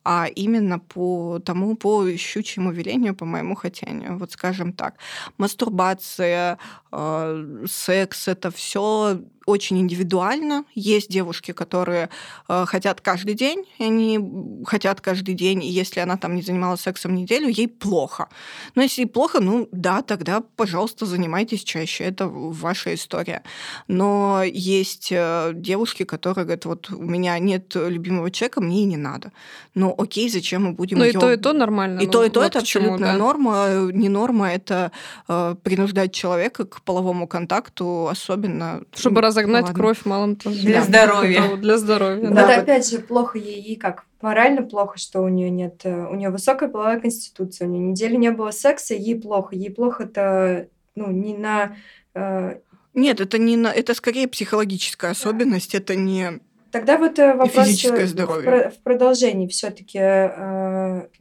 а 0.04 0.28
именно 0.36 0.78
по 0.78 1.40
тому, 1.44 1.76
по 1.76 2.16
щучьему 2.16 2.70
велению, 2.70 3.16
по 3.16 3.24
моему 3.24 3.56
хотению. 3.56 4.18
Вот 4.18 4.30
скажем 4.30 4.72
так. 4.72 4.94
Мастурбация, 5.36 6.58
э, 6.92 7.64
секс— 7.66 8.28
это 8.30 8.50
все 8.52 9.20
очень 9.46 9.78
индивидуально. 9.78 10.64
Есть 10.74 11.08
девушки, 11.08 11.52
которые 11.52 12.10
э, 12.48 12.64
хотят 12.66 13.00
каждый 13.00 13.34
день, 13.34 13.64
и 13.78 13.84
они 13.84 14.20
хотят 14.66 15.00
каждый 15.00 15.34
день, 15.34 15.64
и 15.64 15.68
если 15.68 16.00
она 16.00 16.16
там 16.16 16.34
не 16.34 16.42
занималась 16.42 16.80
сексом 16.80 17.14
неделю, 17.14 17.48
ей 17.48 17.68
плохо. 17.68 18.28
Но 18.74 18.82
если 18.82 19.02
ей 19.02 19.08
плохо, 19.08 19.40
ну 19.40 19.68
да, 19.72 20.02
тогда, 20.02 20.42
пожалуйста, 20.56 21.06
занимайтесь 21.06 21.62
чаще. 21.62 22.04
Это 22.04 22.26
ваша 22.28 22.94
история. 22.94 23.42
Но 23.88 24.42
есть 24.44 25.08
э, 25.12 25.52
девушки, 25.54 26.04
которые 26.04 26.44
говорят, 26.44 26.64
вот 26.64 26.90
у 26.90 27.02
меня 27.02 27.38
нет 27.38 27.74
любимого 27.74 28.30
человека, 28.30 28.60
мне 28.60 28.82
и 28.82 28.84
не 28.84 28.96
надо. 28.96 29.32
Ну 29.74 29.94
окей, 29.96 30.28
зачем 30.28 30.64
мы 30.64 30.72
будем 30.72 30.98
Ну 30.98 31.04
и 31.04 31.08
её- 31.08 31.20
то, 31.20 31.32
и 31.32 31.36
то 31.36 31.52
нормально. 31.52 32.00
и 32.00 32.06
ну, 32.06 32.12
то, 32.12 32.24
и 32.24 32.30
то 32.30 32.40
вот 32.40 32.46
это 32.48 32.60
к 32.60 32.64
чему, 32.64 32.94
абсолютная 32.94 33.12
да. 33.12 33.18
норма. 33.18 33.90
Не 33.92 34.08
норма 34.08 34.52
это 34.52 34.90
э, 35.28 35.54
принуждать 35.62 36.12
человека 36.12 36.64
к 36.64 36.82
половому 36.82 37.28
контакту, 37.28 38.08
особенно 38.08 38.82
Чтобы 38.94 39.16
ну, 39.16 39.20
разогнать 39.36 39.66
ладно. 39.66 39.78
кровь 39.78 39.98
в 39.98 40.06
малом 40.06 40.36
тазу. 40.36 40.60
Для 40.60 40.80
Да. 40.80 40.84
здоровья. 40.86 41.42
Да, 41.50 41.56
Для 41.56 41.78
здоровья, 41.78 42.20
Вот 42.28 42.34
да. 42.34 42.46
вот. 42.46 42.58
опять 42.58 42.88
же, 42.90 42.98
плохо 42.98 43.38
ей, 43.38 43.60
ей 43.60 43.76
как? 43.76 44.04
Морально 44.20 44.62
плохо, 44.62 44.98
что 44.98 45.20
у 45.22 45.28
нее 45.28 45.50
нет... 45.50 45.80
э, 45.84 46.06
У 46.06 46.14
нее 46.14 46.30
высокая 46.30 46.68
половая 46.68 46.98
конституция, 47.00 47.68
у 47.68 47.70
нее 47.70 47.80
неделю 47.90 48.18
не 48.18 48.30
было 48.30 48.50
секса, 48.50 48.94
ей 48.94 49.20
плохо. 49.20 49.54
Ей 49.54 49.70
плохо-то, 49.70 50.68
ну, 50.94 51.10
не 51.10 51.34
на... 51.36 51.76
э, 52.14 52.58
Нет, 52.94 53.20
это 53.20 53.38
не 53.38 53.56
на, 53.56 53.68
это 53.68 53.94
скорее 53.94 54.26
психологическая 54.26 55.10
особенность, 55.10 55.74
это 55.74 55.94
не 55.94 56.40
Тогда 56.72 56.98
вот 56.98 57.18
э, 57.18 57.34
вопрос 57.34 57.66
физическое 57.66 58.06
э, 58.06 58.70
в 58.70 58.82
продолжении 58.82 59.46
все-таки 59.48 59.98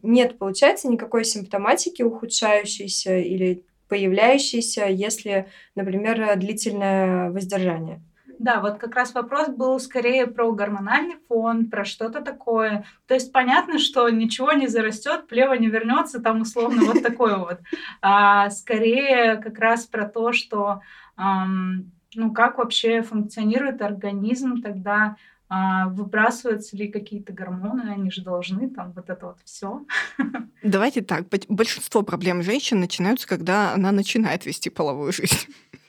нет, 0.02 0.38
получается, 0.38 0.88
никакой 0.90 1.24
симптоматики 1.24 2.02
ухудшающейся 2.02 3.18
или 3.18 3.64
появляющейся, 3.88 4.86
если, 4.86 5.48
например, 5.76 6.22
э, 6.22 6.36
длительное 6.36 7.32
воздержание. 7.32 8.02
Да, 8.40 8.60
вот 8.60 8.80
как 8.80 8.96
раз 8.96 9.14
вопрос 9.14 9.48
был 9.50 9.80
скорее 9.80 10.28
про 10.28 10.52
гормональный 10.52 11.16
фон, 11.28 11.70
про 11.70 11.86
что-то 11.86 12.22
такое. 12.22 12.86
То 13.08 13.14
есть 13.14 13.32
понятно, 13.32 13.80
что 13.80 14.10
ничего 14.10 14.52
не 14.52 14.68
зарастет, 14.68 15.28
плева 15.28 15.54
не 15.54 15.68
вернется, 15.68 16.22
там 16.22 16.42
условно 16.42 16.84
вот 16.86 17.02
такое 17.02 17.38
вот. 17.38 17.60
А 18.02 18.50
скорее 18.50 19.38
как 19.38 19.58
раз 19.60 19.86
про 19.86 20.08
то, 20.08 20.34
что 20.34 20.82
ну 21.18 22.34
как 22.34 22.58
вообще 22.58 23.02
функционирует 23.02 23.82
организм 23.82 24.62
тогда, 24.62 25.16
выбрасываются 25.50 26.76
ли 26.76 26.88
какие-то 26.88 27.32
гормоны, 27.34 27.90
они 27.90 28.10
же 28.10 28.24
должны 28.24 28.70
там 28.70 28.94
вот 28.94 29.10
это 29.10 29.28
вот 29.28 29.38
все. 29.44 29.86
Давайте 30.64 31.02
так, 31.02 31.30
бо- 31.30 31.38
большинство 31.50 32.02
проблем 32.02 32.42
женщин 32.42 32.80
начинаются, 32.80 33.28
когда 33.28 33.74
она 33.74 33.92
начинает 33.92 34.46
вести 34.46 34.70
половую 34.70 35.12
жизнь. 35.12 35.38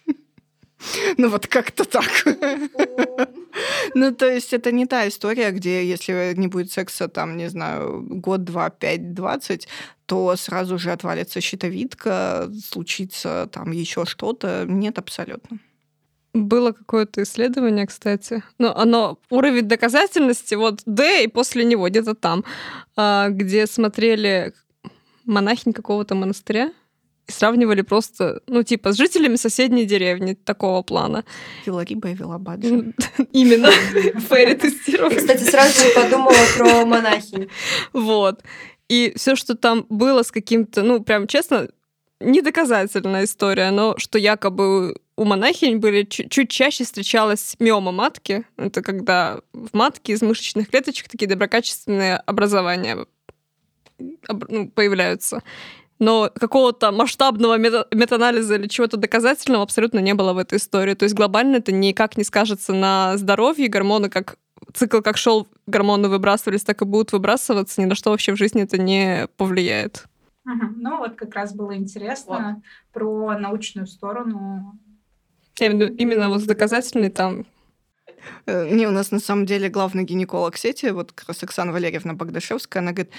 Ну 1.17 1.31
вот 1.31 1.47
как-то 1.47 1.85
так. 1.85 2.05
Ну, 3.95 4.15
то 4.15 4.31
есть 4.31 4.53
это 4.53 4.73
не 4.73 4.85
та 4.85 5.09
история, 5.09 5.51
где 5.51 5.89
если 5.89 6.35
не 6.37 6.49
будет 6.49 6.71
секса, 6.71 7.09
там, 7.09 7.39
не 7.39 7.49
знаю, 7.49 8.03
год, 8.07 8.45
два, 8.45 8.69
пять, 8.69 9.15
двадцать, 9.15 9.69
то 10.05 10.37
сразу 10.37 10.79
же 10.79 10.93
отвалится 10.93 11.41
щитовидка, 11.41 12.51
случится 12.63 13.49
там 13.51 13.71
еще 13.71 14.05
что-то. 14.05 14.67
Нет, 14.69 14.99
абсолютно. 14.99 15.59
Было 16.37 16.73
какое-то 16.73 17.23
исследование, 17.23 17.87
кстати. 17.87 18.43
Ну, 18.59 18.69
оно 18.69 19.19
уровень 19.31 19.63
доказательности, 19.63 20.55
вот 20.55 20.83
Д 20.85 21.25
и 21.25 21.29
после 21.29 21.65
него, 21.65 21.89
где-то 21.89 22.15
там, 22.15 22.45
а, 22.95 23.31
где 23.31 23.67
смотрели 23.67 24.53
монахинь 25.25 25.73
какого-то 25.73 26.15
монастыря 26.15 26.73
и 27.27 27.33
сравнивали 27.33 27.81
просто, 27.81 28.43
ну, 28.47 28.63
типа, 28.63 28.93
с 28.93 28.97
жителями 28.97 29.37
соседней 29.37 29.87
деревни 29.87 30.35
такого 30.35 30.83
плана. 30.83 31.25
Вилариба 31.65 32.11
и 32.11 32.15
Вилабаджи. 32.15 32.95
Именно. 33.33 33.71
Ферри 34.29 34.55
тестировали. 34.55 35.17
Кстати, 35.17 35.43
сразу 35.43 35.81
же 35.81 35.95
подумала 35.95 36.37
про 36.57 36.85
монахинь. 36.85 37.49
Вот. 37.93 38.43
И 38.89 39.15
все, 39.17 39.37
что 39.37 39.57
там 39.57 39.87
было 39.89 40.23
с 40.23 40.31
каким-то, 40.31 40.83
ну, 40.83 41.03
прям 41.03 41.27
честно, 41.27 41.69
недоказательная 42.21 43.25
история, 43.25 43.71
но 43.71 43.97
что 43.99 44.19
якобы 44.19 44.97
у 45.17 45.25
монахинь 45.25 45.79
были 45.79 46.05
чуть, 46.05 46.51
чаще 46.51 46.85
встречалась 46.85 47.57
миома 47.59 47.93
матки. 47.93 48.45
Это 48.57 48.83
когда 48.83 49.41
в 49.53 49.75
матке 49.75 50.13
из 50.13 50.23
мышечных 50.23 50.69
клеточек 50.71 51.09
такие 51.09 51.27
доброкачественные 51.27 52.17
образования 52.19 53.07
об- 54.29 54.45
ну, 54.51 54.69
появляются. 54.69 55.43
Но 55.99 56.31
какого-то 56.35 56.93
масштабного 56.93 57.57
мета- 57.59 57.87
метаанализа 57.91 58.57
или 58.57 58.69
чего-то 58.69 58.99
доказательного 58.99 59.63
абсолютно 59.63 60.01
не 60.01 60.13
было 60.13 60.35
в 60.35 60.39
этой 60.39 60.59
истории. 60.59 60.93
То 60.93 61.05
есть 61.05 61.15
глобально 61.15 61.57
это 61.57 61.73
никак 61.73 62.19
не 62.19 62.25
скажется 62.25 62.75
на 62.75 63.17
здоровье. 63.17 63.69
Гормоны 63.69 64.11
как 64.11 64.37
цикл 64.75 65.01
как 65.01 65.17
шел, 65.17 65.49
гормоны 65.67 66.09
выбрасывались, 66.09 66.65
так 66.65 66.83
и 66.83 66.85
будут 66.85 67.13
выбрасываться. 67.13 67.81
Ни 67.81 67.87
на 67.87 67.95
что 67.95 68.11
вообще 68.11 68.33
в 68.33 68.37
жизни 68.37 68.63
это 68.63 68.77
не 68.77 69.27
повлияет. 69.39 70.05
Мгм. 70.47 70.77
Ну 70.79 70.99
вот 70.99 71.17
как 71.17 71.35
раз 71.35 71.55
было 71.55 71.77
интересно 71.77 72.63
про 72.93 73.39
научную 73.39 73.87
сторону. 73.87 74.79
Я 75.59 75.67
имею 75.67 75.79
в 75.79 75.91
виду 75.91 75.97
именно 75.97 76.29
вот 76.31 76.41
с 76.41 76.45
доказательной 76.47 77.11
там 77.11 77.45
Э, 78.47 78.69
Не, 78.71 78.87
у 78.87 78.91
нас 78.91 79.11
на 79.11 79.19
самом 79.19 79.47
деле 79.47 79.69
главный 79.69 80.05
гинеколог 80.05 80.57
сети, 80.57 80.87
вот 80.87 81.13
как 81.13 81.29
раз 81.29 81.43
Оксана 81.43 81.73
Валерьевна 81.73 82.15
Богдашевская, 82.15 82.83
она 82.83 82.93
говорит, 82.93 83.13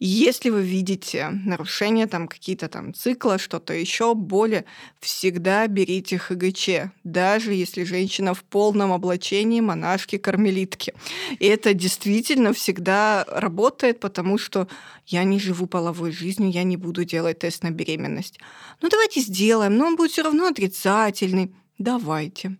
если 0.00 0.50
вы 0.50 0.62
видите 0.62 1.28
нарушения, 1.30 2.06
там 2.06 2.28
какие-то 2.28 2.68
там 2.68 2.94
цикла, 2.94 3.38
что-то 3.38 3.74
еще, 3.74 4.14
боли, 4.14 4.64
всегда 5.00 5.66
берите 5.66 6.18
ХГЧ, 6.18 6.90
даже 7.02 7.52
если 7.52 7.82
женщина 7.82 8.32
в 8.34 8.44
полном 8.44 8.92
облачении 8.92 9.60
монашки-кармелитки. 9.60 10.94
И 11.40 11.46
это 11.46 11.74
действительно 11.74 12.52
всегда 12.52 13.24
работает, 13.28 13.98
потому 13.98 14.38
что 14.38 14.68
я 15.06 15.24
не 15.24 15.40
живу 15.40 15.66
половой 15.66 16.12
жизнью, 16.12 16.50
я 16.50 16.62
не 16.62 16.76
буду 16.76 17.04
делать 17.04 17.40
тест 17.40 17.64
на 17.64 17.70
беременность. 17.70 18.38
Ну 18.80 18.88
давайте 18.88 19.20
сделаем, 19.20 19.76
но 19.76 19.86
он 19.86 19.96
будет 19.96 20.12
все 20.12 20.22
равно 20.22 20.46
отрицательный. 20.46 21.52
Давайте. 21.78 22.56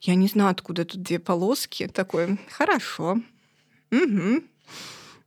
Я 0.00 0.16
не 0.16 0.26
знаю, 0.26 0.50
откуда 0.50 0.84
тут 0.84 1.02
две 1.02 1.20
полоски. 1.20 1.86
Такой, 1.86 2.38
хорошо. 2.50 3.20
Мгм. 3.90 4.42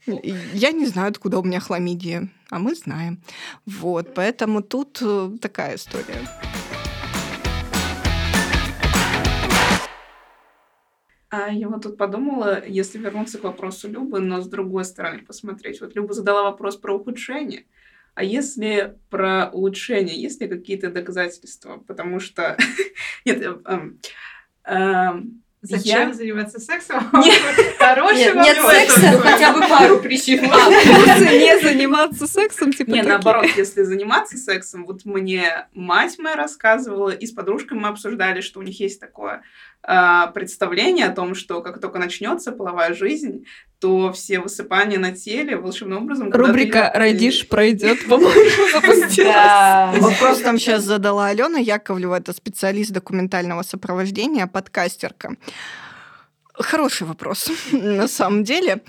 Я 0.06 0.72
не 0.72 0.86
знаю, 0.86 1.10
откуда 1.10 1.40
у 1.40 1.44
меня 1.44 1.60
хламидия, 1.60 2.30
а 2.50 2.60
мы 2.60 2.76
знаем. 2.76 3.22
Вот, 3.66 4.14
поэтому 4.14 4.62
тут 4.62 5.00
э, 5.02 5.32
такая 5.42 5.76
история. 5.76 6.28
А 11.30 11.50
я 11.52 11.68
вот 11.68 11.84
тут 11.84 11.98
подумала, 11.98 12.64
если 12.66 13.00
вернуться 13.00 13.40
к 13.40 13.44
вопросу 13.44 13.90
Любы, 13.90 14.20
но 14.20 14.42
с 14.42 14.48
другой 14.48 14.86
стороны 14.86 15.24
посмотреть. 15.24 15.82
Вот 15.82 15.96
Люба 15.96 16.14
задала 16.14 16.44
вопрос 16.44 16.78
про 16.78 16.96
ухудшение. 16.96 17.66
А 18.14 18.24
если 18.24 18.98
про 19.10 19.50
улучшение, 19.52 20.22
есть 20.22 20.40
ли 20.40 20.48
какие-то 20.48 20.92
доказательства? 20.92 21.78
Потому 21.78 22.20
что... 22.20 22.58
Нет, 23.26 23.42
эм, 23.66 24.00
эм, 24.64 25.44
Зачем 25.68 26.10
я- 26.10 26.14
заниматься 26.14 26.60
сексом? 26.60 27.10
Нет. 27.14 27.42
Хороший 27.80 28.18
Нет, 28.18 28.36
нет 28.36 28.58
секса, 28.58 29.20
хотя 29.20 29.54
бы 29.54 29.62
пару 29.68 30.00
причин. 30.00 30.40
курсы 30.50 31.38
не 31.38 31.60
заниматься 31.60 32.28
сексом, 32.28 32.74
типа 32.74 32.92
Не, 32.92 33.02
наоборот, 33.04 33.46
если 33.56 33.84
заниматься 33.84 34.38
сексом, 34.38 34.86
вот 34.86 35.06
мне 35.06 35.68
мать 35.74 36.18
моя 36.20 36.36
рассказывала, 36.36 37.10
и 37.10 37.26
с 37.26 37.32
подружкой 37.32 37.78
мы 37.78 37.88
обсуждали, 37.90 38.42
что 38.42 38.60
у 38.60 38.64
них 38.64 38.80
есть 38.80 39.00
такое. 39.00 39.42
Э, 39.88 40.32
представление 40.34 41.08
о 41.08 41.12
том, 41.12 41.36
что 41.36 41.62
как 41.62 41.80
только 41.80 42.00
начнется 42.00 42.52
половая 42.52 42.94
жизнь, 42.94 43.46
то 43.80 44.12
все 44.14 44.40
высыпания 44.40 44.98
на 44.98 45.12
теле 45.12 45.58
волшебным 45.58 46.04
образом... 46.04 46.32
Рубрика 46.32 46.92
«Родишь» 46.94 47.48
пройдет, 47.48 48.00
Вопрос 50.02 50.40
там 50.40 50.58
сейчас 50.58 50.84
задала 50.84 51.28
Алена 51.28 51.60
Яковлева, 51.60 52.16
это 52.18 52.34
специалист 52.34 52.92
документального 52.92 53.62
сопровождения, 53.64 54.48
подкастерка. 54.48 55.36
Хороший 56.54 57.06
вопрос, 57.06 57.50
на 57.72 58.08
самом 58.08 58.44
деле. 58.44 58.82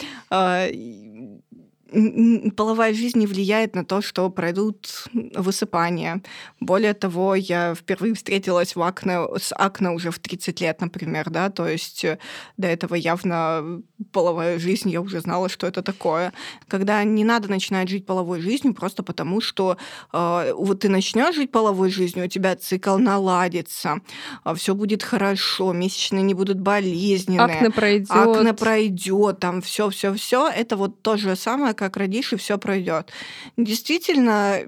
А, 1.92 2.50
половая 2.56 2.94
жизнь 2.94 3.18
не 3.18 3.26
влияет 3.26 3.74
на 3.74 3.84
то, 3.84 4.02
что 4.02 4.28
пройдут 4.30 5.06
высыпания. 5.12 6.22
Более 6.60 6.94
того, 6.94 7.34
я 7.34 7.74
впервые 7.74 8.14
встретилась 8.14 8.76
в 8.76 8.82
акне, 8.82 9.20
с 9.38 9.54
акне 9.54 9.90
уже 9.90 10.10
в 10.10 10.18
30 10.18 10.60
лет, 10.60 10.80
например, 10.80 11.30
да, 11.30 11.50
то 11.50 11.68
есть 11.68 12.04
э, 12.04 12.18
до 12.56 12.68
этого 12.68 12.94
явно 12.94 13.82
половая 14.12 14.58
жизнь, 14.58 14.90
я 14.90 15.00
уже 15.00 15.20
знала, 15.20 15.48
что 15.48 15.66
это 15.66 15.82
такое. 15.82 16.32
Когда 16.68 17.04
не 17.04 17.24
надо 17.24 17.48
начинать 17.48 17.88
жить 17.88 18.06
половой 18.06 18.40
жизнью 18.40 18.74
просто 18.74 19.02
потому, 19.02 19.40
что 19.40 19.76
э, 20.12 20.52
вот 20.54 20.80
ты 20.80 20.88
начнешь 20.88 21.34
жить 21.34 21.52
половой 21.52 21.90
жизнью, 21.90 22.24
у 22.24 22.28
тебя 22.28 22.56
цикл 22.56 22.98
наладится, 22.98 24.00
э, 24.44 24.54
все 24.54 24.74
будет 24.74 25.02
хорошо, 25.02 25.72
месячные 25.72 26.22
не 26.22 26.34
будут 26.34 26.58
болезненные. 26.58 27.56
Акне 27.56 27.70
пройдет. 27.70 28.10
Акне 28.10 28.54
пройдет, 28.54 29.38
там 29.38 29.62
все, 29.62 29.90
все, 29.90 30.14
все. 30.14 30.48
Это 30.48 30.76
вот 30.76 31.02
то 31.02 31.16
же 31.16 31.36
самое, 31.36 31.75
как 31.76 31.96
родишь, 31.96 32.32
и 32.32 32.36
все 32.36 32.58
пройдет. 32.58 33.12
Действительно, 33.56 34.62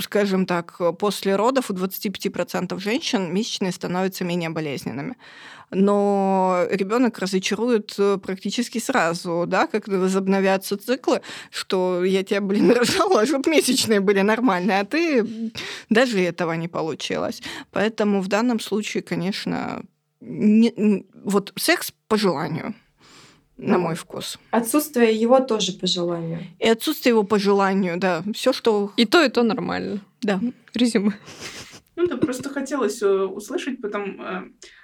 скажем 0.00 0.46
так, 0.46 0.80
после 0.98 1.36
родов 1.36 1.70
у 1.70 1.74
25% 1.74 2.78
женщин 2.78 3.32
месячные 3.32 3.72
становятся 3.72 4.24
менее 4.24 4.50
болезненными. 4.50 5.16
Но 5.70 6.66
ребенок 6.70 7.18
разочарует 7.18 7.94
э, 7.98 8.16
практически 8.16 8.78
сразу, 8.78 9.44
да, 9.46 9.66
как 9.66 9.86
возобновятся 9.86 10.78
циклы, 10.78 11.20
что 11.50 12.04
я 12.04 12.22
тебя, 12.22 12.40
блин, 12.40 12.70
рожала, 12.76 13.26
чтобы 13.26 13.50
месячные 13.50 14.00
были 14.00 14.22
нормальные, 14.22 14.80
а 14.80 14.84
ты 14.84 15.52
даже 15.90 16.20
этого 16.20 16.52
не 16.52 16.68
получилось. 16.68 17.42
Поэтому 17.70 18.22
в 18.22 18.28
данном 18.28 18.60
случае, 18.60 19.02
конечно, 19.02 19.82
не, 20.20 21.04
вот 21.22 21.52
секс 21.56 21.92
по 22.08 22.16
желанию 22.16 22.74
на 23.58 23.78
мой 23.78 23.94
вкус. 23.94 24.38
Отсутствие 24.50 25.14
его 25.14 25.40
тоже 25.40 25.72
по 25.72 25.86
желанию. 25.86 26.40
И 26.58 26.68
отсутствие 26.68 27.10
его 27.10 27.24
по 27.24 27.38
желанию, 27.38 27.98
да. 27.98 28.22
Все, 28.32 28.52
что... 28.52 28.92
И 28.96 29.04
то, 29.04 29.22
и 29.22 29.28
то 29.28 29.42
нормально. 29.42 30.00
Да. 30.22 30.40
Резюме. 30.74 31.12
Ну, 31.96 32.06
да, 32.06 32.16
просто 32.16 32.48
хотелось 32.48 33.02
э, 33.02 33.08
услышать 33.08 33.80
потом 33.80 34.20
э, 34.20 34.42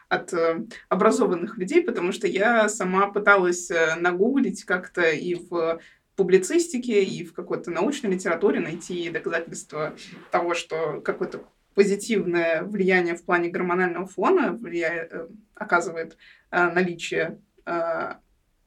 от 0.09 0.33
э, 0.35 0.65
образованных 0.89 1.57
людей, 1.57 1.81
потому 1.81 2.11
что 2.11 2.27
я 2.27 2.69
сама 2.69 3.07
пыталась 3.07 3.71
нагуглить 3.99 4.65
как-то 4.65 5.09
и 5.11 5.37
в 5.37 5.81
публицистике, 6.17 7.05
и 7.05 7.25
в 7.25 7.33
какой-то 7.33 7.71
научной 7.71 8.11
литературе 8.11 8.59
найти 8.59 9.11
доказательства 9.11 9.95
того, 10.33 10.55
что 10.55 11.01
какое-то 11.05 11.45
позитивное 11.75 12.65
влияние 12.65 13.15
в 13.15 13.25
плане 13.25 13.49
гормонального 13.49 14.07
фона 14.07 14.53
влияет, 14.53 15.13
оказывает 15.55 16.17
наличие 16.51 17.41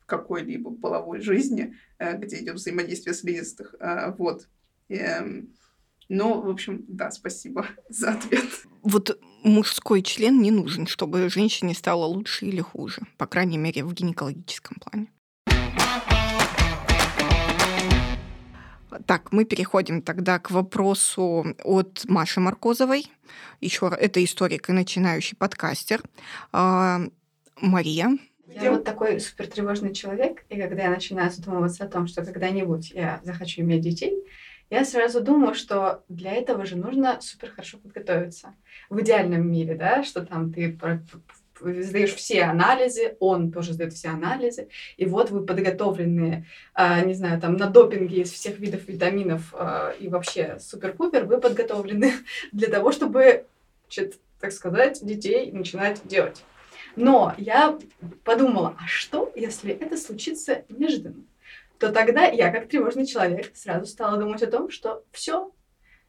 какой-либо 0.08 0.72
половой 0.72 1.22
жизни, 1.22 1.76
э, 2.00 2.18
где 2.18 2.42
идет 2.42 2.56
взаимодействие 2.56 3.14
слизистых. 3.14 3.76
Э, 3.80 4.14
вот. 4.18 4.48
Эм, 4.90 5.54
ну, 6.10 6.42
в 6.42 6.50
общем, 6.50 6.86
да, 6.88 7.12
спасибо 7.12 7.68
за 7.90 8.14
ответ. 8.14 8.46
Вот 8.82 9.20
мужской 9.44 10.02
член 10.02 10.42
не 10.42 10.50
нужен, 10.50 10.88
чтобы 10.88 11.30
женщине 11.30 11.76
стало 11.76 12.06
лучше 12.06 12.46
или 12.46 12.62
хуже, 12.62 13.02
по 13.18 13.28
крайней 13.28 13.58
мере, 13.58 13.84
в 13.84 13.94
гинекологическом 13.94 14.78
плане. 14.80 15.12
Так, 19.06 19.32
мы 19.32 19.44
переходим 19.46 20.02
тогда 20.02 20.40
к 20.40 20.50
вопросу 20.50 21.46
от 21.64 22.06
Маши 22.08 22.40
Маркозовой. 22.40 23.12
Еще 23.60 23.92
это 24.00 24.24
историк 24.24 24.70
и 24.70 24.74
начинающий 24.74 25.36
подкастер. 25.36 26.02
А, 26.52 27.02
Мария, 27.58 28.18
я 28.48 28.72
вот 28.72 28.84
такой 28.84 29.20
супер 29.20 29.48
тревожный 29.48 29.94
человек, 29.94 30.46
и 30.50 30.60
когда 30.60 30.84
я 30.84 30.90
начинаю 30.90 31.30
задумываться 31.32 31.84
о 31.84 31.88
том, 31.88 32.08
что 32.08 32.24
когда-нибудь 32.24 32.92
я 32.92 33.20
захочу 33.24 33.62
иметь 33.62 33.82
детей, 33.82 34.24
я 34.70 34.84
сразу 34.84 35.22
думаю, 35.22 35.54
что 35.54 36.04
для 36.10 36.34
этого 36.34 36.66
же 36.66 36.76
нужно 36.76 37.20
супер 37.22 37.52
хорошо 37.52 37.78
подготовиться. 37.78 38.54
В 38.90 39.00
идеальном 39.02 39.50
мире, 39.50 39.76
да, 39.76 40.04
что 40.04 40.26
там 40.26 40.52
ты 40.52 40.78
сдаешь 41.60 42.14
все 42.14 42.44
анализы, 42.44 43.16
он 43.20 43.52
тоже 43.52 43.74
сдает 43.74 43.94
все 43.94 44.10
анализы, 44.10 44.68
и 44.98 45.06
вот 45.06 45.32
вы 45.32 45.46
подготовленные, 45.46 46.46
э, 46.76 47.06
не 47.06 47.14
знаю, 47.14 47.42
там 47.42 47.56
на 47.56 47.68
допинге 47.68 48.22
из 48.22 48.32
всех 48.32 48.60
видов 48.60 48.88
витаминов 48.88 49.54
э, 49.58 49.94
и 50.00 50.08
вообще 50.08 50.58
супер-пупер, 50.60 51.26
вы 51.26 51.40
подготовлены 51.40 52.14
для 52.52 52.68
того, 52.68 52.92
чтобы, 52.92 53.46
так 54.40 54.52
сказать, 54.52 55.00
детей 55.04 55.52
начинать 55.52 56.02
делать. 56.06 56.44
Но 56.98 57.36
я 57.38 57.78
подумала, 58.24 58.76
а 58.80 58.88
что, 58.88 59.32
если 59.36 59.72
это 59.72 59.98
случится 59.98 60.66
неожиданно? 60.68 61.24
То 61.78 61.92
тогда 61.92 62.26
я, 62.26 62.52
как 62.52 62.68
тревожный 62.68 63.06
человек, 63.06 63.52
сразу 63.56 63.86
стала 63.86 64.18
думать 64.18 64.42
о 64.42 64.50
том, 64.50 64.72
что 64.72 65.04
все, 65.12 65.52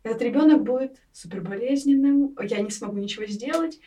этот 0.02 0.22
ребенок 0.22 0.62
будет 0.62 0.96
суперболезненным, 1.12 2.34
я 2.40 2.60
не 2.60 2.70
смогу 2.70 2.96
ничего 2.96 3.26
сделать, 3.26 3.78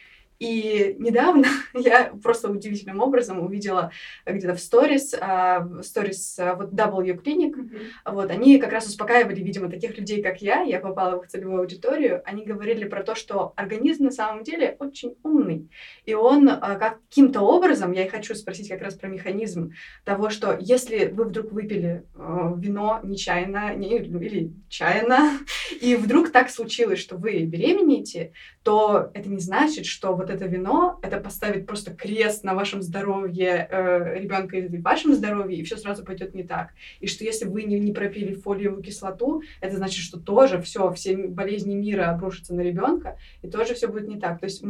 и 0.42 0.96
недавно 0.98 1.46
я 1.76 2.12
просто 2.24 2.50
удивительным 2.50 3.00
образом 3.00 3.46
увидела 3.46 3.92
где-то 4.26 4.56
в 4.56 4.60
сторис, 4.60 5.14
а, 5.22 5.68
сторис 5.84 6.40
а, 6.40 6.56
вот 6.56 6.72
W 6.74 7.24
Clinic, 7.24 7.54
mm-hmm. 7.54 8.12
вот, 8.12 8.32
они 8.32 8.58
как 8.58 8.72
раз 8.72 8.88
успокаивали, 8.88 9.40
видимо, 9.40 9.70
таких 9.70 9.96
людей, 10.00 10.24
как 10.24 10.42
я, 10.42 10.62
я 10.62 10.80
попала 10.80 11.20
в 11.20 11.22
их 11.22 11.30
целевую 11.30 11.60
аудиторию, 11.60 12.24
они 12.26 12.44
говорили 12.44 12.86
про 12.86 13.04
то, 13.04 13.14
что 13.14 13.54
организм 13.56 14.06
на 14.06 14.12
самом 14.12 14.44
деле 14.44 14.78
очень 14.80 15.14
умный, 15.22 15.70
и 16.06 16.16
он 16.16 16.50
а, 16.50 16.76
каким-то 16.76 17.42
образом, 17.42 17.92
я 17.92 18.06
и 18.08 18.10
хочу 18.10 18.34
спросить 18.34 18.68
как 18.68 18.82
раз 18.82 18.96
про 18.96 19.10
механизм 19.10 19.74
того, 20.04 20.32
что 20.32 20.58
если 20.60 21.06
вы 21.06 21.26
вдруг 21.26 21.52
выпили 21.52 22.04
вино 22.16 23.00
нечаянно 23.04 23.76
не, 23.76 23.98
или 23.98 24.52
чаянно, 24.70 25.38
и 25.82 25.96
вдруг 25.96 26.32
так 26.32 26.50
случилось, 26.50 26.98
что 26.98 27.16
вы 27.16 27.46
беременеете, 27.46 28.34
то 28.64 29.12
это 29.14 29.30
не 29.30 29.40
значит, 29.40 29.86
что 29.86 30.16
вот 30.16 30.31
это 30.32 30.46
вино, 30.46 31.00
это 31.02 31.18
поставит 31.18 31.66
просто 31.66 31.94
крест 31.94 32.44
на 32.44 32.54
вашем 32.54 32.82
здоровье 32.82 33.68
э, 33.70 34.20
ребенка 34.20 34.58
или 34.58 34.82
вашем 34.82 35.14
здоровье, 35.14 35.60
и 35.60 35.64
все 35.64 35.78
сразу 35.78 36.04
пойдет 36.04 36.34
не 36.34 36.44
так. 36.44 36.70
И 37.00 37.08
что 37.08 37.24
если 37.24 37.46
вы 37.46 37.64
не, 37.64 37.80
не 37.80 37.92
пропили 37.92 38.34
фолиевую 38.34 38.82
кислоту, 38.82 39.44
это 39.60 39.78
значит, 39.78 40.04
что 40.04 40.20
тоже 40.20 40.62
все, 40.62 40.92
все 40.94 41.16
болезни 41.16 41.76
мира 41.76 42.10
обрушатся 42.10 42.54
на 42.54 42.62
ребенка, 42.62 43.18
и 43.42 43.50
тоже 43.50 43.74
все 43.74 43.88
будет 43.88 44.08
не 44.08 44.20
так. 44.20 44.40
То 44.40 44.46
есть 44.46 44.64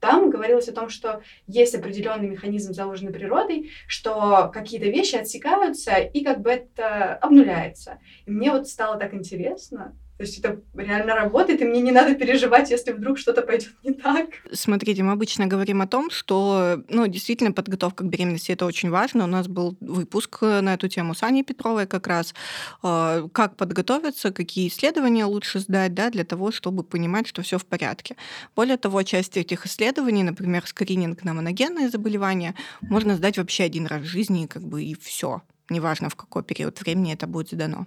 там 0.00 0.30
говорилось 0.30 0.68
о 0.68 0.72
том, 0.72 0.88
что 0.88 1.22
есть 1.46 1.74
определенный 1.74 2.28
механизм, 2.28 2.72
заложенный 2.72 3.12
природой, 3.12 3.70
что 3.86 4.50
какие-то 4.52 4.86
вещи 4.86 5.16
отсекаются, 5.16 5.96
и 5.96 6.24
как 6.24 6.40
бы 6.40 6.50
это 6.50 7.14
обнуляется. 7.16 7.98
И 8.26 8.30
мне 8.30 8.50
вот 8.50 8.66
стало 8.66 8.98
так 8.98 9.14
интересно, 9.14 9.94
то 10.20 10.26
есть 10.26 10.38
это 10.38 10.60
реально 10.74 11.14
работает, 11.14 11.62
и 11.62 11.64
мне 11.64 11.80
не 11.80 11.92
надо 11.92 12.14
переживать, 12.14 12.70
если 12.70 12.92
вдруг 12.92 13.16
что-то 13.16 13.40
пойдет 13.40 13.72
не 13.82 13.94
так. 13.94 14.26
Смотрите, 14.52 15.02
мы 15.02 15.12
обычно 15.12 15.46
говорим 15.46 15.80
о 15.80 15.86
том, 15.86 16.10
что 16.10 16.84
ну, 16.90 17.06
действительно 17.06 17.52
подготовка 17.52 18.04
к 18.04 18.06
беременности 18.06 18.52
это 18.52 18.66
очень 18.66 18.90
важно. 18.90 19.24
У 19.24 19.26
нас 19.26 19.48
был 19.48 19.78
выпуск 19.80 20.42
на 20.42 20.74
эту 20.74 20.88
тему 20.88 21.14
с 21.14 21.22
Аней 21.22 21.42
Петровой 21.42 21.86
как 21.86 22.06
раз. 22.06 22.34
А, 22.82 23.28
как 23.32 23.56
подготовиться, 23.56 24.30
какие 24.30 24.68
исследования 24.68 25.24
лучше 25.24 25.58
сдать 25.58 25.94
да, 25.94 26.10
для 26.10 26.26
того, 26.26 26.52
чтобы 26.52 26.82
понимать, 26.82 27.26
что 27.26 27.40
все 27.40 27.56
в 27.56 27.64
порядке. 27.64 28.14
Более 28.54 28.76
того, 28.76 29.02
часть 29.04 29.38
этих 29.38 29.64
исследований, 29.64 30.22
например, 30.22 30.66
скрининг 30.66 31.24
на 31.24 31.32
моногенные 31.32 31.88
заболевания, 31.88 32.54
можно 32.82 33.16
сдать 33.16 33.38
вообще 33.38 33.64
один 33.64 33.86
раз 33.86 34.02
в 34.02 34.04
жизни, 34.04 34.44
как 34.44 34.64
бы 34.64 34.82
и 34.82 34.94
все 35.00 35.40
неважно 35.70 36.08
в 36.08 36.16
какой 36.16 36.42
период 36.42 36.80
времени 36.80 37.12
это 37.12 37.26
будет 37.26 37.50
сдано. 37.50 37.86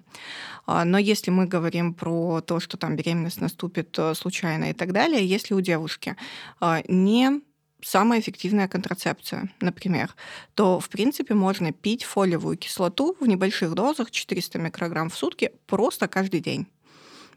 А, 0.66 0.86
но 0.86 0.98
если 0.98 1.32
мы 1.32 1.46
говорим 1.46 1.94
про 1.94 2.42
то, 2.42 2.60
что 2.60 2.78
там 2.78 2.96
беременность 2.96 3.42
наступит 3.42 3.98
э, 4.00 4.14
случайно 4.16 4.70
и 4.70 4.74
так 4.74 4.94
далее, 4.94 5.26
если 5.26 5.54
у 5.54 5.62
девушки 5.62 6.16
а, 6.60 6.82
не 6.88 7.42
самая 7.82 8.20
эффективная 8.20 8.68
контрацепция, 8.68 9.52
например, 9.60 10.16
то, 10.56 10.80
в 10.80 10.90
принципе, 10.90 11.34
можно 11.34 11.72
пить 11.72 12.04
фолиевую 12.04 12.58
кислоту 12.58 13.16
в 13.20 13.28
небольших 13.28 13.74
дозах, 13.74 14.12
400 14.12 14.60
микрограмм 14.60 15.10
в 15.10 15.16
сутки, 15.16 15.52
просто 15.68 16.08
каждый 16.08 16.40
день. 16.40 16.68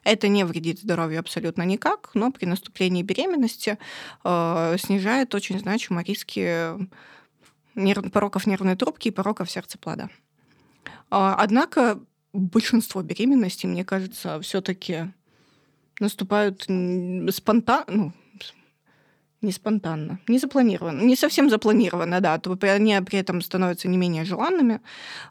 Это 0.05 0.29
не 0.29 0.45
вредит 0.45 0.79
здоровью 0.79 1.19
абсолютно 1.19 1.63
никак, 1.63 2.11
но 2.15 2.31
при 2.31 2.47
наступлении 2.47 3.03
беременности 3.03 3.77
э, 4.23 4.77
снижает 4.79 5.35
очень 5.35 5.59
значимо 5.59 6.05
риски 6.05 6.77
нерв, 7.75 8.11
пороков 8.13 8.47
нервной 8.47 8.77
трубки 8.77 9.09
и 9.09 9.11
пороков 9.11 9.51
сердца 9.51 9.79
плода. 9.79 10.09
А, 11.11 11.35
однако 11.35 12.01
большинство 12.33 13.03
беременностей, 13.03 13.69
мне 13.69 13.85
кажется, 13.85 14.41
все-таки 14.41 15.13
наступают 16.01 16.67
спонтанно, 17.31 17.85
ну, 17.89 18.13
Не 19.43 19.53
спонтанно, 19.53 20.19
не 20.29 20.39
запланировано, 20.39 21.03
не 21.03 21.17
совсем 21.17 21.51
запланировано, 21.51 22.21
да, 22.21 22.39
то 22.39 22.57
они 22.63 22.99
при 23.07 23.19
этом 23.19 23.43
становятся 23.43 23.89
не 23.89 23.97
менее 23.97 24.25
желанными. 24.25 24.81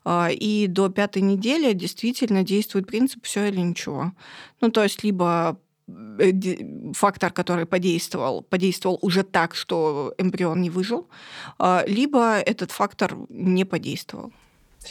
А, 0.04 0.30
и 0.32 0.68
до 0.68 0.90
пятой 0.90 1.22
недели 1.22 1.74
действительно 1.74 2.44
действует 2.44 2.88
принцип 2.88 3.24
все 3.24 3.48
или 3.48 3.60
ничего. 3.60 4.14
Ну, 4.62 4.70
то 4.72 4.84
есть 4.84 5.04
либо 5.04 5.60
э, 5.88 6.32
фактор, 6.94 7.32
который 7.32 7.66
подействовал, 7.66 8.44
подействовал 8.44 9.00
уже 9.02 9.24
так, 9.24 9.56
что 9.56 10.14
эмбрион 10.18 10.62
не 10.62 10.70
выжил, 10.70 11.08
а, 11.58 11.84
либо 11.88 12.40
этот 12.40 12.72
фактор 12.72 13.16
не 13.30 13.66
подействовал. 13.66 14.32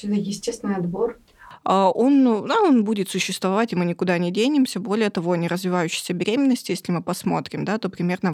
Это 0.03 0.15
естественный 0.15 0.77
отбор. 0.77 1.19
А, 1.65 1.91
он, 1.91 2.23
ну, 2.23 2.43
он 2.43 2.85
будет 2.85 3.09
существовать, 3.09 3.73
и 3.73 3.77
мы 3.77 3.85
никуда 3.87 4.19
не 4.19 4.31
денемся. 4.31 4.81
Более 4.81 5.11
того, 5.11 5.35
неразвивающейся 5.37 6.13
беременности, 6.13 6.73
если 6.73 6.93
мы 6.93 7.03
посмотрим, 7.03 7.65
да, 7.65 7.79
то 7.79 7.89
примерно 7.89 8.29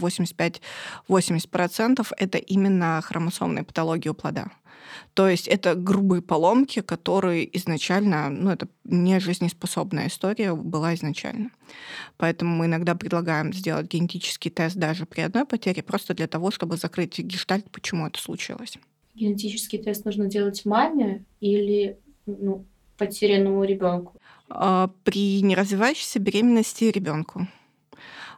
85-80% 1.08 2.06
это 2.16 2.38
именно 2.38 3.00
хромосомные 3.04 3.62
патологии 3.64 4.08
у 4.08 4.14
плода. 4.14 4.50
То 5.14 5.28
есть 5.28 5.46
это 5.46 5.74
грубые 5.76 6.22
поломки, 6.22 6.80
которые 6.80 7.56
изначально, 7.56 8.28
ну, 8.30 8.50
это 8.50 8.68
не 8.84 9.20
жизнеспособная 9.20 10.08
история 10.08 10.54
была 10.54 10.94
изначально. 10.94 11.50
Поэтому 12.16 12.56
мы 12.56 12.66
иногда 12.66 12.94
предлагаем 12.96 13.52
сделать 13.52 13.86
генетический 13.86 14.50
тест 14.50 14.76
даже 14.76 15.06
при 15.06 15.20
одной 15.20 15.44
потере, 15.44 15.82
просто 15.82 16.14
для 16.14 16.26
того, 16.26 16.50
чтобы 16.50 16.76
закрыть 16.76 17.18
гештальт, 17.18 17.70
почему 17.70 18.06
это 18.06 18.20
случилось. 18.20 18.78
Генетический 19.14 19.78
тест 19.78 20.04
нужно 20.04 20.26
делать 20.26 20.64
маме 20.64 21.24
или 21.40 21.98
ну, 22.26 22.64
потерянному 22.96 23.64
ребенку? 23.64 24.14
А, 24.48 24.90
при 25.04 25.42
неразвивающейся 25.42 26.18
беременности 26.18 26.84
ребенку, 26.84 27.46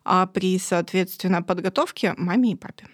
а 0.04 0.26
при, 0.26 0.58
соответственно, 0.58 1.42
подготовке 1.42 2.14
маме 2.16 2.52
и 2.52 2.56
папе. 2.56 2.86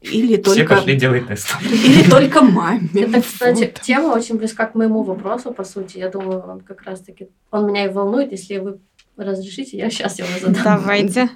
Или 0.00 0.40
Все 0.42 0.54
только... 0.54 0.76
пошли 0.76 0.96
делать 0.96 1.26
тест. 1.26 1.56
Или 1.62 2.08
только 2.10 2.42
маме. 2.42 2.88
Это, 2.94 3.22
кстати, 3.22 3.64
вот. 3.64 3.80
тема 3.80 4.12
очень 4.12 4.36
близка 4.36 4.66
к 4.66 4.74
моему 4.74 5.02
вопросу, 5.02 5.52
по 5.52 5.64
сути. 5.64 5.98
Я 5.98 6.10
думаю, 6.10 6.40
он 6.40 6.60
как 6.60 6.82
раз-таки... 6.82 7.28
Он 7.50 7.66
меня 7.66 7.86
и 7.86 7.88
волнует, 7.88 8.30
если 8.32 8.58
вы 8.58 8.80
разрешите, 9.16 9.78
я 9.78 9.88
сейчас 9.90 10.18
его 10.18 10.28
задам. 10.40 10.62
Давайте. 10.62 11.30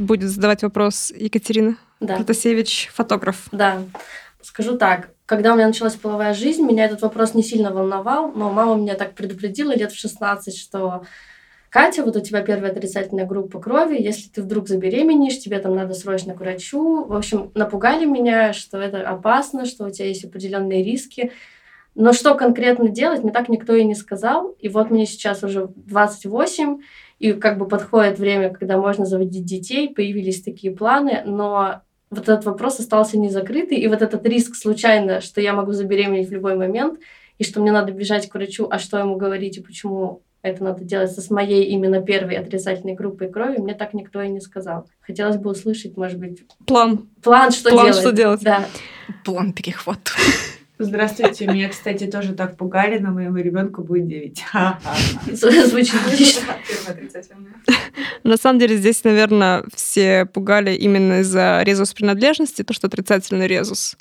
Будет 0.00 0.30
задавать 0.30 0.62
вопрос 0.62 1.12
Екатерина 1.14 1.76
да. 2.00 2.16
Протасевич, 2.16 2.88
фотограф. 2.90 3.48
Да. 3.52 3.82
Скажу 4.40 4.78
так, 4.78 5.10
когда 5.26 5.52
у 5.52 5.56
меня 5.56 5.66
началась 5.66 5.94
половая 5.94 6.32
жизнь, 6.32 6.62
меня 6.62 6.86
этот 6.86 7.02
вопрос 7.02 7.34
не 7.34 7.42
сильно 7.42 7.70
волновал, 7.70 8.32
но 8.32 8.50
мама 8.50 8.76
меня 8.76 8.94
так 8.94 9.14
предупредила 9.14 9.72
лет 9.72 9.92
в 9.92 9.98
16, 9.98 10.56
что 10.56 11.04
Катя, 11.68 12.02
вот 12.02 12.16
у 12.16 12.20
тебя 12.20 12.40
первая 12.40 12.72
отрицательная 12.72 13.26
группа 13.26 13.60
крови, 13.60 14.00
если 14.00 14.30
ты 14.30 14.40
вдруг 14.40 14.68
забеременеешь, 14.68 15.38
тебе 15.38 15.58
там 15.58 15.76
надо 15.76 15.92
срочно 15.92 16.32
к 16.32 16.40
врачу. 16.40 17.04
В 17.04 17.14
общем, 17.14 17.52
напугали 17.54 18.06
меня, 18.06 18.54
что 18.54 18.78
это 18.78 19.06
опасно, 19.06 19.66
что 19.66 19.84
у 19.84 19.90
тебя 19.90 20.06
есть 20.06 20.24
определенные 20.24 20.82
риски. 20.82 21.30
Но 21.94 22.14
что 22.14 22.34
конкретно 22.36 22.88
делать, 22.88 23.22
мне 23.22 23.32
так 23.32 23.50
никто 23.50 23.74
и 23.74 23.84
не 23.84 23.94
сказал. 23.94 24.56
И 24.60 24.70
вот 24.70 24.90
мне 24.90 25.04
сейчас 25.04 25.44
уже 25.44 25.68
28, 25.76 26.80
и 27.20 27.34
как 27.34 27.58
бы 27.58 27.68
подходит 27.68 28.18
время, 28.18 28.50
когда 28.50 28.78
можно 28.78 29.04
заводить 29.04 29.44
детей, 29.44 29.94
появились 29.94 30.42
такие 30.42 30.74
планы, 30.74 31.22
но 31.24 31.82
вот 32.08 32.28
этот 32.28 32.44
вопрос 32.44 32.80
остался 32.80 33.18
не 33.18 33.28
закрытый, 33.28 33.78
и 33.78 33.86
вот 33.86 34.02
этот 34.02 34.26
риск 34.26 34.56
случайно, 34.56 35.20
что 35.20 35.40
я 35.40 35.52
могу 35.52 35.72
забеременеть 35.72 36.28
в 36.28 36.32
любой 36.32 36.56
момент, 36.56 36.98
и 37.38 37.44
что 37.44 37.60
мне 37.60 37.72
надо 37.72 37.92
бежать 37.92 38.28
к 38.28 38.34
врачу, 38.34 38.66
а 38.70 38.78
что 38.78 38.98
ему 38.98 39.16
говорить 39.16 39.58
и 39.58 39.62
почему 39.62 40.22
это 40.42 40.64
надо 40.64 40.82
делать 40.82 41.10
с 41.10 41.30
моей 41.30 41.64
именно 41.64 42.00
первой 42.00 42.36
отрицательной 42.36 42.94
группой 42.94 43.30
крови, 43.30 43.58
мне 43.58 43.74
так 43.74 43.92
никто 43.92 44.22
и 44.22 44.28
не 44.30 44.40
сказал. 44.40 44.88
Хотелось 45.00 45.36
бы 45.36 45.50
услышать, 45.50 45.98
может 45.98 46.18
быть... 46.18 46.42
План. 46.66 47.06
План, 47.22 47.52
что 47.52 47.70
План, 47.70 47.86
делать. 47.86 48.00
что 48.00 48.12
делать. 48.12 48.40
Да. 48.40 48.64
План 49.24 49.52
перехват. 49.52 50.12
Здравствуйте, 50.82 51.46
меня, 51.46 51.68
кстати, 51.68 52.06
тоже 52.06 52.32
так 52.32 52.56
пугали, 52.56 52.96
но 52.96 53.10
моему 53.10 53.36
ребенку 53.36 53.82
будет 53.82 54.08
9. 54.08 54.44
Звучит 55.32 55.94
На 58.24 58.38
самом 58.38 58.58
деле 58.58 58.78
здесь, 58.78 59.04
наверное, 59.04 59.62
все 59.74 60.24
пугали 60.24 60.74
именно 60.74 61.20
из-за 61.20 61.60
резус 61.64 61.92
принадлежности, 61.92 62.62
то, 62.62 62.72
что 62.72 62.86
отрицательный 62.86 63.46
резус. 63.46 63.98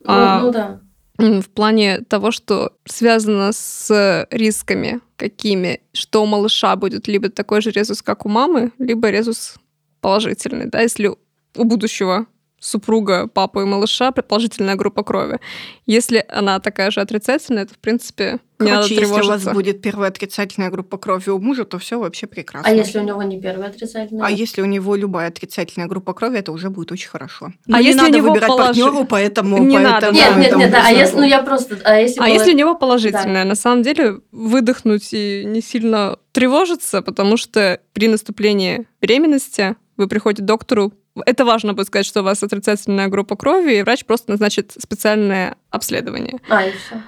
Ну, 0.00 0.06
а, 0.08 0.40
ну 0.40 0.50
да. 0.50 0.80
В 1.18 1.50
плане 1.50 2.00
того, 2.00 2.30
что 2.30 2.72
связано 2.86 3.52
с 3.52 4.26
рисками 4.30 5.00
какими, 5.16 5.82
что 5.92 6.22
у 6.22 6.26
малыша 6.26 6.74
будет 6.76 7.06
либо 7.06 7.28
такой 7.28 7.60
же 7.60 7.70
резус, 7.70 8.00
как 8.00 8.24
у 8.24 8.30
мамы, 8.30 8.72
либо 8.78 9.10
резус 9.10 9.56
положительный, 10.00 10.70
да, 10.70 10.80
если 10.80 11.08
у 11.08 11.64
будущего 11.64 12.26
супруга, 12.64 13.28
папа 13.28 13.60
и 13.60 13.64
малыша 13.64 14.10
предположительная 14.10 14.74
группа 14.74 15.04
крови. 15.04 15.38
Если 15.86 16.24
она 16.28 16.60
такая 16.60 16.90
же 16.90 17.00
отрицательная, 17.00 17.66
то, 17.66 17.74
в 17.74 17.78
принципе, 17.78 18.38
не 18.58 18.70
Короче, 18.70 18.74
надо 18.74 18.88
тревожиться. 18.88 19.16
если 19.16 19.26
у 19.26 19.46
вас 19.46 19.54
будет 19.54 19.82
первая 19.82 20.10
отрицательная 20.10 20.70
группа 20.70 20.96
крови 20.96 21.28
у 21.28 21.38
мужа, 21.38 21.64
то 21.64 21.78
все 21.78 21.98
вообще 21.98 22.26
прекрасно. 22.26 22.70
А 22.70 22.72
если 22.72 23.00
у 23.00 23.02
него 23.02 23.22
не 23.22 23.38
первая 23.38 23.68
отрицательная? 23.68 24.26
А 24.26 24.30
если 24.30 24.62
у 24.62 24.64
него 24.64 24.94
любая 24.96 25.28
отрицательная 25.28 25.88
группа 25.88 26.14
крови, 26.14 26.38
это 26.38 26.52
уже 26.52 26.70
будет 26.70 26.90
очень 26.90 27.08
хорошо. 27.08 27.52
Но 27.66 27.76
а 27.76 27.80
не 27.80 27.88
если 27.88 28.00
надо 28.00 28.12
у 28.12 28.16
него 28.16 28.28
выбирать 28.30 28.48
положи... 28.48 28.66
партнеру, 28.66 29.04
поэтому... 29.04 29.58
Не 29.58 29.76
поэтому, 29.76 29.92
надо. 29.92 30.10
Нет, 30.12 30.36
нет, 30.36 30.56
нет, 30.56 30.70
да. 30.70 30.82
А 30.86 30.90
если, 30.90 31.16
ну 31.16 31.24
я 31.24 31.42
просто... 31.42 31.78
А 31.84 31.98
если, 31.98 32.20
а 32.20 32.28
если 32.28 32.54
у 32.54 32.56
него 32.56 32.74
положительная? 32.76 33.42
Да. 33.42 33.48
На 33.50 33.56
самом 33.56 33.82
деле 33.82 34.20
выдохнуть 34.32 35.10
и 35.12 35.42
не 35.44 35.60
сильно 35.60 36.18
тревожиться, 36.32 37.02
потому 37.02 37.36
что 37.36 37.80
при 37.92 38.08
наступлении 38.08 38.86
беременности 39.02 39.76
вы 39.96 40.08
приходите 40.08 40.42
к 40.42 40.46
доктору, 40.46 40.92
это 41.26 41.44
важно 41.44 41.74
будет 41.74 41.86
сказать, 41.86 42.06
что 42.06 42.20
у 42.20 42.24
вас 42.24 42.42
отрицательная 42.42 43.08
группа 43.08 43.36
крови, 43.36 43.78
и 43.78 43.82
врач 43.82 44.04
просто 44.04 44.30
назначит 44.30 44.72
специальное 44.78 45.56
обследование. 45.70 46.38
А, 46.48 46.66
и 46.66 46.72
все. 46.72 47.00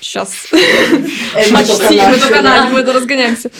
Сейчас. 0.00 0.48
Почти, 1.52 2.00
мы 2.00 2.18
только 2.18 2.42
на 2.42 2.68
мы 2.68 2.82
разгоняемся. 2.82 3.50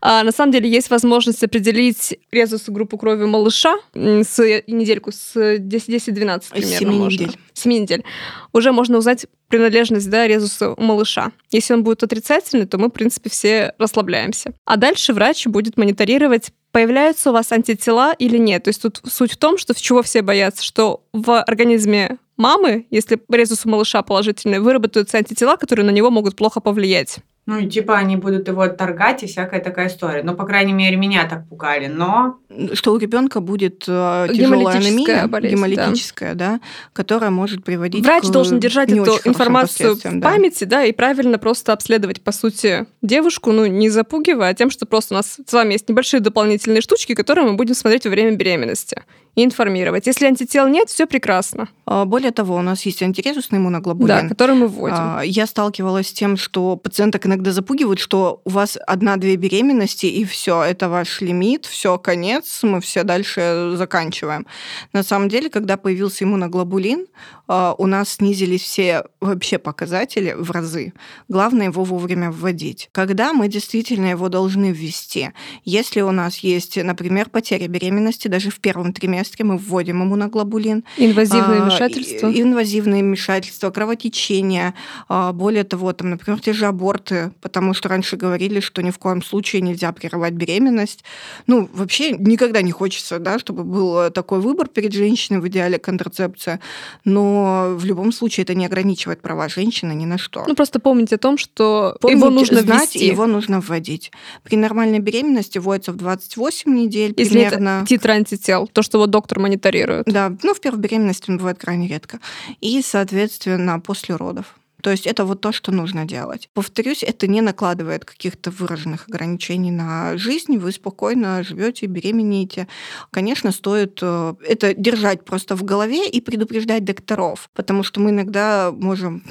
А, 0.00 0.22
на 0.22 0.32
самом 0.32 0.52
деле 0.52 0.68
есть 0.68 0.90
возможность 0.90 1.42
определить 1.42 2.18
резус 2.32 2.64
группу 2.68 2.96
крови 2.96 3.24
малыша 3.26 3.74
с 3.94 4.62
недельку, 4.66 5.12
с 5.12 5.36
10-12 5.36 6.42
примерно 6.50 6.78
7 6.78 6.90
можно. 6.90 7.22
недель. 7.22 7.38
7 7.52 7.72
недель. 7.72 8.04
Уже 8.52 8.72
можно 8.72 8.98
узнать 8.98 9.26
принадлежность 9.48 10.08
да, 10.08 10.26
резуса 10.26 10.72
у 10.72 10.82
малыша. 10.82 11.32
Если 11.50 11.74
он 11.74 11.84
будет 11.84 12.02
отрицательный, 12.02 12.66
то 12.66 12.78
мы, 12.78 12.88
в 12.88 12.92
принципе, 12.92 13.30
все 13.30 13.74
расслабляемся. 13.78 14.54
А 14.64 14.76
дальше 14.76 15.12
врач 15.12 15.46
будет 15.46 15.76
мониторировать 15.76 16.50
появляются 16.74 17.30
у 17.30 17.32
вас 17.32 17.52
антитела 17.52 18.12
или 18.14 18.36
нет. 18.36 18.64
То 18.64 18.68
есть 18.70 18.82
тут 18.82 19.00
суть 19.06 19.30
в 19.30 19.36
том, 19.36 19.58
что 19.58 19.74
чего 19.80 20.02
все 20.02 20.22
боятся, 20.22 20.64
что 20.64 21.04
в 21.12 21.40
организме 21.40 22.18
мамы, 22.36 22.88
если 22.90 23.22
резус 23.30 23.64
у 23.64 23.68
малыша 23.68 24.02
положительный, 24.02 24.58
выработаются 24.58 25.18
антитела, 25.18 25.56
которые 25.56 25.86
на 25.86 25.92
него 25.92 26.10
могут 26.10 26.34
плохо 26.34 26.60
повлиять. 26.60 27.18
Ну, 27.46 27.58
и 27.58 27.68
типа 27.68 27.98
они 27.98 28.16
будут 28.16 28.48
его 28.48 28.62
отторгать 28.62 29.22
и 29.22 29.26
всякая 29.26 29.60
такая 29.60 29.88
история. 29.88 30.22
Ну, 30.22 30.34
по 30.34 30.46
крайней 30.46 30.72
мере, 30.72 30.96
меня 30.96 31.28
так 31.28 31.46
пугали. 31.46 31.88
Но 31.88 32.38
что 32.72 32.94
у 32.94 32.96
ребенка 32.96 33.40
будет 33.40 33.84
э, 33.86 34.28
тяжелая 34.32 34.76
анемия, 34.76 35.26
болезнь, 35.26 35.54
гемолитическая, 35.54 36.34
да. 36.34 36.52
да, 36.52 36.60
которая 36.94 37.30
может 37.30 37.62
приводить 37.62 38.04
Врач 38.04 38.24
к 38.24 38.30
должен 38.30 38.60
держать 38.60 38.90
эту 38.90 39.18
информацию 39.24 39.96
в 39.96 40.02
да. 40.02 40.20
памяти, 40.20 40.64
да, 40.64 40.84
и 40.84 40.92
правильно 40.92 41.38
просто 41.38 41.74
обследовать, 41.74 42.22
по 42.22 42.32
сути, 42.32 42.86
девушку, 43.02 43.52
ну, 43.52 43.66
не 43.66 43.90
запугивая, 43.90 44.50
а 44.50 44.54
тем, 44.54 44.70
что 44.70 44.86
просто 44.86 45.14
у 45.14 45.16
нас 45.18 45.38
с 45.46 45.52
вами 45.52 45.74
есть 45.74 45.88
небольшие 45.88 46.20
дополнительные 46.20 46.80
штучки, 46.80 47.14
которые 47.14 47.46
мы 47.46 47.54
будем 47.54 47.74
смотреть 47.74 48.04
во 48.04 48.10
время 48.10 48.36
беременности 48.36 49.02
и 49.34 49.44
информировать. 49.44 50.06
Если 50.06 50.26
антител 50.26 50.68
нет, 50.68 50.88
все 50.88 51.06
прекрасно. 51.06 51.68
А, 51.86 52.04
более 52.04 52.30
того, 52.30 52.56
у 52.56 52.62
нас 52.62 52.86
есть 52.86 53.02
антирезусный 53.02 53.58
иммуноглобулин. 53.58 54.06
Да, 54.06 54.28
который 54.28 54.54
мы 54.54 54.68
вводим. 54.68 54.96
А, 54.98 55.22
я 55.22 55.46
сталкивалась 55.46 56.08
с 56.08 56.12
тем, 56.12 56.36
что 56.36 56.76
пациенток 56.76 57.26
иногда 57.26 57.52
запугивают, 57.52 57.98
что 57.98 58.40
у 58.44 58.50
вас 58.50 58.78
одна-две 58.86 59.36
беременности, 59.36 60.06
и 60.06 60.24
все, 60.24 60.62
это 60.62 60.88
ваш 60.88 61.20
лимит, 61.20 61.66
все, 61.66 61.98
конец, 61.98 62.62
мы 62.62 62.80
все 62.80 63.02
дальше 63.02 63.72
заканчиваем. 63.74 64.46
На 64.92 65.02
самом 65.02 65.28
деле, 65.28 65.50
когда 65.50 65.76
появился 65.76 66.24
иммуноглобулин, 66.24 67.06
у 67.46 67.86
нас 67.86 68.10
снизились 68.10 68.62
все 68.62 69.04
вообще 69.20 69.58
показатели 69.58 70.34
в 70.36 70.50
разы. 70.50 70.92
Главное 71.28 71.66
его 71.66 71.84
вовремя 71.84 72.30
вводить. 72.30 72.88
Когда 72.92 73.32
мы 73.32 73.48
действительно 73.48 74.06
его 74.06 74.28
должны 74.28 74.72
ввести? 74.72 75.30
Если 75.64 76.00
у 76.00 76.10
нас 76.10 76.38
есть, 76.38 76.76
например, 76.76 77.28
потеря 77.30 77.68
беременности 77.68 78.28
даже 78.28 78.50
в 78.50 78.60
первом 78.60 78.92
триместре, 78.92 79.14
триместре 79.14 79.44
мы 79.44 79.56
вводим 79.56 80.02
иммуноглобулин. 80.02 80.84
Инвазивные 80.96 81.60
а, 81.60 81.64
вмешательства? 81.64 82.32
Инвазивные 82.32 83.02
вмешательства, 83.02 83.70
кровотечение. 83.70 84.74
А, 85.08 85.32
более 85.32 85.64
того, 85.64 85.92
там, 85.92 86.10
например, 86.10 86.40
те 86.40 86.52
же 86.52 86.66
аборты, 86.66 87.32
потому 87.40 87.74
что 87.74 87.88
раньше 87.88 88.16
говорили, 88.16 88.60
что 88.60 88.82
ни 88.82 88.90
в 88.90 88.98
коем 88.98 89.22
случае 89.22 89.62
нельзя 89.62 89.92
прерывать 89.92 90.34
беременность. 90.34 91.04
Ну, 91.46 91.68
вообще 91.72 92.12
никогда 92.12 92.62
не 92.62 92.72
хочется, 92.72 93.18
да, 93.18 93.38
чтобы 93.38 93.64
был 93.64 94.10
такой 94.10 94.40
выбор 94.40 94.68
перед 94.68 94.92
женщиной, 94.92 95.40
в 95.40 95.48
идеале 95.48 95.78
контрацепция. 95.78 96.60
Но 97.04 97.33
в 97.76 97.84
любом 97.84 98.12
случае 98.12 98.44
это 98.44 98.54
не 98.54 98.66
ограничивает 98.66 99.20
права 99.20 99.48
женщины 99.48 99.92
ни 99.92 100.04
на 100.04 100.18
что. 100.18 100.44
Ну, 100.46 100.54
просто 100.54 100.80
помните 100.80 101.16
о 101.16 101.18
том, 101.18 101.38
что 101.38 101.96
Помните, 102.00 102.18
его 102.18 102.30
нужно 102.30 102.60
знать, 102.60 102.94
ввести. 102.94 103.06
его 103.06 103.26
нужно 103.26 103.60
вводить. 103.60 104.12
При 104.42 104.56
нормальной 104.56 104.98
беременности 104.98 105.58
вводится 105.58 105.92
в 105.92 105.96
28 105.96 106.74
недель 106.74 107.14
Если 107.16 107.32
примерно. 107.32 107.78
Это 107.80 107.86
титр 107.86 108.10
антител, 108.10 108.66
то, 108.66 108.82
что 108.82 108.98
вот 108.98 109.10
доктор 109.10 109.38
мониторирует. 109.38 110.06
Да, 110.06 110.32
ну, 110.42 110.54
в 110.54 110.60
первой 110.60 110.80
беременности 110.80 111.30
он 111.30 111.38
бывает 111.38 111.58
крайне 111.58 111.88
редко. 111.88 112.20
И, 112.60 112.82
соответственно, 112.82 113.80
после 113.80 114.16
родов. 114.16 114.54
То 114.84 114.90
есть 114.90 115.06
это 115.06 115.24
вот 115.24 115.40
то, 115.40 115.50
что 115.50 115.72
нужно 115.72 116.04
делать. 116.04 116.50
Повторюсь, 116.52 117.02
это 117.02 117.26
не 117.26 117.40
накладывает 117.40 118.04
каких-то 118.04 118.50
выраженных 118.50 119.08
ограничений 119.08 119.70
на 119.70 120.18
жизнь. 120.18 120.58
Вы 120.58 120.72
спокойно 120.72 121.42
живете, 121.42 121.86
беременеете. 121.86 122.68
Конечно, 123.10 123.50
стоит 123.50 124.00
э, 124.02 124.34
это 124.46 124.74
держать 124.74 125.24
просто 125.24 125.56
в 125.56 125.62
голове 125.62 126.06
и 126.06 126.20
предупреждать 126.20 126.84
докторов, 126.84 127.48
потому 127.54 127.82
что 127.82 128.00
мы 128.00 128.10
иногда 128.10 128.72
можем 128.72 129.22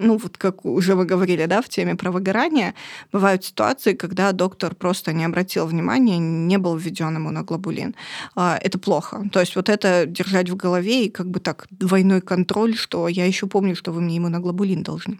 ну 0.00 0.16
вот 0.16 0.38
как 0.38 0.64
уже 0.64 0.94
вы 0.94 1.04
говорили, 1.04 1.46
да, 1.46 1.60
в 1.60 1.68
теме 1.68 1.94
про 1.94 2.10
выгорание, 2.10 2.74
бывают 3.12 3.44
ситуации, 3.44 3.92
когда 3.94 4.32
доктор 4.32 4.74
просто 4.74 5.12
не 5.12 5.24
обратил 5.24 5.66
внимания, 5.66 6.18
не 6.18 6.58
был 6.58 6.76
введен 6.76 7.14
ему 7.14 7.30
на 7.30 7.42
глобулин. 7.42 7.94
А, 8.34 8.58
это 8.60 8.78
плохо. 8.78 9.22
То 9.32 9.40
есть 9.40 9.56
вот 9.56 9.68
это 9.68 10.06
держать 10.06 10.50
в 10.50 10.56
голове 10.56 11.06
и 11.06 11.10
как 11.10 11.30
бы 11.30 11.40
так 11.40 11.66
двойной 11.70 12.20
контроль, 12.20 12.76
что 12.76 13.08
я 13.08 13.26
еще 13.26 13.46
помню, 13.46 13.76
что 13.76 13.92
вы 13.92 14.00
мне 14.00 14.16
ему 14.16 14.28
на 14.28 14.40
глобулин 14.40 14.82
должны. 14.82 15.18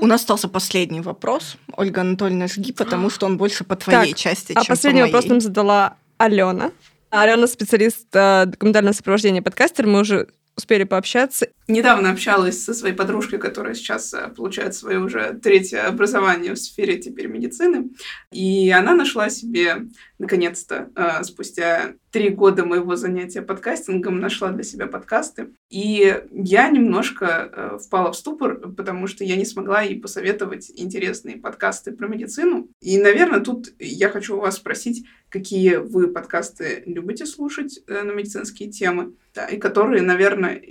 У 0.00 0.06
нас 0.06 0.20
остался 0.20 0.48
последний 0.48 1.00
вопрос. 1.00 1.56
Ольга 1.76 2.02
Анатольевна, 2.02 2.46
жги, 2.46 2.72
потому 2.72 3.10
что 3.10 3.26
он 3.26 3.36
больше 3.36 3.64
по 3.64 3.74
твоей 3.74 4.12
так, 4.12 4.18
части, 4.18 4.52
а 4.54 4.62
чем 4.62 4.74
последний 4.74 5.00
по 5.00 5.06
моей. 5.06 5.12
вопрос 5.12 5.28
нам 5.28 5.40
задала 5.40 5.96
Алена. 6.18 6.70
Алена 7.10 7.46
специалист 7.46 8.06
э, 8.12 8.44
документального 8.46 8.92
сопровождения 8.92 9.40
подкастер. 9.40 9.86
Мы 9.86 10.00
уже 10.00 10.28
успели 10.56 10.84
пообщаться. 10.84 11.48
Недавно 11.68 12.10
общалась 12.10 12.62
со 12.62 12.74
своей 12.74 12.94
подружкой, 12.94 13.38
которая 13.38 13.74
сейчас 13.74 14.12
э, 14.12 14.28
получает 14.28 14.74
свое 14.74 14.98
уже 14.98 15.38
третье 15.42 15.86
образование 15.86 16.52
в 16.52 16.58
сфере 16.58 16.98
теперь 16.98 17.28
медицины. 17.28 17.90
И 18.30 18.70
она 18.70 18.94
нашла 18.94 19.30
себе, 19.30 19.86
наконец-то, 20.18 20.90
спустя 21.22 21.94
три 22.10 22.30
года 22.30 22.64
моего 22.64 22.96
занятия 22.96 23.42
подкастингом, 23.42 24.20
нашла 24.20 24.50
для 24.50 24.62
себя 24.62 24.86
подкасты. 24.86 25.50
И 25.70 26.22
я 26.30 26.68
немножко 26.68 27.26
э, 27.26 27.78
впала 27.78 28.12
в 28.12 28.16
ступор, 28.16 28.58
потому 28.72 29.06
что 29.06 29.24
я 29.24 29.36
не 29.36 29.44
смогла 29.44 29.82
ей 29.82 30.00
посоветовать 30.00 30.70
интересные 30.74 31.36
подкасты 31.36 31.92
про 31.92 32.08
медицину. 32.08 32.68
И, 32.80 32.98
наверное, 32.98 33.40
тут 33.40 33.72
я 33.78 34.08
хочу 34.08 34.36
у 34.36 34.40
вас 34.40 34.56
спросить, 34.56 35.06
какие 35.28 35.76
вы 35.76 36.08
подкасты 36.08 36.82
любите 36.86 37.26
слушать 37.26 37.80
на 37.86 38.12
медицинские 38.12 38.70
темы, 38.70 39.14
да, 39.34 39.46
и 39.46 39.58
которые, 39.58 40.02
наверное, 40.02 40.62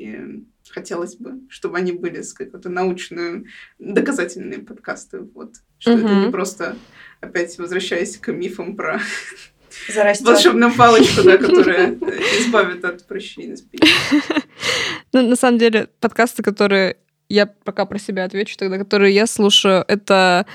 хотелось 0.70 1.16
бы, 1.16 1.42
чтобы 1.50 1.78
они 1.78 1.92
были 1.92 2.22
с 2.22 2.34
какой-то 2.34 2.70
научной, 2.70 3.46
доказательные 3.80 4.60
подкасты, 4.60 5.20
вот. 5.20 5.56
Что 5.80 5.94
угу. 5.94 6.00
это 6.00 6.16
не 6.16 6.32
просто 6.32 6.76
опять 7.22 7.58
возвращаясь 7.58 8.18
к 8.18 8.32
мифам 8.32 8.76
про 8.76 9.00
Зарастет. 9.88 10.28
волшебную 10.28 10.74
палочку, 10.74 11.24
да, 11.24 11.38
которая 11.38 11.98
избавит 12.40 12.84
от 12.86 13.06
прыщей 13.08 13.48
на 13.48 13.58
спине. 13.58 13.88
Ну, 15.14 15.26
на 15.26 15.36
самом 15.36 15.58
деле, 15.58 15.88
подкасты, 16.02 16.44
которые 16.44 16.98
я 17.30 17.46
пока 17.46 17.86
про 17.86 17.98
себя 17.98 18.26
отвечу 18.26 18.58
тогда, 18.58 18.78
которые 18.78 19.16
я 19.16 19.26
слушаю, 19.26 19.84
это 19.88 20.46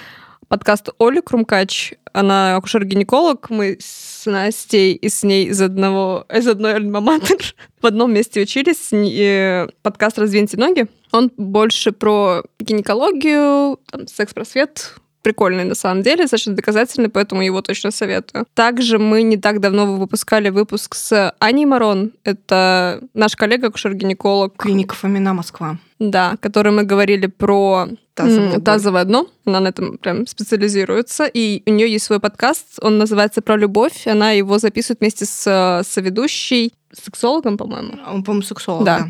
подкаст 0.49 0.91
Оли 0.99 1.21
Крумкач. 1.21 1.95
Она 2.13 2.57
акушер-гинеколог. 2.57 3.49
Мы 3.49 3.79
с 3.81 4.27
Настей 4.27 4.93
и 4.93 5.09
с 5.09 5.23
ней 5.23 5.47
из 5.47 5.63
одного, 5.63 6.27
из 6.31 6.47
одной 6.47 6.75
альма-матер 6.75 7.55
в 7.81 7.87
одном 7.87 8.13
месте 8.13 8.43
учились. 8.43 8.89
И 8.93 9.67
подкаст 9.81 10.19
«Раздвиньте 10.19 10.59
ноги». 10.59 10.87
Он 11.11 11.31
больше 11.39 11.93
про 11.93 12.43
гинекологию, 12.61 13.81
секс-просвет, 14.07 14.97
прикольный 15.23 15.65
на 15.65 15.75
самом 15.75 16.03
деле, 16.03 16.25
достаточно 16.25 16.55
доказательный, 16.55 17.09
поэтому 17.09 17.43
его 17.43 17.63
точно 17.63 17.91
советую. 17.91 18.47
Также 18.55 18.99
мы 18.99 19.23
не 19.23 19.37
так 19.37 19.61
давно 19.61 19.87
выпускали 19.87 20.51
выпуск 20.51 20.95
с 20.95 21.35
Аней 21.39 21.65
Марон. 21.65 22.13
Это 22.25 23.01
наш 23.15 23.37
коллега, 23.37 23.69
акушер-гинеколог. 23.69 24.57
Клиника 24.57 24.95
Фомина, 24.95 25.33
Москва. 25.33 25.79
Да, 25.99 26.37
который 26.41 26.73
мы 26.73 26.83
говорили 26.83 27.27
про 27.27 27.89
тазовое, 28.15 28.59
тазовое 28.61 29.05
дно. 29.05 29.27
Она 29.47 29.61
на 29.61 29.69
этом 29.69 29.99
прям 29.99 30.27
специализируется. 30.27 31.27
И 31.33 31.63
у 31.67 31.71
нее 31.71 31.91
есть 31.91 32.05
свой 32.05 32.19
подкаст, 32.19 32.79
он 32.81 32.99
называется 32.99 33.41
«Про 33.41 33.57
любовь». 33.57 34.07
Она 34.07 34.33
его 34.33 34.59
записывает 34.59 35.01
вместе 35.01 35.25
с 35.25 35.83
соведущей, 35.87 36.75
сексологом, 36.93 37.57
по-моему. 37.57 37.99
Он, 38.07 38.25
по-моему, 38.25 38.43
сексолог, 38.43 38.85
да. 38.85 38.99
да. 38.99 39.09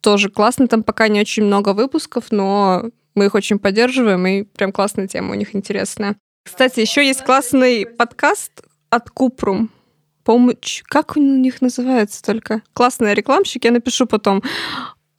Тоже 0.00 0.28
классно, 0.28 0.68
там 0.68 0.82
пока 0.82 1.08
не 1.08 1.20
очень 1.20 1.44
много 1.44 1.72
выпусков, 1.72 2.26
но 2.30 2.84
мы 3.16 3.26
их 3.26 3.34
очень 3.34 3.58
поддерживаем, 3.58 4.24
и 4.26 4.42
прям 4.42 4.70
классная 4.70 5.08
тема 5.08 5.32
у 5.32 5.34
них 5.34 5.56
интересная. 5.56 6.16
Кстати, 6.44 6.80
еще 6.80 7.04
есть 7.04 7.24
классный 7.24 7.86
подкаст 7.86 8.62
от 8.90 9.10
Купрум. 9.10 9.70
По-моему, 10.22 10.54
как 10.84 11.16
у 11.16 11.20
них 11.20 11.60
называется 11.60 12.22
только? 12.22 12.62
Классный 12.72 13.14
рекламщик, 13.14 13.64
я 13.64 13.72
напишу 13.72 14.06
потом. 14.06 14.42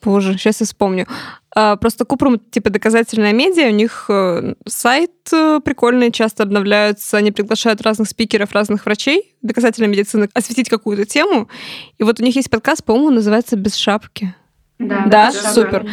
Боже, 0.04 0.34
сейчас 0.34 0.62
я 0.62 0.66
вспомню. 0.66 1.08
А, 1.56 1.76
просто 1.76 2.06
Купрум, 2.06 2.40
типа, 2.40 2.70
доказательная 2.70 3.34
медиа, 3.34 3.68
у 3.68 3.72
них 3.72 4.06
э, 4.10 4.54
сайт 4.66 5.12
э, 5.34 5.60
прикольный, 5.66 6.12
часто 6.12 6.44
обновляются, 6.44 7.18
они 7.18 7.32
приглашают 7.32 7.82
разных 7.82 8.08
спикеров, 8.10 8.54
разных 8.54 8.86
врачей 8.86 9.36
доказательной 9.42 9.90
медицины 9.90 10.30
осветить 10.34 10.70
какую-то 10.70 11.06
тему. 11.06 11.50
И 11.98 12.04
вот 12.04 12.20
у 12.20 12.24
них 12.24 12.36
есть 12.36 12.50
подкаст, 12.50 12.84
по-моему, 12.84 13.10
называется 13.10 13.56
«Без 13.56 13.76
шапки». 13.76 14.36
Да, 14.78 15.06
да, 15.08 15.32
супер 15.32 15.90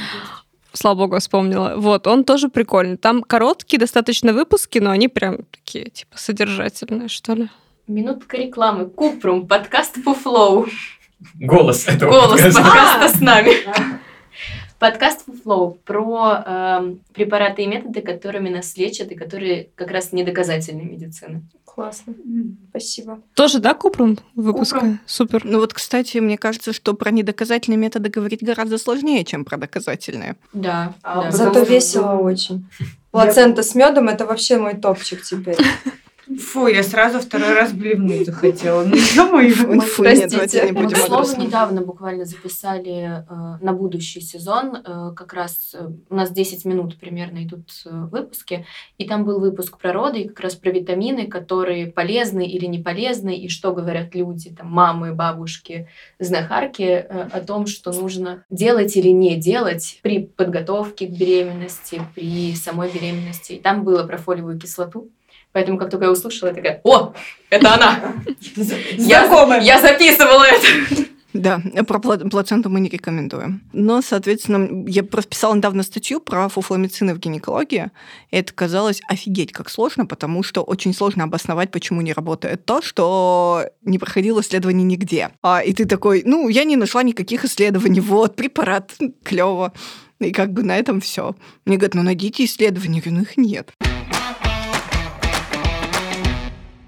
слава 0.74 0.96
богу, 0.96 1.18
вспомнила. 1.18 1.74
Вот, 1.76 2.06
он 2.06 2.24
тоже 2.24 2.48
прикольный. 2.48 2.96
Там 2.96 3.22
короткие 3.22 3.78
достаточно 3.78 4.32
выпуски, 4.32 4.78
но 4.78 4.90
они 4.90 5.08
прям 5.08 5.38
такие, 5.50 5.86
типа, 5.86 6.16
содержательные, 6.16 7.08
что 7.08 7.34
ли. 7.34 7.48
Минутка 7.86 8.36
рекламы. 8.36 8.86
Купрум, 8.86 9.46
подкаст 9.46 9.96
Фуфлоу. 10.02 10.66
Голос 11.40 11.86
этого 11.88 12.10
Голос 12.10 12.40
подкаста, 12.40 12.62
подкаста 12.62 13.16
с 13.16 13.20
нами. 13.20 13.52
Подкаст 14.78 15.24
Фуфлоу 15.24 15.78
про 15.84 16.42
э, 16.44 16.94
препараты 17.14 17.62
и 17.62 17.66
методы, 17.66 18.02
которыми 18.02 18.50
нас 18.50 18.76
лечат 18.76 19.12
и 19.12 19.14
которые 19.14 19.68
как 19.76 19.90
раз 19.90 20.12
недоказательной 20.12 20.84
медицины. 20.84 21.42
Классно. 21.74 22.14
Спасибо. 22.70 23.20
Тоже, 23.34 23.58
да, 23.58 23.74
Купрум 23.74 24.16
выпуска? 24.36 25.00
Супер. 25.06 25.44
Ну 25.44 25.58
вот, 25.58 25.74
кстати, 25.74 26.18
мне 26.18 26.38
кажется, 26.38 26.72
что 26.72 26.94
про 26.94 27.10
недоказательные 27.10 27.78
методы 27.78 28.10
говорить 28.10 28.44
гораздо 28.44 28.78
сложнее, 28.78 29.24
чем 29.24 29.44
про 29.44 29.56
доказательные. 29.56 30.36
Да. 30.52 30.94
А, 31.02 31.24
да. 31.24 31.30
Зато 31.32 31.64
весело 31.64 32.12
очень. 32.12 32.68
Плацента 33.10 33.64
с 33.64 33.74
медом 33.74 34.08
это 34.08 34.24
вообще 34.24 34.56
мой 34.58 34.74
топчик 34.74 35.22
теперь. 35.22 35.56
Фу, 36.38 36.68
я 36.68 36.82
сразу 36.82 37.20
второй 37.20 37.54
раз 37.54 37.72
блевнуть 37.72 38.26
захотела. 38.26 38.84
Ну, 38.84 38.96
ё-моё. 38.96 39.80
Фу, 39.80 40.04
нет, 40.04 40.30
давайте 40.30 40.64
не 40.64 40.72
будем 40.72 40.96
К 40.96 40.98
слову, 40.98 41.40
недавно 41.40 41.82
буквально 41.82 42.24
записали 42.24 43.24
э, 43.28 43.58
на 43.60 43.72
будущий 43.72 44.20
сезон, 44.20 44.76
э, 44.76 45.12
как 45.14 45.34
раз 45.34 45.74
э, 45.74 45.90
у 46.08 46.14
нас 46.14 46.30
10 46.30 46.64
минут 46.64 46.98
примерно 46.98 47.44
идут 47.44 47.70
э, 47.84 47.90
выпуски, 48.10 48.64
и 48.96 49.06
там 49.06 49.24
был 49.24 49.38
выпуск 49.38 49.78
про 49.78 49.92
роды, 49.92 50.20
и 50.20 50.28
как 50.28 50.40
раз 50.40 50.54
про 50.54 50.70
витамины, 50.70 51.26
которые 51.26 51.88
полезны 51.88 52.46
или 52.46 52.66
не 52.66 52.78
полезны, 52.78 53.36
и 53.36 53.48
что 53.48 53.72
говорят 53.72 54.14
люди, 54.14 54.50
там, 54.50 54.68
мамы, 54.68 55.12
бабушки, 55.12 55.88
знахарки, 56.18 56.82
э, 56.82 57.28
о 57.32 57.40
том, 57.40 57.66
что 57.66 57.92
нужно 57.92 58.44
делать 58.48 58.96
или 58.96 59.08
не 59.08 59.36
делать 59.36 59.98
при 60.02 60.20
подготовке 60.20 61.06
к 61.06 61.10
беременности, 61.10 62.00
при 62.14 62.54
самой 62.54 62.90
беременности. 62.90 63.52
И 63.54 63.60
там 63.60 63.84
было 63.84 64.04
про 64.04 64.16
фолиевую 64.16 64.58
кислоту, 64.58 65.10
Поэтому, 65.54 65.78
как 65.78 65.88
только 65.88 66.06
я 66.06 66.10
услышала, 66.10 66.48
я 66.48 66.54
такая, 66.54 66.80
о, 66.82 67.14
это 67.48 67.74
она! 67.74 68.00
Я, 68.98 69.58
я 69.60 69.80
записывала 69.80 70.42
это! 70.42 71.04
Да, 71.32 71.60
про 71.86 71.98
плаценту 72.00 72.70
мы 72.70 72.80
не 72.80 72.88
рекомендуем. 72.88 73.62
Но, 73.72 74.02
соответственно, 74.02 74.84
я 74.88 75.04
просто 75.04 75.30
писала 75.30 75.54
недавно 75.54 75.82
статью 75.84 76.20
про 76.20 76.48
фуфломицины 76.48 77.14
в 77.14 77.18
гинекологии, 77.18 77.90
и 78.30 78.36
это 78.36 78.52
казалось 78.52 79.00
офигеть 79.08 79.52
как 79.52 79.68
сложно, 79.68 80.06
потому 80.06 80.42
что 80.42 80.62
очень 80.62 80.92
сложно 80.92 81.24
обосновать, 81.24 81.70
почему 81.70 82.00
не 82.00 82.12
работает 82.12 82.64
то, 82.64 82.82
что 82.82 83.64
не 83.82 83.98
проходило 83.98 84.40
исследований 84.40 84.84
нигде. 84.84 85.30
А, 85.42 85.60
и 85.60 85.72
ты 85.72 85.86
такой, 85.86 86.22
ну, 86.24 86.48
я 86.48 86.64
не 86.64 86.76
нашла 86.76 87.02
никаких 87.04 87.44
исследований, 87.44 88.00
вот, 88.00 88.34
препарат, 88.36 88.92
клево. 89.24 89.72
И 90.20 90.30
как 90.30 90.52
бы 90.52 90.62
на 90.62 90.76
этом 90.76 91.00
все. 91.00 91.34
Мне 91.64 91.76
говорят, 91.76 91.94
ну 91.94 92.02
найдите 92.02 92.44
исследования, 92.44 92.98
я 92.98 93.02
говорю, 93.02 93.16
ну 93.18 93.22
их 93.22 93.36
нет. 93.36 93.72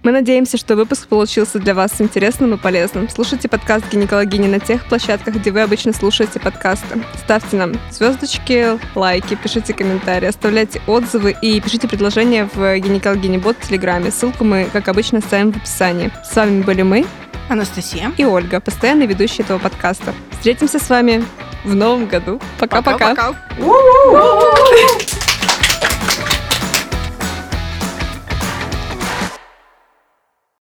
Мы 0.07 0.13
надеемся, 0.13 0.57
что 0.57 0.77
выпуск 0.77 1.09
получился 1.09 1.59
для 1.59 1.75
вас 1.75 2.01
интересным 2.01 2.55
и 2.55 2.57
полезным. 2.57 3.09
Слушайте 3.09 3.49
подкаст 3.49 3.91
«Гинекологини» 3.91 4.47
на 4.47 4.61
тех 4.61 4.85
площадках, 4.85 5.35
где 5.35 5.51
вы 5.51 5.63
обычно 5.63 5.93
слушаете 5.93 6.39
подкасты. 6.39 7.03
Ставьте 7.25 7.57
нам 7.57 7.73
звездочки, 7.91 8.79
лайки, 8.95 9.35
пишите 9.35 9.75
комментарии, 9.75 10.29
оставляйте 10.29 10.81
отзывы 10.87 11.35
и 11.43 11.61
пишите 11.61 11.89
предложения 11.89 12.49
в 12.55 12.79
«Гинекологини 12.79 13.39
бот» 13.39 13.57
в 13.59 13.67
Телеграме. 13.67 14.13
Ссылку 14.13 14.45
мы, 14.45 14.69
как 14.73 14.87
обычно, 14.87 15.21
ставим 15.21 15.51
в 15.51 15.57
описании. 15.57 16.13
С 16.25 16.37
вами 16.37 16.63
были 16.63 16.83
мы, 16.83 17.05
Анастасия 17.49 18.13
и 18.17 18.25
Ольга, 18.25 18.61
постоянные 18.61 19.09
ведущие 19.09 19.45
этого 19.45 19.59
подкаста. 19.59 20.15
Встретимся 20.31 20.79
с 20.79 20.89
вами 20.89 21.25
в 21.65 21.75
новом 21.75 22.07
году. 22.07 22.41
Пока-пока. 22.61 23.09
Пока-пока. 23.09 23.35